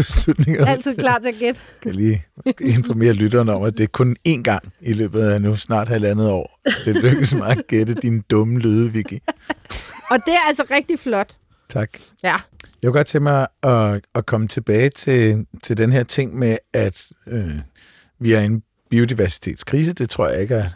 Altid 0.68 0.96
klar 0.98 1.20
til 1.20 1.28
at 1.30 1.36
gætte. 1.40 1.62
kan 1.82 1.96
lige 1.96 2.26
informere 2.62 3.14
lytterne 3.14 3.54
om, 3.54 3.64
at 3.64 3.78
det 3.78 3.84
er 3.84 3.88
kun 3.88 4.16
én 4.28 4.42
gang 4.42 4.74
i 4.82 4.94
løbet 4.94 5.22
af 5.22 5.42
nu 5.42 5.56
snart 5.56 5.88
halvandet 5.88 6.30
år. 6.32 6.60
Det 6.86 6.96
lykkedes 6.96 7.34
mig 7.34 7.50
at 7.52 7.68
gætte 7.68 7.94
din 7.94 8.22
dumme 8.22 8.60
lyde, 8.60 8.92
Vicky. 8.92 9.20
Og 10.12 10.18
det 10.26 10.34
er 10.34 10.48
altså 10.48 10.64
rigtig 10.72 11.00
flot. 11.00 11.36
Tak. 11.70 11.90
Ja. 12.24 12.36
Jeg 12.82 12.88
kunne 12.88 12.98
godt 12.98 13.08
tænke 13.08 13.24
mig 13.24 13.48
at, 13.64 14.02
at 14.16 14.26
komme 14.26 14.48
tilbage 14.48 14.90
til, 14.90 15.46
til 15.64 15.78
den 15.78 15.92
her 15.92 16.04
ting 16.04 16.36
med, 16.40 16.58
at 16.74 17.08
øh, 17.28 17.60
vi 18.20 18.34
er 18.34 18.40
i 18.40 18.46
en 18.46 18.64
biodiversitetskrise. 18.90 19.94
Det 19.94 20.10
tror 20.10 20.30
jeg 20.30 20.42
ikke, 20.42 20.56
at 20.56 20.70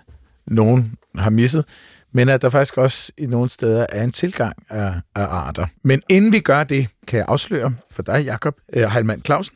nogen 0.47 0.95
har 1.15 1.29
misset. 1.29 1.65
Men 2.11 2.29
at 2.29 2.41
der 2.41 2.49
faktisk 2.49 2.77
også 2.77 3.11
i 3.17 3.25
nogle 3.25 3.49
steder 3.49 3.85
er 3.89 4.03
en 4.03 4.11
tilgang 4.11 4.55
af, 4.69 4.93
af 5.15 5.25
arter. 5.25 5.65
Men 5.83 6.01
inden 6.09 6.31
vi 6.31 6.39
gør 6.39 6.63
det, 6.63 6.87
kan 7.07 7.17
jeg 7.17 7.25
afsløre 7.29 7.75
for 7.91 8.03
dig, 8.03 8.23
Jakob 8.23 8.55
øh, 8.73 8.83
Heilmann 8.83 9.21
Clausen, 9.25 9.55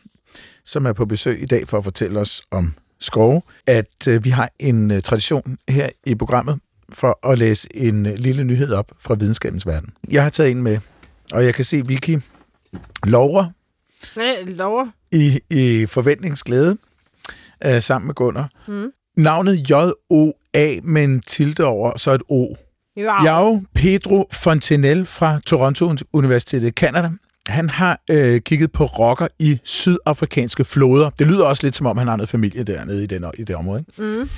som 0.65 0.85
er 0.85 0.93
på 0.93 1.05
besøg 1.05 1.41
i 1.41 1.45
dag 1.45 1.67
for 1.67 1.77
at 1.77 1.83
fortælle 1.83 2.19
os 2.19 2.41
om 2.51 2.73
skove, 2.99 3.41
at 3.67 4.07
øh, 4.07 4.23
vi 4.23 4.29
har 4.29 4.49
en 4.59 4.91
øh, 4.91 5.01
tradition 5.01 5.57
her 5.69 5.89
i 6.05 6.15
programmet 6.15 6.59
for 6.93 7.31
at 7.31 7.39
læse 7.39 7.67
en 7.75 8.05
øh, 8.05 8.13
lille 8.13 8.43
nyhed 8.43 8.73
op 8.73 8.91
fra 8.99 9.15
videnskabens 9.15 9.67
verden. 9.67 9.89
Jeg 10.09 10.23
har 10.23 10.29
taget 10.29 10.51
en 10.51 10.63
med, 10.63 10.77
og 11.33 11.45
jeg 11.45 11.53
kan 11.53 11.65
se 11.65 11.87
Vicky 11.87 12.17
jeg 12.73 12.81
lover. 13.03 13.45
i, 15.11 15.39
i 15.49 15.85
forventningsglæde 15.85 16.77
øh, 17.65 17.81
sammen 17.81 18.07
med 18.07 18.15
Gunnar. 18.15 18.49
Mm. 18.67 18.91
Navnet 19.17 19.69
J-O-A 19.69 20.79
med 20.83 21.03
en 21.03 21.21
tilde 21.21 21.63
over, 21.63 21.97
så 21.97 22.11
et 22.11 22.21
O. 22.29 22.47
Ja. 22.97 23.23
Jao 23.23 23.63
Pedro 23.73 24.27
Fontenelle 24.31 25.05
fra 25.05 25.39
Toronto 25.45 25.89
Universitetet 26.13 26.67
i 26.67 26.71
Canada. 26.71 27.09
Han 27.47 27.69
har 27.69 28.01
øh, 28.09 28.41
kigget 28.41 28.71
på 28.71 28.85
rocker 28.85 29.27
i 29.39 29.59
sydafrikanske 29.63 30.65
floder. 30.65 31.09
Det 31.09 31.27
lyder 31.27 31.45
også 31.45 31.63
lidt 31.63 31.75
som 31.75 31.87
om, 31.87 31.97
han 31.97 32.07
har 32.07 32.15
noget 32.15 32.29
familie 32.29 32.63
dernede 32.63 33.03
i, 33.03 33.07
den, 33.07 33.25
i 33.37 33.43
det 33.43 33.55
område. 33.55 33.85
Ikke? 33.89 34.19
Mm. 34.19 34.29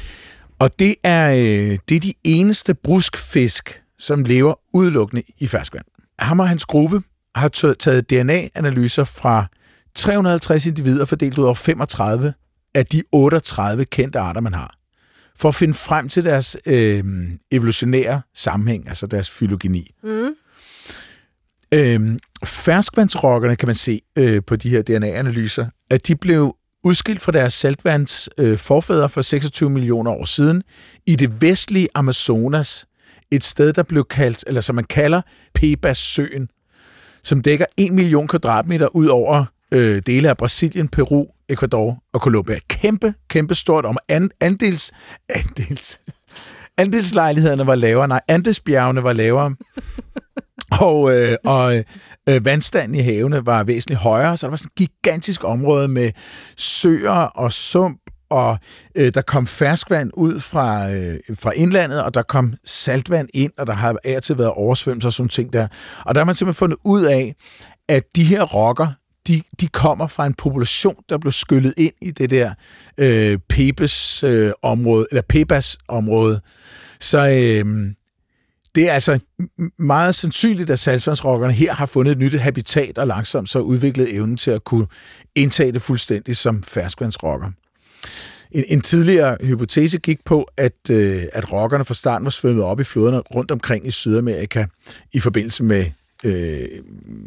Og 0.60 0.80
det 0.80 0.96
er, 1.04 1.32
øh, 1.32 1.78
det 1.90 1.96
er 1.96 2.00
de 2.00 2.14
eneste 2.24 2.74
bruskfisk, 2.74 3.82
som 3.98 4.24
lever 4.24 4.54
udelukkende 4.74 5.24
i 5.40 5.48
ferskvand. 5.48 5.86
Ham 6.20 6.40
og 6.40 6.50
hans 6.50 6.66
gruppe 6.66 7.02
har 7.36 7.50
taget 7.80 8.10
DNA-analyser 8.10 9.04
fra 9.04 9.46
350 9.96 10.66
individer 10.66 11.06
fordelt 11.06 11.38
ud 11.38 11.44
over 11.44 11.54
35 11.54 12.34
af 12.74 12.86
de 12.86 13.04
38 13.12 13.86
kendte 13.86 14.20
arter, 14.20 14.42
man 14.42 14.54
har, 14.54 14.76
for 15.38 15.50
at 15.50 15.56
finde 15.56 15.74
frem 15.74 16.10
til 16.10 16.26
deres 16.26 16.58
øh, 16.66 17.04
evolutionære 17.52 18.22
sammenhæng, 18.34 18.90
altså 18.90 19.08
deres 19.08 19.30
filogeni. 19.30 19.92
Mm. 20.04 20.30
Øh, 21.74 22.20
ferskvandsrokkerne, 22.46 23.56
kan 23.56 23.68
man 23.68 23.76
se 23.76 24.02
øh, 24.16 24.42
på 24.48 24.56
de 24.56 24.70
her 24.70 24.82
DNA-analyser, 24.82 25.68
at 25.90 26.08
de 26.08 26.16
blev 26.16 26.56
udskilt 26.84 27.22
fra 27.22 27.32
deres 27.32 27.54
saltvands 27.54 28.30
øh, 28.38 28.58
forfædre 28.58 29.10
for 29.10 29.22
26 29.22 29.70
millioner 29.70 30.12
år 30.12 30.26
siden 30.26 30.64
i 31.06 31.16
det 31.16 31.42
vestlige 31.42 31.88
Amazonas, 31.96 32.86
et 33.32 33.44
sted, 33.44 33.74
der 33.74 33.84
blev 33.84 34.06
kaldt, 34.06 34.44
eller 34.48 34.62
som 34.62 34.76
man 34.76 34.84
kalder 34.84 35.22
Pebas-søen, 35.54 36.50
som 37.26 37.42
dækker 37.42 37.66
1 37.78 37.92
million 37.94 38.28
kvadratmeter 38.28 38.96
ud 38.96 39.08
over 39.08 39.46
øh, 39.72 40.02
dele 40.06 40.30
af 40.30 40.38
Brasilien, 40.38 40.88
Peru, 40.88 41.26
Ecuador 41.50 42.04
og 42.14 42.20
Colombia. 42.20 42.60
Kæmpe, 42.68 43.14
kæmpe 43.30 43.56
stort 43.56 43.86
om 43.86 43.98
an, 44.10 44.30
andels, 44.42 44.92
andels, 45.30 46.00
andelslejlighederne 46.78 47.68
var 47.68 47.76
lavere, 47.76 48.08
nej, 48.08 48.22
andelsbjergene 48.28 49.04
var 49.04 49.14
lavere, 49.14 49.56
og, 50.82 51.18
øh, 51.18 51.36
og 51.46 51.76
øh, 52.30 52.46
vandstanden 52.46 52.96
i 52.96 53.02
havene 53.02 53.46
var 53.46 53.64
væsentligt 53.64 54.02
højere, 54.02 54.38
så 54.38 54.48
der 54.48 54.50
var 54.50 54.58
sådan 54.58 54.72
et 54.80 54.90
gigantisk 54.90 55.44
område 55.44 55.88
med 55.88 56.12
søer 56.58 57.12
og 57.12 57.54
sump, 57.54 58.00
og 58.36 58.60
øh, 58.96 59.14
der 59.14 59.22
kom 59.22 59.48
ferskvand 59.48 60.12
ud 60.14 60.40
fra, 60.40 60.92
øh, 60.92 61.20
fra 61.36 61.52
indlandet, 61.52 62.04
og 62.04 62.14
der 62.14 62.22
kom 62.22 62.54
saltvand 62.64 63.28
ind, 63.34 63.52
og 63.58 63.68
der 63.68 63.74
har 63.74 63.96
af 64.04 64.22
til 64.22 64.38
været 64.38 64.50
oversvømmelser 64.50 65.10
og 65.10 65.14
sådan 65.14 65.30
ting 65.30 65.54
der. 65.54 65.68
Og 66.06 66.16
der 66.16 66.22
har 66.22 66.26
man 66.26 66.36
simpelthen 66.36 66.60
fundet 66.60 66.78
ud 66.84 67.04
af, 67.04 67.36
at 67.88 68.04
de 68.16 68.24
her 68.24 68.44
rokker, 68.44 68.88
de, 69.28 69.42
de 69.60 69.68
kommer 69.68 70.08
fra 70.08 70.26
en 70.26 70.34
population, 70.34 70.96
der 71.10 71.18
blev 71.18 71.32
skyllet 71.32 71.74
ind 71.78 71.94
i 72.02 72.12
det 72.12 72.30
der 72.30 72.54
øh, 72.98 73.40
Pebas 73.50 74.24
øh, 74.24 74.52
område, 74.62 75.08
eller 75.12 75.22
Pebas 75.30 75.78
område. 75.88 76.42
Så 77.00 77.30
øh, 77.30 77.92
det 78.76 78.90
er 78.90 78.94
altså 78.94 79.20
meget 79.80 80.16
sandsynligt, 80.16 80.70
at 80.70 80.80
saltvandsrokkerne 80.80 81.54
her 81.54 81.74
har 81.74 81.86
fundet 81.86 82.12
et 82.12 82.18
nyt 82.18 82.40
habitat 82.40 82.98
og 82.98 83.08
langsomt 83.08 83.50
så 83.50 83.60
udviklet 83.60 84.16
evnen 84.16 84.38
til 84.38 84.52
at 84.52 84.64
kunne 84.64 84.88
indtage 85.36 85.72
det 85.72 85.82
fuldstændig 85.82 86.38
som 86.38 86.64
ferskvandsrokker. 86.64 87.52
En, 88.52 88.64
en 88.68 88.82
tidligere 88.82 89.38
hypotese 89.42 89.98
gik 89.98 90.26
på, 90.26 90.48
at, 90.58 90.90
øh, 90.92 91.24
at 91.34 91.52
rokkerne 91.52 91.86
fra 91.86 91.94
starten 91.94 92.26
var 92.26 92.32
svømmet 92.32 92.64
op 92.64 92.80
i 92.80 92.84
floderne 92.84 93.20
rundt 93.20 93.52
omkring 93.52 93.88
i 93.88 93.92
Sydamerika 93.92 94.66
i 95.14 95.20
forbindelse 95.20 95.64
med 95.64 95.86
øh, 96.24 96.68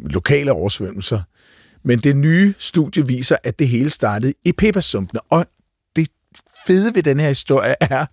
lokale 0.03 0.51
oversvømmelser. 0.51 1.21
Men 1.83 1.99
det 1.99 2.15
nye 2.15 2.53
studie 2.57 3.07
viser, 3.07 3.35
at 3.43 3.59
det 3.59 3.67
hele 3.67 3.89
startede 3.89 4.33
i 4.45 4.51
Pebasumpene. 4.51 5.21
Og 5.29 5.45
det 5.95 6.07
fede 6.67 6.95
ved 6.95 7.03
den 7.03 7.19
her 7.19 7.27
historie 7.27 7.75
er, 7.81 8.05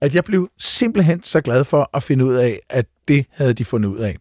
at 0.00 0.14
jeg 0.14 0.24
blev 0.24 0.50
simpelthen 0.58 1.22
så 1.22 1.40
glad 1.40 1.64
for 1.64 1.90
at 1.94 2.02
finde 2.02 2.24
ud 2.24 2.34
af, 2.34 2.60
at 2.70 2.86
det 3.08 3.26
havde 3.30 3.54
de 3.54 3.64
fundet 3.64 3.88
ud 3.88 3.98
af. 3.98 4.16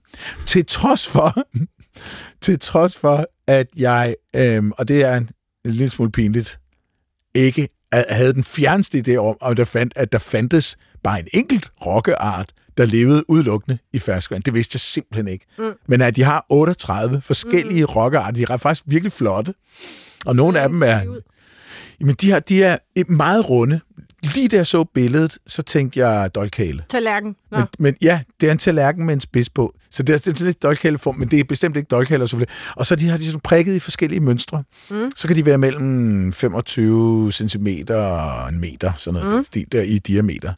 Til 0.45 0.65
trods 0.65 1.07
for, 1.07 1.47
til 2.41 2.59
trods 2.59 2.97
for 2.97 3.25
at 3.47 3.67
jeg, 3.77 4.15
øhm, 4.35 4.71
og 4.71 4.87
det 4.87 5.03
er 5.03 5.17
en, 5.17 5.29
en 5.65 5.71
lille 5.71 5.89
smule 5.89 6.11
pinligt, 6.11 6.59
ikke 7.35 7.69
havde 7.93 8.33
den 8.33 8.43
fjerneste 8.43 9.03
idé 9.07 9.15
om, 9.15 9.37
at 9.45 9.57
der, 9.57 9.65
fandt, 9.65 9.93
at 9.95 10.11
der 10.11 10.17
fandtes 10.17 10.77
bare 11.03 11.19
en 11.19 11.27
enkelt 11.33 11.71
rokkeart, 11.85 12.49
der 12.77 12.85
levede 12.85 13.29
udelukkende 13.29 13.77
i 13.93 13.99
ferskvand. 13.99 14.43
Det 14.43 14.53
vidste 14.53 14.75
jeg 14.75 14.81
simpelthen 14.81 15.27
ikke. 15.27 15.45
Mm. 15.57 15.71
Men 15.87 16.01
at 16.01 16.15
de 16.15 16.23
har 16.23 16.45
38 16.49 17.21
forskellige 17.21 17.81
mm. 17.81 17.93
rokkearter, 17.95 18.31
de 18.31 18.53
er 18.53 18.57
faktisk 18.57 18.83
virkelig 18.87 19.11
flotte. 19.11 19.53
Og 20.25 20.35
nogle 20.35 20.59
af 20.59 20.69
dem 20.69 20.83
er... 20.83 21.01
Jamen, 21.99 22.15
de, 22.21 22.31
har, 22.31 22.39
de 22.39 22.63
er 22.63 22.77
meget 23.07 23.49
runde. 23.49 23.79
Lige 24.23 24.47
da 24.47 24.55
jeg 24.55 24.67
så 24.67 24.83
billedet, 24.83 25.38
så 25.47 25.63
tænkte 25.63 25.99
jeg 25.99 26.36
dolkhale. 26.36 26.83
Tallerken. 26.89 27.36
Nå. 27.51 27.57
Men, 27.57 27.67
men 27.79 27.95
ja, 28.01 28.21
det 28.41 28.47
er 28.47 28.51
en 28.51 28.57
tallerken 28.57 29.05
med 29.05 29.13
en 29.13 29.19
spids 29.19 29.49
på. 29.49 29.75
Så 29.91 30.03
det 30.03 30.13
er, 30.13 30.17
det 30.17 30.41
er 30.41 30.45
lidt 30.45 30.63
dolkhaleform, 30.63 31.15
men 31.15 31.27
det 31.27 31.39
er 31.39 31.43
bestemt 31.43 31.77
ikke 31.77 31.88
dolkhale. 31.88 32.23
Og, 32.23 32.29
så 32.29 32.45
og 32.75 32.86
så 32.86 32.95
de 32.95 33.09
har 33.09 33.17
de 33.17 33.25
sådan 33.25 33.39
prikket 33.39 33.75
i 33.75 33.79
forskellige 33.79 34.19
mønstre. 34.19 34.63
Mm. 34.89 35.12
Så 35.15 35.27
kan 35.27 35.36
de 35.36 35.45
være 35.45 35.57
mellem 35.57 36.33
25 36.33 37.31
cm 37.31 37.67
og 37.89 38.49
en 38.49 38.59
meter, 38.59 38.91
sådan 38.97 39.21
noget 39.21 39.38
mm. 39.38 39.43
stil 39.43 39.65
der 39.71 39.81
i 39.81 39.97
diameter. 39.97 40.53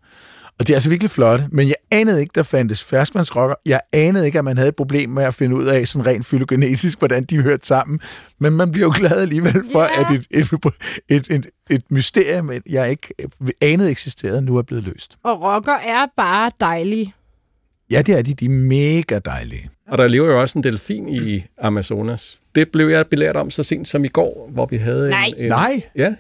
Og 0.59 0.67
det 0.67 0.73
er 0.73 0.75
altså 0.75 0.89
virkelig 0.89 1.11
flot, 1.11 1.41
men 1.51 1.67
jeg 1.67 1.75
anede 1.91 2.21
ikke, 2.21 2.31
der 2.35 2.43
fandtes 2.43 2.83
ferskvandsrokker. 2.83 3.55
Jeg 3.65 3.81
anede 3.93 4.25
ikke, 4.25 4.37
at 4.39 4.45
man 4.45 4.57
havde 4.57 4.69
et 4.69 4.75
problem 4.75 5.09
med 5.09 5.23
at 5.23 5.33
finde 5.33 5.55
ud 5.55 5.65
af 5.65 5.87
sådan 5.87 6.05
rent 6.05 6.25
fylogenetisk, 6.25 6.99
hvordan 6.99 7.23
de 7.23 7.41
hørte 7.41 7.67
sammen. 7.67 7.99
Men 8.39 8.53
man 8.53 8.71
bliver 8.71 8.87
jo 8.87 8.93
glad 8.95 9.11
alligevel 9.11 9.63
for, 9.71 9.81
Ja. 9.81 10.01
at 10.01 10.19
et, 10.19 10.27
et, 10.31 10.71
et, 11.09 11.27
et, 11.29 11.45
et 11.69 11.83
mysterium, 11.91 12.51
jeg 12.69 12.89
ikke 12.89 13.13
anede 13.61 13.91
eksisterede, 13.91 14.41
nu 14.41 14.57
er 14.57 14.61
blevet 14.61 14.83
løst. 14.83 15.17
Og 15.23 15.41
rocker 15.41 15.73
er 15.73 16.05
bare 16.17 16.51
dejlige. 16.59 17.13
Ja, 17.91 18.01
det 18.01 18.17
er 18.17 18.21
de. 18.21 18.33
De 18.33 18.45
er 18.45 18.49
mega 18.49 19.19
dejlige. 19.19 19.69
Og 19.87 19.97
der 19.97 20.07
lever 20.07 20.27
jo 20.27 20.41
også 20.41 20.57
en 20.59 20.63
delfin 20.63 21.09
i 21.09 21.43
Amazonas. 21.61 22.39
Det 22.55 22.69
blev 22.71 22.87
jeg 22.89 23.07
belært 23.07 23.35
om 23.35 23.49
så 23.51 23.63
sent 23.63 23.87
som 23.87 24.05
i 24.05 24.07
går, 24.07 24.49
hvor 24.53 24.65
vi 24.65 24.77
havde 24.77 25.09
Nej. 25.09 25.25
en... 25.25 25.35
en 25.43 25.49
Nej, 25.49 25.81
Ja, 25.95 26.15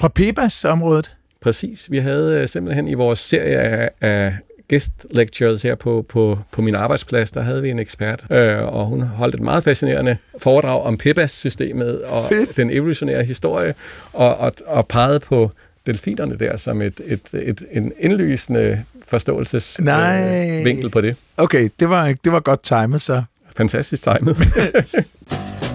fra 0.00 0.08
Pebas-området. 0.08 1.16
Præcis. 1.42 1.90
Vi 1.90 1.98
havde 1.98 2.40
øh, 2.40 2.48
simpelthen 2.48 2.88
i 2.88 2.94
vores 2.94 3.18
serie 3.18 3.58
af, 3.58 3.90
af 4.00 4.36
guest 4.70 5.06
lectures 5.10 5.62
her 5.62 5.74
på, 5.74 6.04
på, 6.08 6.38
på 6.52 6.62
min 6.62 6.74
arbejdsplads, 6.74 7.30
der 7.30 7.42
havde 7.42 7.62
vi 7.62 7.70
en 7.70 7.78
ekspert, 7.78 8.24
øh, 8.30 8.58
og 8.58 8.86
hun 8.86 9.02
holdt 9.02 9.34
et 9.34 9.40
meget 9.40 9.64
fascinerende 9.64 10.16
foredrag 10.38 10.82
om 10.82 10.98
PEBAS-systemet 10.98 12.02
og 12.02 12.28
Fedt. 12.28 12.56
den 12.56 12.70
evolutionære 12.70 13.24
historie, 13.24 13.74
og, 14.12 14.36
og, 14.36 14.52
og 14.66 14.86
pegede 14.88 15.20
på 15.20 15.50
delfinerne 15.86 16.38
der 16.38 16.56
som 16.56 16.82
et, 16.82 17.00
et, 17.06 17.20
et, 17.32 17.62
en 17.72 17.92
indlysende 17.98 18.84
forståelsesvinkel 19.06 20.84
øh, 20.84 20.90
på 20.90 21.00
det. 21.00 21.16
Okay, 21.36 21.68
det 21.80 21.88
var, 21.88 22.14
det 22.24 22.32
var 22.32 22.40
godt 22.40 22.62
timet, 22.62 23.02
så. 23.02 23.22
Fantastisk 23.56 24.02
timet. 24.02 24.36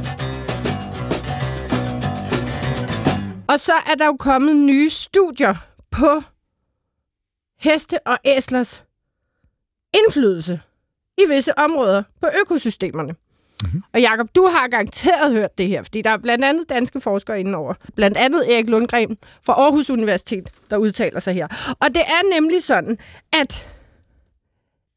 Og 3.47 3.59
så 3.59 3.73
er 3.73 3.95
der 3.95 4.05
jo 4.05 4.15
kommet 4.19 4.55
nye 4.55 4.89
studier 4.89 5.55
på 5.91 6.21
heste 7.59 8.07
og 8.07 8.17
æslers 8.25 8.85
indflydelse 9.93 10.61
i 11.17 11.25
visse 11.29 11.57
områder 11.59 12.03
på 12.21 12.27
økosystemerne. 12.41 13.15
Mm-hmm. 13.63 13.83
Og 13.93 14.01
Jakob, 14.01 14.29
du 14.35 14.47
har 14.47 14.67
garanteret 14.67 15.31
hørt 15.33 15.57
det 15.57 15.67
her, 15.67 15.83
fordi 15.83 16.01
der 16.01 16.09
er 16.09 16.17
blandt 16.17 16.45
andet 16.45 16.69
danske 16.69 17.01
forskere 17.01 17.39
indenover. 17.39 17.73
Blandt 17.95 18.17
andet 18.17 18.53
Erik 18.53 18.69
Lundgren 18.69 19.17
fra 19.43 19.53
Aarhus 19.53 19.89
Universitet, 19.89 20.49
der 20.69 20.77
udtaler 20.77 21.19
sig 21.19 21.33
her. 21.33 21.75
Og 21.79 21.87
det 21.87 22.01
er 22.01 22.29
nemlig 22.29 22.63
sådan, 22.63 22.97
at 23.33 23.69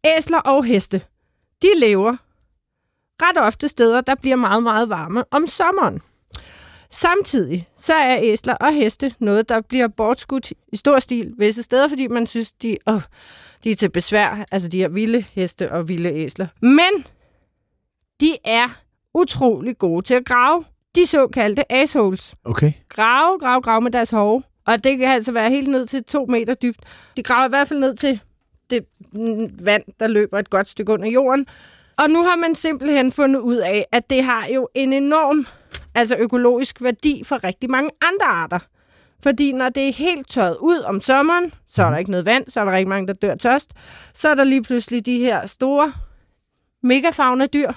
æsler 0.05 0.39
og 0.39 0.65
heste, 0.65 1.03
de 1.63 1.69
lever 1.77 2.17
ret 3.23 3.39
ofte 3.39 3.69
steder, 3.69 4.01
der 4.01 4.15
bliver 4.15 4.37
meget, 4.37 4.63
meget 4.63 4.89
varme 4.89 5.25
om 5.31 5.47
sommeren. 5.47 6.03
Samtidig 6.91 7.69
så 7.77 7.95
er 7.95 8.19
æsler 8.23 8.55
og 8.55 8.75
heste 8.75 9.15
noget, 9.19 9.49
der 9.49 9.61
bliver 9.61 9.89
bortskudt 9.89 10.53
i 10.73 10.77
stor 10.77 10.99
stil 10.99 11.35
visse 11.39 11.63
steder, 11.63 11.89
fordi 11.89 12.07
man 12.07 12.27
synes, 12.27 12.53
de, 12.53 12.77
åh, 12.87 13.01
de 13.65 13.71
er 13.71 13.75
til 13.75 13.91
besvær, 13.91 14.45
altså 14.53 14.69
de 14.69 14.79
her 14.79 14.89
vilde 14.89 15.25
heste 15.33 15.73
og 15.73 15.89
vilde 15.89 16.13
æsler. 16.13 16.47
Men 16.61 17.05
de 18.21 18.37
er 18.45 18.81
utrolig 19.15 19.79
gode 19.79 20.03
til 20.07 20.15
at 20.15 20.25
grave. 20.25 20.65
De 20.95 21.07
såkaldte 21.07 21.73
assholes. 21.73 22.35
Okay. 22.45 22.73
Grave, 22.89 23.39
grave, 23.39 23.63
grave 23.63 23.81
med 23.81 23.91
deres 23.91 24.11
hove. 24.11 24.43
Og 24.67 24.85
det 24.85 24.99
kan 24.99 25.09
altså 25.09 25.33
være 25.33 25.51
helt 25.51 25.69
ned 25.69 25.87
til 25.87 26.05
to 26.05 26.27
meter 26.27 26.55
dybt. 26.55 26.81
De 27.17 27.23
graver 27.23 27.47
i 27.47 27.49
hvert 27.49 27.69
fald 27.69 27.81
ned 27.81 27.97
til 27.97 28.21
det 28.71 28.85
vand, 29.63 29.83
der 30.01 30.07
løber 30.07 30.39
et 30.39 30.51
godt 30.51 30.69
stykke 30.69 30.93
under 30.93 31.09
jorden. 31.09 31.47
Og 31.97 32.11
nu 32.11 32.23
har 32.25 32.37
man 32.37 32.55
simpelthen 32.55 33.13
fundet 33.13 33.41
ud 33.41 33.57
af, 33.57 33.87
at 33.93 34.11
det 34.11 34.25
har 34.25 34.47
jo 34.47 34.69
en 34.75 34.93
enorm 34.93 35.47
altså 36.01 36.17
økologisk 36.17 36.83
værdi 36.83 37.23
for 37.25 37.45
rigtig 37.45 37.71
mange 37.71 37.91
andre 38.01 38.27
arter. 38.27 38.59
Fordi 39.23 39.53
når 39.53 39.69
det 39.69 39.89
er 39.89 39.93
helt 39.93 40.29
tørret 40.31 40.57
ud 40.61 40.79
om 40.79 41.01
sommeren, 41.01 41.53
så 41.67 41.83
er 41.85 41.91
der 41.91 41.99
ikke 41.99 42.11
noget 42.11 42.27
vand, 42.27 42.45
så 42.49 42.61
er 42.61 42.65
der 42.65 42.73
rigtig 42.73 42.89
mange, 42.89 43.07
der 43.07 43.13
dør 43.13 43.35
tørst. 43.35 43.71
Så 44.15 44.29
er 44.29 44.35
der 44.35 44.45
lige 44.45 44.63
pludselig 44.63 45.07
de 45.07 45.19
her 45.19 45.47
store 45.47 45.93
megafauna 46.83 47.47
dyr. 47.47 47.73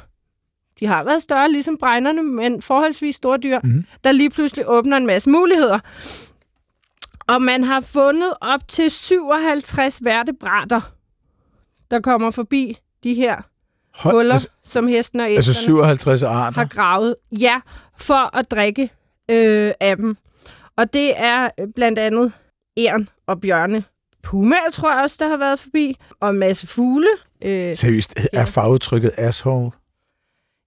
De 0.80 0.88
har 0.88 1.04
været 1.04 1.22
større, 1.22 1.52
ligesom 1.52 1.78
bregnerne, 1.78 2.24
men 2.24 2.62
forholdsvis 2.62 3.16
store 3.16 3.38
dyr, 3.38 3.60
mm. 3.64 3.86
der 4.04 4.12
lige 4.12 4.30
pludselig 4.30 4.66
åbner 4.68 4.98
en 4.98 5.06
masse 5.06 5.30
muligheder. 5.30 5.80
Og 7.28 7.42
man 7.42 7.64
har 7.64 7.82
fundet 7.82 8.34
op 8.42 8.68
til 8.68 8.92
57 8.92 10.04
vertebrater, 10.04 10.82
der 11.92 12.00
kommer 12.00 12.32
forbi 12.32 12.78
de 13.04 13.14
her 13.14 13.42
Hold, 13.96 14.16
huller, 14.16 14.34
altså, 14.34 14.50
som 14.64 14.88
hesten 14.88 15.20
og 15.20 15.30
altså 15.30 15.52
æsterne 15.52 15.66
57 15.66 16.24
arter. 16.24 16.60
har 16.60 16.66
gravet. 16.68 17.16
Ja, 17.32 17.62
for 17.98 18.36
at 18.38 18.52
drikke 18.52 18.84
øh, 19.32 19.72
af 19.80 19.98
dem. 19.98 20.18
Og 20.78 20.94
det 20.94 21.14
er 21.20 21.50
øh, 21.60 21.68
blandt 21.76 22.00
andet 22.00 22.34
æren 22.78 23.10
og 23.28 23.42
bjørne. 23.42 23.84
Pumaer 24.24 24.70
tror 24.72 24.94
jeg 24.94 25.02
også, 25.04 25.16
der 25.20 25.28
har 25.28 25.38
været 25.38 25.60
forbi. 25.60 25.98
Og 26.20 26.30
en 26.30 26.40
masse 26.40 26.68
fugle. 26.68 27.08
Øh, 27.42 27.76
Seriøst, 27.76 28.14
Ja. 28.34 28.40
er 28.42 28.46
farvetrykket 28.46 29.12
asshole? 29.18 29.72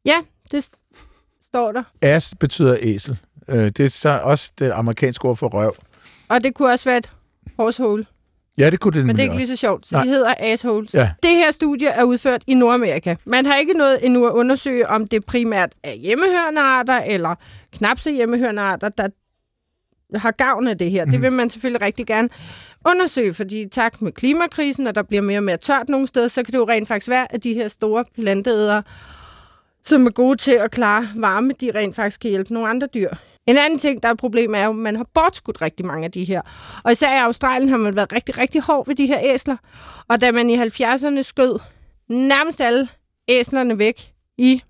ja, 0.05 0.16
det 0.51 0.68
står 1.43 1.72
der. 1.72 1.83
Ass 2.03 2.35
betyder 2.41 2.77
æsel. 2.81 3.18
Øh, 3.49 3.57
Det 3.57 3.81
er 3.81 3.89
så 3.89 4.20
også 4.22 4.53
det 4.59 4.70
amerikanske 4.70 5.24
ord 5.29 5.37
for 5.37 5.49
røv. 5.49 5.77
Og 6.29 6.45
det 6.45 6.55
kunne 6.55 6.70
også 6.70 6.85
være 6.85 6.99
et 6.99 7.11
horsehole. 7.57 8.07
Ja, 8.59 8.70
det 8.70 8.80
kunne 8.80 8.98
det 8.98 9.07
Men 9.07 9.16
det 9.16 9.22
er 9.22 9.24
ikke 9.24 9.36
lige 9.36 9.46
så 9.46 9.57
sjovt, 9.57 9.86
så 9.86 9.94
Nej. 9.94 10.04
de 10.04 10.09
hedder 10.09 10.34
assholes. 10.38 10.94
Ja. 10.94 11.11
Det 11.22 11.30
her 11.30 11.50
studie 11.50 11.88
er 11.88 12.02
udført 12.02 12.42
i 12.46 12.54
Nordamerika. 12.54 13.14
Man 13.24 13.46
har 13.46 13.57
ikke 13.57 13.72
nået 13.72 14.07
endnu 14.07 14.26
at 14.26 14.32
undersøge, 14.32 14.88
om 14.88 15.07
det 15.07 15.24
primært 15.24 15.72
er 15.82 15.92
hjemmehørende 15.92 16.61
arter, 16.61 16.98
eller 16.98 17.34
knap 17.72 17.98
så 17.98 18.11
hjemmehørende 18.11 18.62
arter, 18.62 18.88
der 18.88 19.09
har 20.14 20.30
gavn 20.30 20.68
af 20.68 20.78
det 20.78 20.90
her. 20.90 21.04
Mm. 21.04 21.11
Det 21.11 21.22
vil 21.22 21.32
man 21.32 21.50
selvfølgelig 21.50 21.82
rigtig 21.82 22.07
gerne 22.07 22.28
undersøge, 22.86 23.34
fordi 23.34 23.61
i 23.61 23.68
takt 23.68 24.02
med 24.02 24.12
klimakrisen, 24.12 24.86
og 24.86 24.94
der 24.94 25.02
bliver 25.02 25.22
mere 25.22 25.38
og 25.38 25.44
mere 25.44 25.57
tørt 25.57 25.88
nogle 25.88 26.07
steder, 26.07 26.28
så 26.28 26.42
kan 26.42 26.52
det 26.52 26.59
jo 26.59 26.68
rent 26.68 26.88
faktisk 26.88 27.09
være, 27.09 27.34
at 27.34 27.44
de 27.44 27.54
her 27.54 27.68
store 27.68 28.04
planteædere, 28.14 28.82
som 29.82 30.07
er 30.07 30.11
gode 30.11 30.36
til 30.36 30.52
at 30.52 30.70
klare 30.70 31.09
varme, 31.16 31.52
de 31.61 31.70
rent 31.74 31.96
faktisk 31.96 32.20
kan 32.20 32.30
hjælpe 32.30 32.54
nogle 32.54 32.68
andre 32.68 32.86
dyr. 32.94 33.11
En 33.47 33.57
anden 33.59 33.78
ting, 33.78 34.03
der 34.03 34.09
er 34.09 34.12
et 34.12 34.18
problem, 34.18 34.55
er 34.55 34.64
jo, 34.64 34.70
at 34.70 34.76
man 34.76 34.97
har 34.97 35.07
bortskudt 35.14 35.62
rigtig 35.62 35.86
mange 35.86 36.05
af 36.05 36.12
de 36.12 36.24
her. 36.24 36.42
Og 36.84 36.92
især 36.92 37.14
i 37.14 37.18
Australien 37.18 37.68
har 37.68 37.76
man 37.76 37.97
været 37.97 38.12
rigtig, 38.12 38.38
rigtig 38.38 38.62
hård 38.62 38.86
ved 38.86 38.94
de 38.97 39.07
her 39.07 39.18
æsler. 39.22 39.57
Og 40.09 40.20
da 40.20 40.30
man 40.32 40.51
i 40.51 40.57
70'erne 40.57 41.22
skød 41.22 41.59
nærmest 42.09 42.61
alle 42.61 42.88
æslerne 43.28 43.78
væk 43.78 44.12
i 44.38 44.62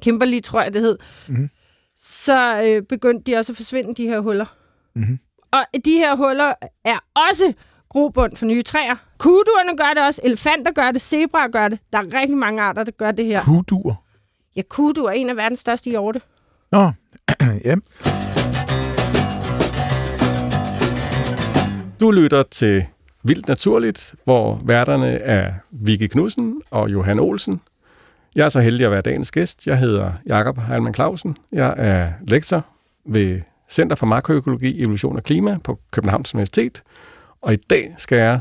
Kimberley, 0.00 0.40
tror 0.42 0.62
jeg 0.62 0.72
det 0.74 0.80
hed, 0.82 0.98
Mhm. 1.28 1.50
så 1.98 2.62
øh, 2.64 2.82
begyndte 2.82 3.32
de 3.32 3.36
også 3.36 3.52
at 3.52 3.56
forsvinde, 3.56 3.94
de 3.94 4.06
her 4.08 4.20
huller. 4.20 4.46
Mhm. 4.94 5.18
Og 5.52 5.64
de 5.84 5.92
her 5.92 6.16
huller 6.16 6.54
er 6.84 6.98
også 7.30 7.52
grobund 7.88 8.36
for 8.36 8.46
nye 8.46 8.62
træer. 8.62 8.96
Kuduerne 9.18 9.76
gør 9.76 9.94
det 9.94 10.02
også, 10.06 10.20
elefanter 10.24 10.72
gør 10.72 10.90
det, 10.90 11.02
zebraer 11.02 11.48
gør 11.48 11.68
det. 11.68 11.78
Der 11.92 11.98
er 11.98 12.20
rigtig 12.20 12.36
mange 12.36 12.62
arter, 12.62 12.84
der 12.84 12.92
gør 12.92 13.12
det 13.12 13.24
her. 13.24 13.40
Kudur. 13.44 14.04
Ja, 14.56 14.62
kudu 14.62 15.04
er 15.04 15.10
en 15.10 15.30
af 15.30 15.36
verdens 15.36 15.60
største 15.60 15.90
hjorte. 15.90 16.20
Nå, 16.72 16.92
ja. 17.68 17.74
Du 22.00 22.10
lytter 22.10 22.42
til 22.50 22.84
Vildt 23.22 23.48
Naturligt, 23.48 24.14
hvor 24.24 24.60
værterne 24.64 25.18
er 25.18 25.52
Vicky 25.70 26.06
Knudsen 26.06 26.62
og 26.70 26.92
Johan 26.92 27.18
Olsen. 27.18 27.60
Jeg 28.34 28.44
er 28.44 28.48
så 28.48 28.60
heldig 28.60 28.86
at 28.86 28.92
være 28.92 29.00
dagens 29.00 29.30
gæst. 29.30 29.66
Jeg 29.66 29.78
hedder 29.78 30.12
Jakob 30.26 30.58
Heilmann 30.58 30.94
Clausen. 30.94 31.36
Jeg 31.52 31.74
er 31.76 32.12
lektor 32.26 32.66
ved 33.04 33.40
Center 33.70 33.96
for 33.96 34.06
Makroøkologi, 34.06 34.82
Evolution 34.82 35.16
og 35.16 35.22
Klima 35.22 35.58
på 35.64 35.78
Københavns 35.90 36.34
Universitet. 36.34 36.82
Og 37.40 37.52
i 37.52 37.56
dag 37.56 37.94
skal 37.96 38.18
jeg 38.18 38.40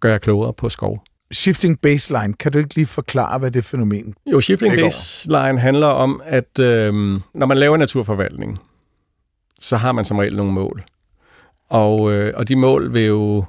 gøre 0.00 0.12
jer 0.12 0.18
klogere 0.18 0.52
på 0.52 0.68
skov. 0.68 1.04
Shifting 1.34 1.80
baseline. 1.80 2.34
Kan 2.34 2.52
du 2.52 2.58
ikke 2.58 2.74
lige 2.74 2.86
forklare, 2.86 3.38
hvad 3.38 3.50
det 3.50 3.64
fænomen 3.64 4.14
Jo, 4.26 4.40
shifting 4.40 4.74
baseline 4.74 5.60
handler 5.60 5.86
om, 5.86 6.22
at 6.24 6.58
øhm, 6.58 7.20
når 7.34 7.46
man 7.46 7.58
laver 7.58 7.76
naturforvaltning, 7.76 8.58
så 9.60 9.76
har 9.76 9.92
man 9.92 10.04
som 10.04 10.18
regel 10.18 10.36
nogle 10.36 10.52
mål. 10.52 10.84
Og, 11.68 12.12
øh, 12.12 12.32
og 12.36 12.48
de 12.48 12.56
mål 12.56 12.94
vil 12.94 13.04
jo 13.04 13.44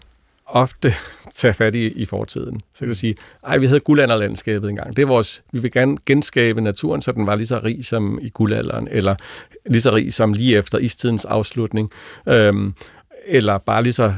ofte 0.46 0.94
tage 1.36 1.54
fat 1.54 1.76
i, 1.76 1.88
i 1.88 2.06
fortiden. 2.06 2.62
Så 2.74 2.80
kan 2.80 2.88
du 2.88 2.96
sige, 2.96 3.16
ej, 3.48 3.58
vi 3.58 3.66
havde 3.66 3.80
guldalderlandskabet 3.80 4.70
engang. 4.70 4.96
Det 4.96 5.02
er 5.02 5.06
vores, 5.08 5.44
vi 5.54 5.62
vil 5.62 5.72
gerne 5.72 5.98
genskabe 6.06 6.62
naturen, 6.62 7.02
så 7.02 7.12
den 7.12 7.28
var 7.28 7.36
lige 7.36 7.48
så 7.48 7.60
rig 7.64 7.86
som 7.86 8.20
i 8.22 8.30
guldalderen, 8.30 8.88
eller 8.92 9.16
lige 9.66 9.82
så 9.82 9.92
rig 9.96 10.14
som 10.14 10.34
lige 10.34 10.58
efter 10.58 10.78
istidens 10.78 11.26
afslutning, 11.26 11.92
øhm, 12.28 12.74
eller 13.28 13.58
bare 13.58 13.84
lige 13.84 13.94
så 13.94 14.14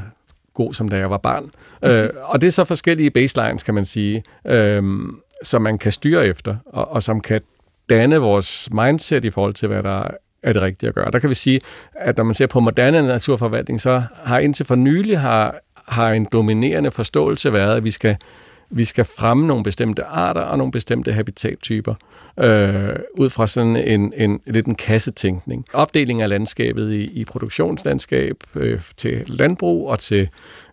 god, 0.58 0.74
som 0.74 0.88
da 0.88 0.96
jeg 0.96 1.10
var 1.10 1.18
barn. 1.18 1.50
øh, 1.82 2.08
og 2.32 2.40
det 2.40 2.46
er 2.46 2.50
så 2.50 2.64
forskellige 2.64 3.10
baselines, 3.10 3.62
kan 3.62 3.74
man 3.74 3.84
sige, 3.84 4.22
øhm, 4.46 5.20
som 5.42 5.62
man 5.62 5.78
kan 5.78 5.92
styre 5.92 6.26
efter, 6.26 6.56
og, 6.66 6.90
og 6.90 7.02
som 7.02 7.20
kan 7.20 7.40
danne 7.88 8.16
vores 8.16 8.68
mindset 8.72 9.24
i 9.24 9.30
forhold 9.30 9.54
til, 9.54 9.68
hvad 9.68 9.82
der 9.82 10.02
er 10.42 10.52
det 10.52 10.62
rigtige 10.62 10.88
at 10.88 10.94
gøre. 10.94 11.10
Der 11.10 11.18
kan 11.18 11.30
vi 11.30 11.34
sige, 11.34 11.60
at 11.94 12.16
når 12.16 12.24
man 12.24 12.34
ser 12.34 12.46
på 12.46 12.60
moderne 12.60 13.02
naturforvaltning, 13.02 13.80
så 13.80 14.02
har 14.24 14.38
indtil 14.38 14.66
for 14.66 14.74
nylig 14.74 15.20
har, 15.20 15.54
har 15.88 16.12
en 16.12 16.26
dominerende 16.32 16.90
forståelse 16.90 17.52
været, 17.52 17.76
at 17.76 17.84
vi 17.84 17.90
skal, 17.90 18.16
vi 18.70 18.84
skal 18.84 19.04
fremme 19.04 19.46
nogle 19.46 19.64
bestemte 19.64 20.04
arter 20.04 20.40
og 20.40 20.58
nogle 20.58 20.72
bestemte 20.72 21.12
habitattyper, 21.12 21.94
øh, 22.38 22.96
ud 23.14 23.30
fra 23.30 23.46
sådan 23.46 23.76
en, 23.76 24.12
en 24.16 24.40
lidt 24.46 24.66
en 24.66 24.74
kassetænkning. 24.74 25.64
Opdeling 25.72 26.22
af 26.22 26.28
landskabet 26.28 26.92
i, 26.92 27.04
i 27.04 27.24
produktionslandskab 27.24 28.36
øh, 28.54 28.80
til 28.96 29.24
landbrug 29.26 29.88
og 29.88 29.98
til 29.98 30.28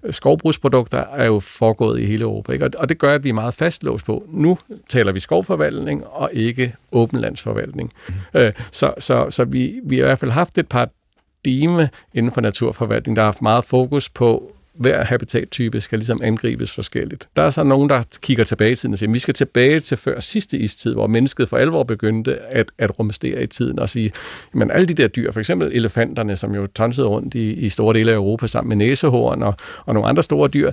skovbrugsprodukter 0.10 0.98
er 0.98 1.26
jo 1.26 1.39
foregået 1.39 2.00
i 2.00 2.06
hele 2.06 2.24
Europa. 2.24 2.52
Ikke? 2.52 2.66
Og, 2.66 2.72
og 2.78 2.89
det 2.89 2.98
gør, 2.98 3.14
at 3.14 3.24
vi 3.24 3.30
er 3.30 3.34
meget 3.34 3.54
fastlåst 3.54 4.06
på. 4.06 4.26
Nu 4.30 4.58
taler 4.89 5.12
vi 5.12 5.20
skovforvaltning 5.20 6.08
og 6.08 6.30
ikke 6.34 6.76
åbenlandsforvaltning. 6.91 7.93
Mm. 8.08 8.14
Øh, 8.34 8.54
så 8.72 8.93
så, 9.00 9.28
så 9.30 9.43
vi, 9.43 9.80
vi 9.84 9.96
har 9.98 10.04
i 10.04 10.08
hvert 10.08 10.20
fald 10.20 10.32
haft 10.32 10.58
et 10.58 10.68
paradigme 10.68 11.89
inden 12.14 12.32
for 12.32 12.41
naturforvaltning, 12.41 13.16
der 13.16 13.22
har 13.22 13.28
haft 13.28 13.41
meget 13.41 13.66
fokus 13.66 14.10
på, 14.10 14.55
hver 14.78 15.05
habitattype 15.05 15.82
skal 15.82 15.99
ligesom 15.99 16.19
angribes 16.23 16.71
forskelligt. 16.71 17.28
Der 17.36 17.41
er 17.41 17.49
så 17.49 17.63
nogen, 17.63 17.89
der 17.89 18.03
kigger 18.21 18.43
tilbage 18.43 18.71
i 18.71 18.76
tiden 18.76 18.93
og 18.93 18.99
siger, 18.99 19.09
at 19.09 19.13
vi 19.13 19.19
skal 19.19 19.34
tilbage 19.34 19.80
til 19.80 19.97
før 19.97 20.19
sidste 20.19 20.57
istid, 20.57 20.93
hvor 20.93 21.07
mennesket 21.07 21.49
for 21.49 21.57
alvor 21.57 21.84
begyndte 21.84 22.38
at, 22.39 22.71
at 22.78 22.99
rumstere 22.99 23.43
i 23.43 23.47
tiden 23.47 23.80
og 23.80 23.89
sige, 23.89 24.11
men 24.53 24.71
alle 24.71 24.88
de 24.88 24.93
der 24.93 25.07
dyr, 25.07 25.32
for 25.32 25.39
eksempel 25.39 25.71
elefanterne, 25.73 26.36
som 26.36 26.55
jo 26.55 26.67
tonsede 26.67 27.07
rundt 27.07 27.36
i, 27.36 27.53
i 27.53 27.69
store 27.69 27.93
dele 27.93 28.11
af 28.11 28.15
Europa 28.15 28.47
sammen 28.47 28.78
med 28.78 28.88
næsehorn 28.88 29.43
og, 29.43 29.55
og 29.86 29.93
nogle 29.93 30.09
andre 30.09 30.23
store 30.23 30.47
dyr, 30.47 30.71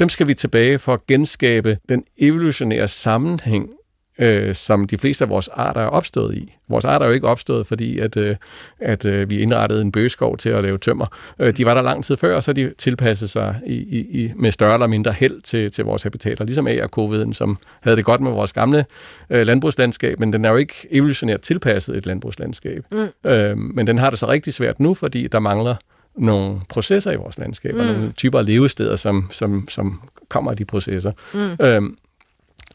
dem 0.00 0.08
skal 0.08 0.28
vi 0.28 0.34
tilbage 0.34 0.78
for 0.78 0.94
at 0.94 1.06
genskabe 1.06 1.78
den 1.88 2.04
evolutionære 2.18 2.88
sammenhæng 2.88 3.70
øh, 4.18 4.54
som 4.54 4.86
de 4.86 4.98
fleste 4.98 5.24
af 5.24 5.28
vores 5.28 5.48
arter 5.48 5.80
er 5.80 5.86
opstået 5.86 6.34
i. 6.34 6.52
Vores 6.68 6.84
arter 6.84 7.04
er 7.04 7.08
jo 7.08 7.14
ikke 7.14 7.28
opstået, 7.28 7.66
fordi 7.66 7.98
at, 7.98 8.16
øh, 8.16 8.36
at 8.80 9.04
øh, 9.04 9.30
vi 9.30 9.38
indrettede 9.38 9.80
en 9.80 9.92
bøgeskov 9.92 10.36
til 10.36 10.48
at 10.48 10.62
lave 10.62 10.78
tømmer. 10.78 11.06
Øh, 11.38 11.56
de 11.56 11.66
var 11.66 11.74
der 11.74 11.82
lang 11.82 12.04
tid 12.04 12.16
før, 12.16 12.36
og 12.36 12.42
så 12.42 12.52
de 12.52 12.72
tilpasset 12.78 13.30
sig 13.30 13.60
i, 13.66 13.74
i, 13.74 14.24
i, 14.24 14.32
med 14.36 14.50
større 14.50 14.74
eller 14.74 14.86
mindre 14.86 15.12
held 15.12 15.42
til, 15.42 15.70
til 15.70 15.84
vores 15.84 16.02
habitater. 16.02 16.44
Ligesom 16.44 16.66
ARK-viden, 16.66 17.34
som 17.34 17.56
havde 17.80 17.96
det 17.96 18.04
godt 18.04 18.20
med 18.20 18.30
vores 18.30 18.52
gamle 18.52 18.84
øh, 19.30 19.46
landbrugslandskab, 19.46 20.20
men 20.20 20.32
den 20.32 20.44
er 20.44 20.50
jo 20.50 20.56
ikke 20.56 20.74
evolutionært 20.90 21.40
tilpasset 21.40 21.96
et 21.96 22.06
landbrugslandskab. 22.06 22.84
Mm. 22.92 23.30
Øh, 23.30 23.58
men 23.58 23.86
den 23.86 23.98
har 23.98 24.10
det 24.10 24.18
så 24.18 24.28
rigtig 24.28 24.54
svært 24.54 24.80
nu, 24.80 24.94
fordi 24.94 25.26
der 25.26 25.38
mangler 25.38 25.76
nogle 26.16 26.60
processer 26.68 27.12
i 27.12 27.16
vores 27.16 27.38
landskab, 27.38 27.74
mm. 27.74 27.80
og 27.80 27.86
nogle 27.86 28.12
typer 28.12 28.38
af 28.38 28.46
levesteder, 28.46 28.96
som, 28.96 29.28
som, 29.30 29.68
som 29.68 30.00
kommer 30.28 30.50
af 30.50 30.56
de 30.56 30.64
processer. 30.64 31.12
Mm. 31.34 31.66
Øhm, 31.66 31.96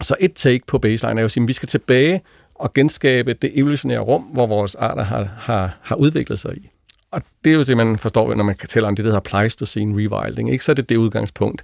så 0.02 0.16
et 0.20 0.34
take 0.34 0.66
på 0.68 0.78
baseline 0.78 1.20
er 1.20 1.22
jo 1.22 1.26
at 1.26 1.32
sige, 1.32 1.44
at 1.44 1.48
vi 1.48 1.54
skal 1.54 1.70
tilbage 1.70 2.22
og 2.56 2.74
genskabe 2.74 3.34
det 3.34 3.52
evolutionære 3.54 4.00
rum, 4.00 4.22
hvor 4.22 4.48
vores 4.48 4.76
arter 4.76 5.04
har, 5.04 5.30
har, 5.38 5.78
har 5.82 5.96
udviklet 5.96 6.40
sig 6.40 6.58
i. 6.58 6.70
Og 7.12 7.22
det 7.46 7.52
er 7.52 7.56
jo 7.56 7.64
det, 7.64 7.78
man 7.78 7.98
forstår, 7.98 8.36
når 8.36 8.44
man 8.44 8.56
kan 8.56 8.70
tale 8.70 8.88
om 8.88 8.96
det, 8.96 9.06
der 9.06 9.12
hedder 9.12 9.40
Pleistocene 9.40 9.96
rewilding. 9.96 10.52
Ikke? 10.52 10.64
Så 10.64 10.72
er 10.72 10.74
det 10.74 10.90
det 10.90 10.96
udgangspunkt. 10.96 11.64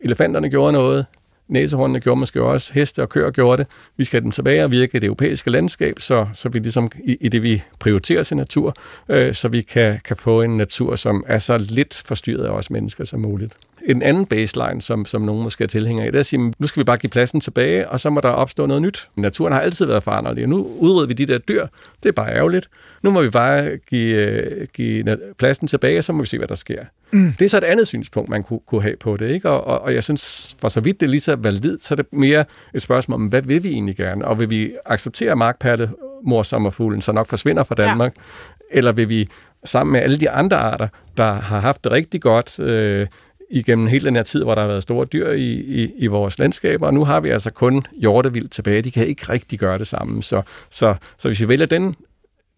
Elefanterne 0.00 0.50
gjorde 0.50 0.72
noget, 0.72 1.06
næsehornene 1.48 2.00
gjorde 2.00 2.20
måske 2.20 2.42
også, 2.42 2.72
heste 2.74 3.02
og 3.02 3.08
køer 3.08 3.30
gjorde 3.30 3.62
det. 3.62 3.70
Vi 3.96 4.04
skal 4.04 4.16
have 4.16 4.24
dem 4.24 4.30
tilbage 4.30 4.64
og 4.64 4.70
virke 4.70 4.96
i 4.96 5.00
det 5.00 5.06
europæiske 5.06 5.50
landskab, 5.50 6.00
så, 6.00 6.26
så 6.34 6.48
vi 6.48 6.58
ligesom 6.58 6.90
i, 7.04 7.16
i 7.20 7.28
det, 7.28 7.42
vi 7.42 7.62
prioriterer 7.78 8.22
til 8.22 8.36
natur, 8.36 8.74
øh, 9.08 9.34
så 9.34 9.48
vi 9.48 9.62
kan, 9.62 10.00
kan 10.04 10.16
få 10.16 10.42
en 10.42 10.56
natur, 10.56 10.96
som 10.96 11.24
er 11.26 11.38
så 11.38 11.58
lidt 11.58 12.02
forstyrret 12.06 12.44
af 12.44 12.50
os 12.50 12.70
mennesker 12.70 13.04
som 13.04 13.20
muligt 13.20 13.54
en 13.88 14.02
anden 14.02 14.26
baseline, 14.26 14.82
som, 14.82 15.04
som 15.04 15.22
nogen 15.22 15.42
måske 15.42 15.64
er 15.64 15.68
tilhænger 15.68 16.04
af, 16.04 16.12
det 16.12 16.18
er 16.18 16.20
at 16.20 16.26
sige, 16.26 16.52
nu 16.58 16.66
skal 16.66 16.80
vi 16.80 16.84
bare 16.84 16.96
give 16.96 17.10
pladsen 17.10 17.40
tilbage, 17.40 17.88
og 17.88 18.00
så 18.00 18.10
må 18.10 18.20
der 18.20 18.28
opstå 18.28 18.66
noget 18.66 18.82
nyt. 18.82 19.08
Naturen 19.16 19.52
har 19.52 19.60
altid 19.60 19.86
været 19.86 20.02
foranderlig, 20.02 20.44
og 20.44 20.48
nu 20.48 20.70
udrydder 20.78 21.06
vi 21.06 21.12
de 21.12 21.26
der 21.26 21.38
dyr. 21.38 21.66
Det 22.02 22.08
er 22.08 22.12
bare 22.12 22.34
ærgerligt. 22.34 22.68
Nu 23.02 23.10
må 23.10 23.22
vi 23.22 23.30
bare 23.30 23.76
give, 23.76 24.16
øh, 24.16 24.66
give 24.74 25.18
pladsen 25.38 25.68
tilbage, 25.68 25.98
og 25.98 26.04
så 26.04 26.12
må 26.12 26.22
vi 26.22 26.26
se, 26.26 26.38
hvad 26.38 26.48
der 26.48 26.54
sker. 26.54 26.84
Mm. 27.10 27.32
Det 27.38 27.44
er 27.44 27.48
så 27.48 27.58
et 27.58 27.64
andet 27.64 27.88
synspunkt, 27.88 28.30
man 28.30 28.42
kunne, 28.42 28.60
kunne 28.66 28.82
have 28.82 28.96
på 29.00 29.16
det. 29.16 29.30
Ikke? 29.30 29.50
Og, 29.50 29.66
og, 29.66 29.80
og 29.80 29.94
jeg 29.94 30.04
synes, 30.04 30.56
for 30.60 30.68
så 30.68 30.80
vidt 30.80 31.00
det 31.00 31.06
er 31.06 31.10
lige 31.10 31.20
så 31.20 31.36
validt, 31.36 31.84
så 31.84 31.94
er 31.94 31.96
det 31.96 32.06
mere 32.12 32.44
et 32.74 32.82
spørgsmål 32.82 33.14
om, 33.14 33.26
hvad 33.26 33.42
vil 33.42 33.62
vi 33.62 33.68
egentlig 33.68 33.96
gerne? 33.96 34.24
Og 34.24 34.40
vil 34.40 34.50
vi 34.50 34.72
acceptere 34.86 35.36
markpatte, 35.36 35.90
morsommerfuglen, 36.24 37.02
så 37.02 37.12
nok 37.12 37.26
forsvinder 37.26 37.64
fra 37.64 37.74
Danmark? 37.74 38.14
Ja. 38.16 38.78
Eller 38.78 38.92
vil 38.92 39.08
vi 39.08 39.28
sammen 39.64 39.92
med 39.92 40.00
alle 40.00 40.20
de 40.20 40.30
andre 40.30 40.56
arter, 40.56 40.88
der 41.16 41.32
har 41.32 41.60
haft 41.60 41.84
det 41.84 41.92
rigtig 41.92 42.20
godt, 42.20 42.60
øh, 42.60 43.06
igennem 43.50 43.86
hele 43.86 44.04
den 44.04 44.16
her 44.16 44.22
tid, 44.22 44.42
hvor 44.42 44.54
der 44.54 44.62
har 44.62 44.68
været 44.68 44.82
store 44.82 45.06
dyr 45.06 45.30
i, 45.30 45.52
i, 45.54 45.92
i 45.96 46.06
vores 46.06 46.38
landskaber, 46.38 46.86
og 46.86 46.94
nu 46.94 47.04
har 47.04 47.20
vi 47.20 47.28
altså 47.28 47.50
kun 47.50 47.82
hjortevildt 47.92 48.52
tilbage. 48.52 48.82
De 48.82 48.90
kan 48.90 49.06
ikke 49.06 49.28
rigtig 49.28 49.58
gøre 49.58 49.78
det 49.78 49.86
samme. 49.86 50.22
Så, 50.22 50.42
så, 50.70 50.94
så 51.18 51.28
hvis 51.28 51.40
vi 51.40 51.48
vælger 51.48 51.66
den 51.66 51.96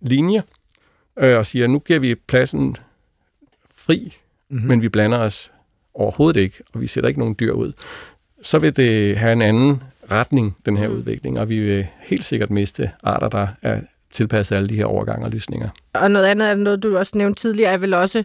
linje 0.00 0.42
øh, 1.18 1.38
og 1.38 1.46
siger, 1.46 1.64
at 1.64 1.70
nu 1.70 1.78
giver 1.78 1.98
vi 1.98 2.14
pladsen 2.14 2.76
fri, 3.76 4.16
mm-hmm. 4.48 4.68
men 4.68 4.82
vi 4.82 4.88
blander 4.88 5.18
os 5.18 5.52
overhovedet 5.94 6.40
ikke, 6.40 6.56
og 6.74 6.80
vi 6.80 6.86
sætter 6.86 7.08
ikke 7.08 7.20
nogen 7.20 7.36
dyr 7.40 7.52
ud, 7.52 7.72
så 8.42 8.58
vil 8.58 8.76
det 8.76 9.18
have 9.18 9.32
en 9.32 9.42
anden 9.42 9.82
retning, 10.10 10.56
den 10.66 10.76
her 10.76 10.88
mm. 10.88 10.94
udvikling, 10.94 11.40
og 11.40 11.48
vi 11.48 11.60
vil 11.60 11.86
helt 12.00 12.26
sikkert 12.26 12.50
miste 12.50 12.90
arter, 13.02 13.28
der 13.28 13.48
er 13.62 13.80
tilpasset 14.10 14.56
alle 14.56 14.68
de 14.68 14.74
her 14.74 14.84
overgange 14.84 15.26
og 15.26 15.30
lysninger. 15.30 15.68
Og 15.92 16.10
noget 16.10 16.26
andet 16.26 16.48
er 16.48 16.54
noget, 16.54 16.82
du 16.82 16.98
også 16.98 17.18
nævnte 17.18 17.40
tidligere, 17.40 17.72
er 17.72 17.76
vel 17.76 17.94
også 17.94 18.24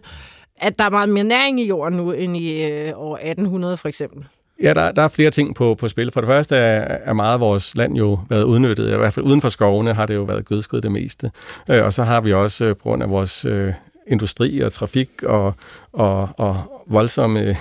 at 0.58 0.78
der 0.78 0.84
er 0.84 0.90
meget 0.90 1.08
mere 1.08 1.24
næring 1.24 1.60
i 1.60 1.66
jorden 1.66 1.96
nu, 1.96 2.12
end 2.12 2.36
i 2.36 2.64
øh, 2.64 2.92
år 2.96 3.16
1800 3.16 3.76
for 3.76 3.88
eksempel. 3.88 4.24
Ja, 4.62 4.74
der, 4.74 4.92
der 4.92 5.02
er 5.02 5.08
flere 5.08 5.30
ting 5.30 5.54
på, 5.54 5.74
på 5.74 5.88
spil. 5.88 6.12
For 6.12 6.20
det 6.20 6.28
første 6.28 6.56
er, 6.56 6.98
er 7.04 7.12
meget 7.12 7.32
af 7.32 7.40
vores 7.40 7.76
land 7.76 7.96
jo 7.96 8.18
været 8.28 8.42
udnyttet. 8.42 8.92
I 8.92 8.96
hvert 8.96 9.12
fald 9.12 9.26
uden 9.26 9.40
for 9.40 9.48
skovene 9.48 9.94
har 9.94 10.06
det 10.06 10.14
jo 10.14 10.22
været 10.22 10.44
gødskred 10.44 10.80
det 10.80 10.92
meste. 10.92 11.30
Øh, 11.70 11.84
og 11.84 11.92
så 11.92 12.04
har 12.04 12.20
vi 12.20 12.32
også 12.32 12.64
øh, 12.64 12.76
på 12.76 12.82
grund 12.82 13.02
af 13.02 13.10
vores 13.10 13.44
øh, 13.44 13.72
industri 14.06 14.60
og 14.60 14.72
trafik 14.72 15.22
og, 15.22 15.54
og, 15.92 16.28
og 16.36 16.82
voldsomme 16.86 17.56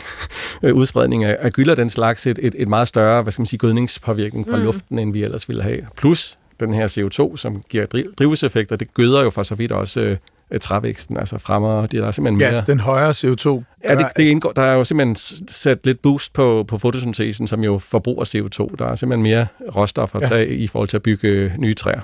øh, 0.63 0.75
udspredning 0.75 1.23
af, 1.23 1.37
af 1.39 1.53
gylder 1.53 1.75
den 1.75 1.89
slags 1.89 2.27
et, 2.27 2.39
et, 2.41 2.55
et 2.57 2.67
meget 2.67 2.87
større, 2.87 3.21
hvad 3.21 3.31
skal 3.31 3.41
man 3.41 3.47
sige, 3.47 3.57
gødningspåvirkning 3.57 4.47
fra 4.49 4.57
mm. 4.57 4.63
luften, 4.63 4.99
end 4.99 5.13
vi 5.13 5.23
ellers 5.23 5.49
ville 5.49 5.63
have. 5.63 5.81
Plus 5.97 6.37
den 6.59 6.73
her 6.73 6.87
CO2, 6.87 7.37
som 7.37 7.61
giver 7.69 7.85
drivhuseffekter, 8.17 8.75
det 8.75 8.93
gøder 8.93 9.23
jo 9.23 9.29
for 9.29 9.43
så 9.43 9.55
vidt 9.55 9.71
også 9.71 9.99
øh, 9.99 10.11
øh, 10.11 10.17
trævæksten, 10.61 11.17
altså 11.17 11.37
fremmer, 11.37 11.85
det 11.85 11.99
er 11.99 12.11
simpelthen 12.11 12.37
mere... 12.37 12.55
Ja, 12.55 12.61
den 12.67 12.79
højere 12.79 13.09
CO2. 13.09 13.63
Ja, 13.89 13.95
det, 13.95 14.07
det 14.17 14.23
indgår, 14.23 14.51
der 14.51 14.61
er 14.61 14.73
jo 14.73 14.83
simpelthen 14.83 15.15
sat 15.47 15.85
lidt 15.85 16.01
boost 16.01 16.33
på, 16.33 16.65
på 16.67 16.77
fotosyntesen, 16.77 17.47
som 17.47 17.63
jo 17.63 17.77
forbruger 17.77 18.25
CO2. 18.25 18.75
Der 18.75 18.85
er 18.85 18.95
simpelthen 18.95 19.23
mere 19.23 19.47
råstoffer 19.75 20.19
at 20.19 20.29
tage 20.29 20.47
ja. 20.47 20.53
i 20.53 20.67
forhold 20.67 20.89
til 20.89 20.97
at 20.97 21.03
bygge 21.03 21.53
nye 21.57 21.73
træer. 21.73 22.01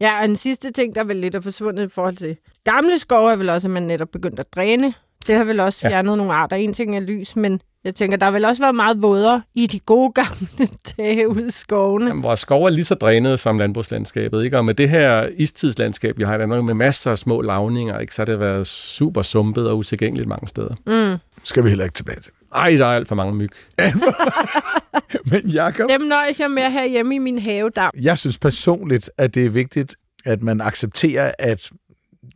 Ja, 0.00 0.18
og 0.18 0.24
en 0.24 0.36
sidste 0.36 0.72
ting, 0.72 0.94
der 0.94 1.04
vel 1.04 1.16
lidt 1.16 1.34
er 1.34 1.40
forsvundet 1.40 1.84
i 1.84 1.88
forhold 1.88 2.16
til 2.16 2.36
gamle 2.64 2.98
skove, 2.98 3.32
er 3.32 3.36
vel 3.36 3.48
også, 3.48 3.68
at 3.68 3.72
man 3.72 3.82
netop 3.82 4.08
begyndt 4.08 4.40
at 4.40 4.46
dræne. 4.54 4.94
Det 5.26 5.34
har 5.34 5.44
vel 5.44 5.60
også 5.60 5.80
fjernet 5.80 6.10
ja. 6.10 6.16
nogle 6.16 6.32
arter. 6.32 6.56
En 6.56 6.72
ting 6.72 6.96
er 6.96 7.00
lys, 7.00 7.36
men 7.36 7.60
jeg 7.84 7.94
tænker, 7.94 8.16
der 8.16 8.26
har 8.26 8.30
vel 8.30 8.44
også 8.44 8.62
været 8.62 8.74
meget 8.74 9.02
vådere 9.02 9.42
i 9.54 9.66
de 9.66 9.78
gode 9.78 10.12
gamle 10.12 10.68
dage 10.96 11.28
ude 11.28 11.46
i 11.46 11.50
skovene. 11.50 12.06
Jamen, 12.06 12.22
vores 12.22 12.40
skov 12.40 12.64
er 12.64 12.70
lige 12.70 12.84
så 12.84 12.94
drænet 12.94 13.40
som 13.40 13.58
landbrugslandskabet, 13.58 14.44
ikke? 14.44 14.58
Og 14.58 14.64
med 14.64 14.74
det 14.74 14.90
her 14.90 15.28
istidslandskab, 15.36 16.18
vi 16.18 16.22
har 16.22 16.34
i 16.34 16.38
Danmark 16.38 16.64
med 16.64 16.74
masser 16.74 17.10
af 17.10 17.18
små 17.18 17.40
lavninger, 17.40 17.98
ikke? 17.98 18.14
så 18.14 18.22
har 18.22 18.24
det 18.24 18.40
været 18.40 18.66
super 18.66 19.22
sumpet 19.22 19.68
og 19.68 19.78
utilgængeligt 19.78 20.28
mange 20.28 20.48
steder. 20.48 20.74
Mm. 20.86 21.18
Skal 21.44 21.64
vi 21.64 21.68
heller 21.68 21.84
ikke 21.84 21.94
tilbage 21.94 22.20
til. 22.20 22.32
Ej, 22.54 22.70
der 22.70 22.86
er 22.86 22.94
alt 22.94 23.08
for 23.08 23.14
mange 23.14 23.34
myg. 23.34 23.50
Men 25.30 25.50
Jacob... 25.50 25.88
Dem 25.88 26.00
nøjes 26.00 26.40
jeg 26.40 26.50
med 26.50 26.62
her 26.62 26.86
hjemme 26.86 27.14
i 27.14 27.18
min 27.18 27.38
havedam. 27.38 27.90
Jeg 28.02 28.18
synes 28.18 28.38
personligt, 28.38 29.10
at 29.18 29.34
det 29.34 29.46
er 29.46 29.50
vigtigt, 29.50 29.96
at 30.24 30.42
man 30.42 30.60
accepterer, 30.60 31.32
at 31.38 31.70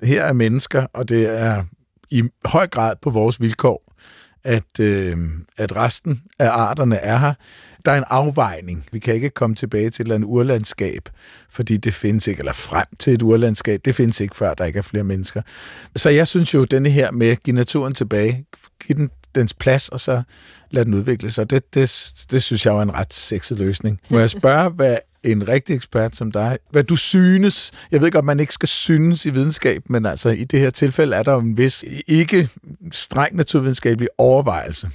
her 0.03 0.23
er 0.23 0.33
mennesker, 0.33 0.87
og 0.93 1.09
det 1.09 1.43
er 1.43 1.65
i 2.11 2.23
høj 2.45 2.67
grad 2.67 2.95
på 3.03 3.11
vores 3.11 3.41
vilkår, 3.41 3.86
at, 4.47 4.81
øh, 4.81 5.17
at 5.57 5.77
resten 5.77 6.23
af 6.39 6.49
arterne 6.49 6.97
er 6.97 7.19
her. 7.19 7.35
Der 7.85 7.93
er 7.93 7.99
en 7.99 8.05
afvejning. 8.11 8.87
Vi 8.93 8.99
kan 8.99 9.15
ikke 9.15 9.31
komme 9.31 9.57
tilbage 9.57 9.91
til 9.91 10.03
et 10.03 10.05
eller 10.05 10.15
andet 10.15 10.29
urlandskab, 10.29 11.09
fordi 11.51 11.77
det 11.77 11.95
findes 11.95 12.27
ikke, 12.27 12.39
eller 12.39 12.53
frem 12.53 12.87
til 12.99 13.13
et 13.13 13.23
urlandskab, 13.23 13.81
det 13.85 13.95
findes 13.95 14.21
ikke, 14.21 14.37
før 14.37 14.55
der 14.55 14.65
ikke 14.65 14.79
er 14.79 14.83
flere 14.83 15.05
mennesker. 15.05 15.43
Så 15.97 16.11
jeg 16.11 16.29
synes 16.29 16.55
jo, 16.55 16.65
denne 16.65 16.91
her 16.91 17.13
med 17.13 17.29
at 17.29 17.43
give 17.43 17.57
naturen 17.57 17.95
tilbage, 17.95 18.45
give 18.87 18.99
den 18.99 19.11
dens 19.35 19.55
plads, 19.55 19.89
og 19.89 20.01
så 20.01 20.23
lade 20.71 20.85
den 20.85 20.95
udvikle 20.95 21.31
sig, 21.31 21.51
det, 21.51 21.75
det, 21.75 22.13
det 22.31 22.43
synes 22.43 22.67
jeg 22.67 22.75
var 22.75 22.83
en 22.83 22.95
ret 22.95 23.15
sexet 23.15 23.59
løsning. 23.59 24.01
Må 24.11 24.19
jeg 24.19 24.31
spørge, 24.31 24.71
hvad 24.71 24.97
en 25.27 25.49
rigtig 25.49 25.77
ekspert 25.77 26.17
som 26.17 26.33
dig, 26.33 26.59
hvad 26.71 26.85
du 26.85 26.97
synes. 26.97 27.73
Jeg 27.91 28.01
ved 28.01 28.11
godt, 28.11 28.25
man 28.25 28.41
ikke 28.41 28.53
skal 28.53 28.69
synes 28.69 29.27
i 29.27 29.31
videnskab, 29.31 29.83
men 29.91 30.07
altså 30.07 30.29
i 30.29 30.45
det 30.45 30.61
her 30.61 30.71
tilfælde 30.71 31.17
er 31.17 31.23
der 31.23 31.37
en 31.37 31.59
vis 31.59 31.85
ikke 32.07 32.49
streng 32.93 33.37
naturvidenskabelig 33.37 34.09
overvejelse, 34.19 34.91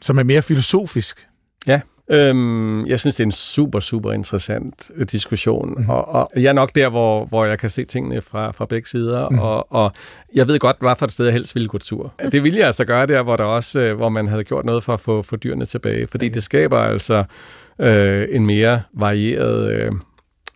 som 0.00 0.18
er 0.18 0.22
mere 0.22 0.42
filosofisk. 0.42 1.28
Ja, 1.66 1.80
Øhm, 2.10 2.86
jeg 2.86 3.00
synes, 3.00 3.14
det 3.14 3.22
er 3.22 3.26
en 3.26 3.32
super, 3.32 3.80
super 3.80 4.12
interessant 4.12 4.90
øh, 4.94 5.06
diskussion, 5.12 5.74
mm. 5.78 5.90
og, 5.90 6.08
og 6.08 6.30
jeg 6.36 6.44
er 6.44 6.52
nok 6.52 6.74
der, 6.74 6.88
hvor, 6.88 7.24
hvor 7.24 7.44
jeg 7.44 7.58
kan 7.58 7.70
se 7.70 7.84
tingene 7.84 8.22
fra, 8.22 8.50
fra 8.50 8.66
begge 8.66 8.88
sider, 8.88 9.28
mm. 9.28 9.38
og, 9.38 9.72
og 9.72 9.92
jeg 10.34 10.48
ved 10.48 10.58
godt, 10.58 10.76
hvad 10.80 10.96
for 10.96 11.06
et 11.06 11.12
sted 11.12 11.24
jeg 11.24 11.32
helst 11.32 11.54
ville 11.54 11.68
gå 11.68 11.78
tur. 11.78 12.14
Det 12.32 12.42
ville 12.42 12.58
jeg 12.58 12.66
altså 12.66 12.84
gøre 12.84 13.06
der, 13.06 13.22
hvor, 13.22 13.36
der 13.36 13.44
også, 13.44 13.80
øh, 13.80 13.96
hvor 13.96 14.08
man 14.08 14.28
havde 14.28 14.44
gjort 14.44 14.64
noget 14.64 14.84
for 14.84 14.94
at 14.94 15.00
få, 15.00 15.22
få 15.22 15.36
dyrene 15.36 15.66
tilbage, 15.66 16.06
fordi 16.06 16.26
okay. 16.26 16.34
det 16.34 16.42
skaber 16.42 16.78
altså 16.78 17.24
øh, 17.82 18.28
en 18.30 18.46
mere 18.46 18.82
varieret... 18.92 19.72
Øh, 19.72 19.92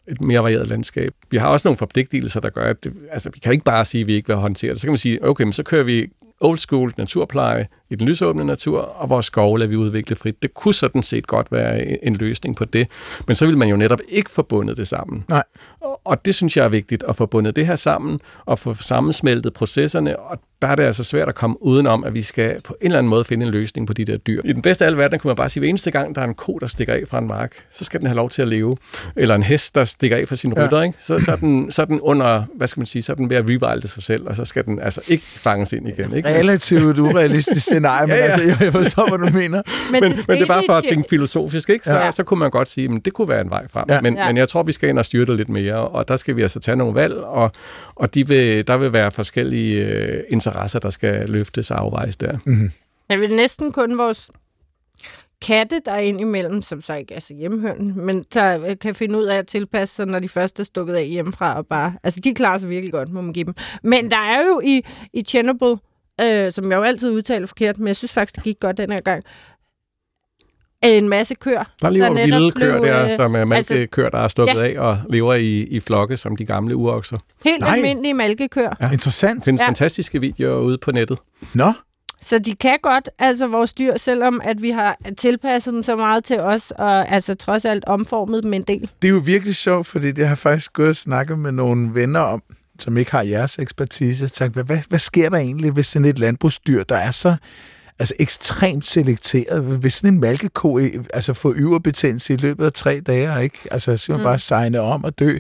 et 0.09 0.21
mere 0.21 0.43
varieret 0.43 0.67
landskab. 0.67 1.11
Vi 1.31 1.37
har 1.37 1.49
også 1.49 1.69
nogle 1.69 1.77
forpligtelser, 1.77 2.41
der 2.41 2.51
gør, 2.51 2.65
at 2.65 2.85
det, 2.85 2.93
altså, 3.11 3.31
vi 3.31 3.39
kan 3.39 3.53
ikke 3.53 3.65
bare 3.65 3.85
sige, 3.85 4.01
at 4.01 4.07
vi 4.07 4.15
ikke 4.15 4.29
vil 4.29 4.37
håndtere 4.37 4.73
det. 4.73 4.81
Så 4.81 4.87
kan 4.87 4.93
man 4.93 4.99
sige, 4.99 5.29
okay, 5.29 5.45
men 5.45 5.53
så 5.53 5.63
kører 5.63 5.83
vi 5.83 6.07
old 6.41 6.59
school 6.59 6.93
naturpleje 6.97 7.69
i 7.91 7.95
den 7.95 8.09
lysåbne 8.09 8.45
natur, 8.45 8.81
og 8.81 9.11
vores 9.11 9.27
skove 9.27 9.59
lader 9.59 9.69
vi 9.69 9.77
udvikle 9.77 10.17
frit. 10.17 10.43
Det 10.43 10.55
kunne 10.55 10.75
sådan 10.75 11.03
set 11.03 11.27
godt 11.27 11.53
være 11.53 12.05
en 12.05 12.17
løsning 12.17 12.57
på 12.57 12.65
det, 12.65 12.89
men 13.27 13.37
så 13.37 13.47
vil 13.47 13.59
man 13.59 13.69
jo 13.69 13.77
netop 13.77 14.01
ikke 14.09 14.31
forbundet 14.31 14.77
det 14.77 14.89
sammen. 14.89 15.25
Nej. 15.29 15.43
Og 16.05 16.25
det 16.25 16.35
synes 16.35 16.57
jeg 16.57 16.65
er 16.65 16.69
vigtigt, 16.69 17.05
at 17.09 17.17
få 17.17 17.27
bundet 17.27 17.57
det 17.57 17.67
her 17.67 17.77
sammen, 17.77 18.21
og 18.45 18.59
få 18.59 18.75
sammensmeltet 18.75 19.53
processerne, 19.53 20.19
og 20.19 20.39
der 20.63 20.69
er 20.69 20.75
det 20.75 20.83
altså 20.83 21.05
svært 21.05 21.29
at 21.29 21.35
komme 21.35 21.63
udenom, 21.63 22.05
at 22.05 22.15
vi 22.15 22.23
skal 22.23 22.61
på 22.65 22.77
en 22.81 22.87
eller 22.87 22.99
anden 22.99 23.11
måde 23.11 23.25
finde 23.25 23.47
en 23.47 23.53
løsning 23.53 23.87
på 23.87 23.93
de 23.93 24.05
der 24.05 24.17
dyr. 24.17 24.43
I 24.45 24.53
den 24.53 24.63
bedste 24.63 24.85
af 24.85 24.89
alle 24.89 24.99
verden 24.99 25.19
kunne 25.19 25.29
man 25.29 25.37
bare 25.37 25.49
sige, 25.49 25.61
at 25.61 25.63
hver 25.63 25.69
eneste 25.69 25.91
gang, 25.91 26.15
der 26.15 26.21
er 26.21 26.25
en 26.25 26.35
ko, 26.35 26.59
der 26.59 26.67
stikker 26.67 26.95
af 26.95 27.03
fra 27.09 27.19
en 27.19 27.27
mark, 27.27 27.53
så 27.73 27.85
skal 27.85 28.01
den 28.01 28.07
have 28.07 28.17
lov 28.17 28.31
til 28.31 28.43
at 28.43 28.49
leve. 28.49 28.77
Eller 29.17 29.35
en 29.35 29.43
hest, 29.43 29.75
der 29.75 29.85
stikker 29.85 30.17
af 30.17 30.29
fra 30.29 30.37
sin 30.37 30.53
rytter, 30.53 30.79
ja. 30.79 30.83
ikke? 30.83 30.99
Så, 31.01 31.19
så, 31.19 31.33
er 31.33 31.37
den, 31.37 31.73
så 31.73 31.83
er 31.83 31.87
den 31.87 32.01
under, 32.01 32.43
hvad 32.55 32.67
skal 32.67 32.81
man 32.81 32.87
sige, 32.87 33.03
så 33.03 33.13
er 33.13 33.17
den 33.17 33.31
ved 33.31 33.37
at 33.37 33.45
rewilde 33.45 33.89
sig 33.89 34.03
selv, 34.03 34.27
og 34.27 34.37
så 34.37 34.45
skal 34.45 34.65
den 34.65 34.81
altså 34.81 35.01
ikke 35.09 35.25
fanges 35.25 35.73
ind 35.73 35.89
igen. 35.89 36.17
Ikke? 36.17 36.29
Relativt 36.29 36.99
urealistisk 36.99 37.67
scenarie, 37.67 38.07
men 38.07 38.17
ja, 38.17 38.25
ja. 38.25 38.31
altså, 38.33 38.65
jeg 38.65 38.73
forstår, 38.73 39.09
hvad 39.09 39.29
du 39.29 39.37
mener. 39.37 39.63
Men, 39.93 40.01
men, 40.03 40.13
det, 40.13 40.29
men 40.29 40.37
det 40.37 40.43
er 40.43 40.47
bare 40.47 40.63
for 40.67 40.75
at 40.75 40.85
tænke 40.85 41.09
filosofisk, 41.11 41.71
ikke? 41.71 41.85
Så, 41.85 41.95
ja. 41.95 42.11
så 42.11 42.25
kunne 42.25 42.41
man 42.41 42.51
godt 42.51 42.69
sige, 42.69 42.91
at 42.97 43.05
det 43.05 43.13
kunne 43.13 43.29
være 43.29 43.41
en 43.41 43.51
vej 43.51 43.69
frem. 43.69 43.85
Ja. 43.89 44.01
Men, 44.01 44.17
ja. 44.17 44.27
men 44.27 44.37
jeg 44.37 44.49
tror, 44.49 44.63
vi 44.63 44.73
skal 44.73 44.89
ind 44.89 44.99
og 44.99 45.05
styre 45.05 45.27
det 45.27 45.37
lidt 45.37 45.49
mere, 45.49 45.89
og 45.89 46.09
der 46.09 46.17
skal 46.17 46.37
vi 46.37 46.43
altså 46.43 46.61
tage 46.61 46.77
nogle 46.77 46.95
valg, 46.95 47.15
og, 47.15 47.53
og 47.97 48.15
de 48.15 48.29
vil, 48.29 48.67
der 48.67 48.77
vil 48.77 48.93
være 48.93 49.11
forskellige 49.11 49.85
øh, 49.85 50.23
interesser, 50.47 50.79
der 50.79 50.91
skal 50.91 51.29
løftes 51.29 51.71
og 51.71 51.81
afvejes 51.81 52.17
der. 52.17 52.39
Mm-hmm. 52.45 52.71
Jeg 53.09 53.21
vil 53.21 53.35
næsten 53.35 53.73
kun 53.73 53.99
vores 53.99 54.31
katte, 55.43 55.81
der 55.85 55.93
er 55.93 55.99
indimellem, 55.99 56.63
som 56.63 56.83
så 56.83 56.95
ikke 56.95 57.15
er 57.15 57.21
så 57.21 57.35
hjemmehørende, 57.35 58.01
men 58.01 58.25
der 58.35 58.67
øh, 58.67 58.79
kan 58.79 58.95
finde 58.95 59.19
ud 59.19 59.25
af 59.25 59.39
at 59.39 59.47
tilpasse 59.47 59.95
sig, 59.95 60.07
når 60.07 60.19
de 60.19 60.29
først 60.29 60.61
er 60.61 60.65
stukket 60.65 60.95
af 60.95 61.07
hjemmefra. 61.07 61.57
Og 61.57 61.67
bare, 61.67 61.95
altså, 62.03 62.21
de 62.21 62.35
klarer 62.35 62.57
sig 62.57 62.71
virkelig 62.71 62.93
godt, 62.93 63.13
må 63.13 63.21
man 63.21 63.33
give 63.33 63.45
dem. 63.45 63.55
Men 63.83 64.11
der 64.11 64.17
er 64.17 64.47
jo 64.47 64.61
i, 64.65 64.83
i 65.13 65.23
Chernobyl, 65.23 65.75
øh, 66.21 66.53
som 66.53 66.71
jeg 66.71 66.77
jo 66.77 66.83
altid 66.83 67.11
udtaler 67.11 67.47
forkert, 67.47 67.79
men 67.79 67.89
jeg 67.89 67.97
synes 67.97 68.13
faktisk, 68.13 68.37
det 68.37 68.45
gik 68.45 68.61
godt 68.61 68.77
den 68.77 68.91
her 68.91 69.01
gang, 69.01 69.25
en 70.89 71.09
masse 71.09 71.35
køer. 71.35 71.65
Der 71.83 71.91
lever 71.91 72.07
der 72.07 72.15
vilde 72.15 72.53
køer 72.53 72.81
der, 72.81 73.05
øh, 73.05 73.17
som 73.17 73.35
er 73.35 73.45
malkekøer, 73.45 74.07
altså, 74.07 74.17
der 74.17 74.25
er 74.25 74.29
stukket 74.29 74.55
ja. 74.55 74.63
af 74.63 74.79
og 74.79 74.99
lever 75.11 75.35
i, 75.35 75.61
i 75.63 75.81
flokke 75.81 76.17
som 76.17 76.37
de 76.37 76.45
gamle 76.45 76.77
urokser. 76.77 77.19
Helt 77.45 77.61
Nej. 77.61 77.77
almindelige 77.77 78.15
malkekøer. 78.15 78.75
Ja. 78.81 78.91
Interessant. 78.91 79.39
Der 79.39 79.45
findes 79.45 79.61
ja. 79.61 79.67
fantastiske 79.67 80.21
videoer 80.21 80.61
ude 80.61 80.79
på 80.79 80.93
nettet. 80.93 81.19
Nå. 81.55 81.73
Så 82.23 82.39
de 82.39 82.55
kan 82.55 82.79
godt, 82.83 83.09
altså 83.19 83.47
vores 83.47 83.75
dyr, 83.75 83.97
selvom 83.97 84.41
at 84.45 84.63
vi 84.63 84.71
har 84.71 84.99
tilpasset 85.19 85.75
dem 85.75 85.83
så 85.83 85.97
meget 85.97 86.25
til 86.25 86.41
os, 86.41 86.71
og 86.71 87.09
altså 87.09 87.35
trods 87.35 87.65
alt 87.65 87.85
omformet 87.85 88.43
dem 88.43 88.53
en 88.53 88.63
del. 88.63 88.91
Det 89.03 89.09
er 89.09 89.13
jo 89.13 89.23
virkelig 89.25 89.57
sjovt, 89.57 89.87
fordi 89.87 90.13
det 90.13 90.29
har 90.29 90.35
faktisk 90.35 90.73
gået 90.73 90.89
og 90.89 90.97
snakket 90.97 91.39
med 91.39 91.53
nogle 91.53 91.95
venner 91.95 92.21
om, 92.21 92.43
som 92.79 92.97
ikke 92.97 93.11
har 93.11 93.23
jeres 93.23 93.59
ekspertise. 93.59 94.29
Tænkt, 94.29 94.55
hvad, 94.55 94.65
hvad, 94.65 94.79
hvad 94.89 94.99
sker 94.99 95.29
der 95.31 95.39
egentlig, 95.39 95.71
hvis 95.71 95.87
sådan 95.87 96.09
et 96.09 96.19
landbrugsdyr, 96.19 96.83
der 96.83 96.97
er 96.97 97.11
så 97.11 97.37
altså 97.99 98.15
ekstremt 98.19 98.87
selekteret. 98.87 99.63
Hvis 99.63 99.95
sådan 99.95 100.15
en 100.15 100.21
malkeko 100.21 100.79
øh, 100.79 101.05
altså 101.15 101.35
får 101.35 101.55
yverbetændelse 101.57 102.35
i 102.35 102.37
løbet 102.37 102.65
af 102.65 102.73
tre 102.73 103.01
dage, 103.01 103.45
ikke? 103.45 103.59
Altså, 103.71 103.97
så 103.97 104.13
man 104.13 104.21
mm. 104.21 104.25
bare 104.25 104.39
signe 104.39 104.81
om 104.81 105.05
og 105.05 105.19
dø. 105.19 105.39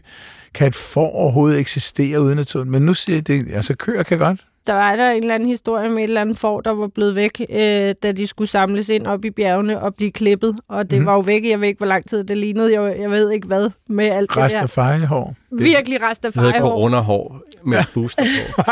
Kan 0.54 0.68
et 0.68 0.74
får 0.74 1.10
overhovedet 1.10 1.60
eksistere 1.60 2.20
uden 2.20 2.36
naturen? 2.36 2.70
Men 2.70 2.82
nu 2.82 2.94
siger 2.94 3.20
det, 3.20 3.46
altså 3.52 3.74
køer 3.76 4.02
kan 4.02 4.18
godt 4.18 4.40
der 4.66 4.72
var 4.72 4.96
der 4.96 5.10
en 5.10 5.22
eller 5.22 5.34
anden 5.34 5.48
historie 5.48 5.88
med 5.88 5.98
et 5.98 6.04
eller 6.04 6.20
andet 6.20 6.38
får, 6.38 6.60
der 6.60 6.70
var 6.70 6.86
blevet 6.86 7.14
væk, 7.14 7.46
øh, 7.50 7.94
da 8.02 8.12
de 8.12 8.26
skulle 8.26 8.48
samles 8.48 8.88
ind 8.88 9.06
op 9.06 9.24
i 9.24 9.30
bjergene 9.30 9.80
og 9.80 9.94
blive 9.94 10.10
klippet. 10.10 10.56
Og 10.68 10.90
det 10.90 11.00
mm. 11.00 11.06
var 11.06 11.12
jo 11.12 11.20
væk, 11.20 11.44
jeg 11.44 11.60
ved 11.60 11.68
ikke, 11.68 11.78
hvor 11.78 11.86
lang 11.86 12.08
tid 12.08 12.24
det 12.24 12.38
lignede. 12.38 12.80
Jeg, 12.80 13.00
jeg 13.00 13.10
ved 13.10 13.30
ikke 13.30 13.46
hvad 13.46 13.70
med 13.88 14.04
alt 14.04 14.30
det 14.30 14.36
der. 14.36 14.42
Rastafari-hår. 14.42 15.34
Virkelig 15.50 16.02
rastafari-hår. 16.02 16.52
Det 16.52 16.60
corona-hår 16.60 17.40
med 17.64 17.78
booster 17.94 18.22
på. 18.22 18.62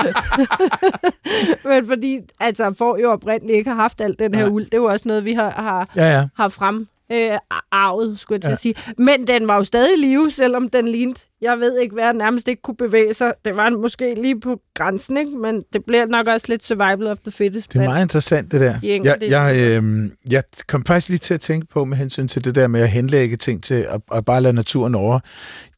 Men 1.68 1.86
fordi, 1.86 2.18
altså, 2.40 2.74
får 2.78 2.98
jo 2.98 3.10
oprindeligt 3.12 3.56
ikke 3.56 3.70
har 3.70 3.76
haft 3.76 4.00
alt 4.00 4.18
den 4.18 4.34
her 4.34 4.44
ja. 4.44 4.50
uld. 4.50 4.64
Det 4.64 4.74
er 4.74 4.78
jo 4.78 4.84
også 4.84 5.08
noget, 5.08 5.24
vi 5.24 5.32
har, 5.32 5.50
har, 5.50 5.88
ja, 5.96 6.12
ja. 6.12 6.28
har 6.36 6.48
frem 6.48 6.86
øh, 7.12 7.38
arvet, 7.72 8.18
skulle 8.18 8.36
jeg 8.36 8.42
til 8.42 8.48
ja. 8.48 8.52
at 8.52 8.60
sige. 8.60 8.74
Men 8.98 9.26
den 9.26 9.48
var 9.48 9.56
jo 9.56 9.64
stadig 9.64 9.98
i 9.98 10.00
live, 10.00 10.30
selvom 10.30 10.68
den 10.68 10.88
lignede, 10.88 11.20
jeg 11.40 11.58
ved 11.58 11.78
ikke 11.78 11.94
hvad, 11.94 12.14
nærmest 12.14 12.48
ikke 12.48 12.62
kunne 12.62 12.76
bevæge 12.76 13.14
sig. 13.14 13.32
Det 13.44 13.56
var 13.56 13.70
måske 13.70 14.14
lige 14.14 14.40
på 14.40 14.60
grænsen, 14.74 15.16
ikke? 15.16 15.30
men 15.30 15.62
det 15.72 15.84
bliver 15.86 16.06
nok 16.06 16.26
også 16.26 16.46
lidt 16.48 16.64
survival 16.64 17.06
of 17.06 17.18
the 17.18 17.32
fittest. 17.32 17.72
Det 17.72 17.80
er 17.80 17.84
meget 17.84 18.02
interessant, 18.02 18.52
det 18.52 18.60
der. 18.60 18.78
Jeg, 18.82 19.16
jeg, 19.20 19.56
øh, 19.82 20.10
jeg 20.30 20.42
kom 20.68 20.84
faktisk 20.84 21.08
lige 21.08 21.18
til 21.18 21.34
at 21.34 21.40
tænke 21.40 21.66
på 21.66 21.84
med 21.84 21.96
hensyn 21.96 22.28
til 22.28 22.44
det 22.44 22.54
der 22.54 22.66
med 22.66 22.80
at 22.80 22.88
henlægge 22.88 23.36
ting 23.36 23.62
til 23.62 23.74
at, 23.74 24.00
at 24.14 24.24
bare 24.24 24.40
lade 24.40 24.54
naturen 24.54 24.94
over. 24.94 25.20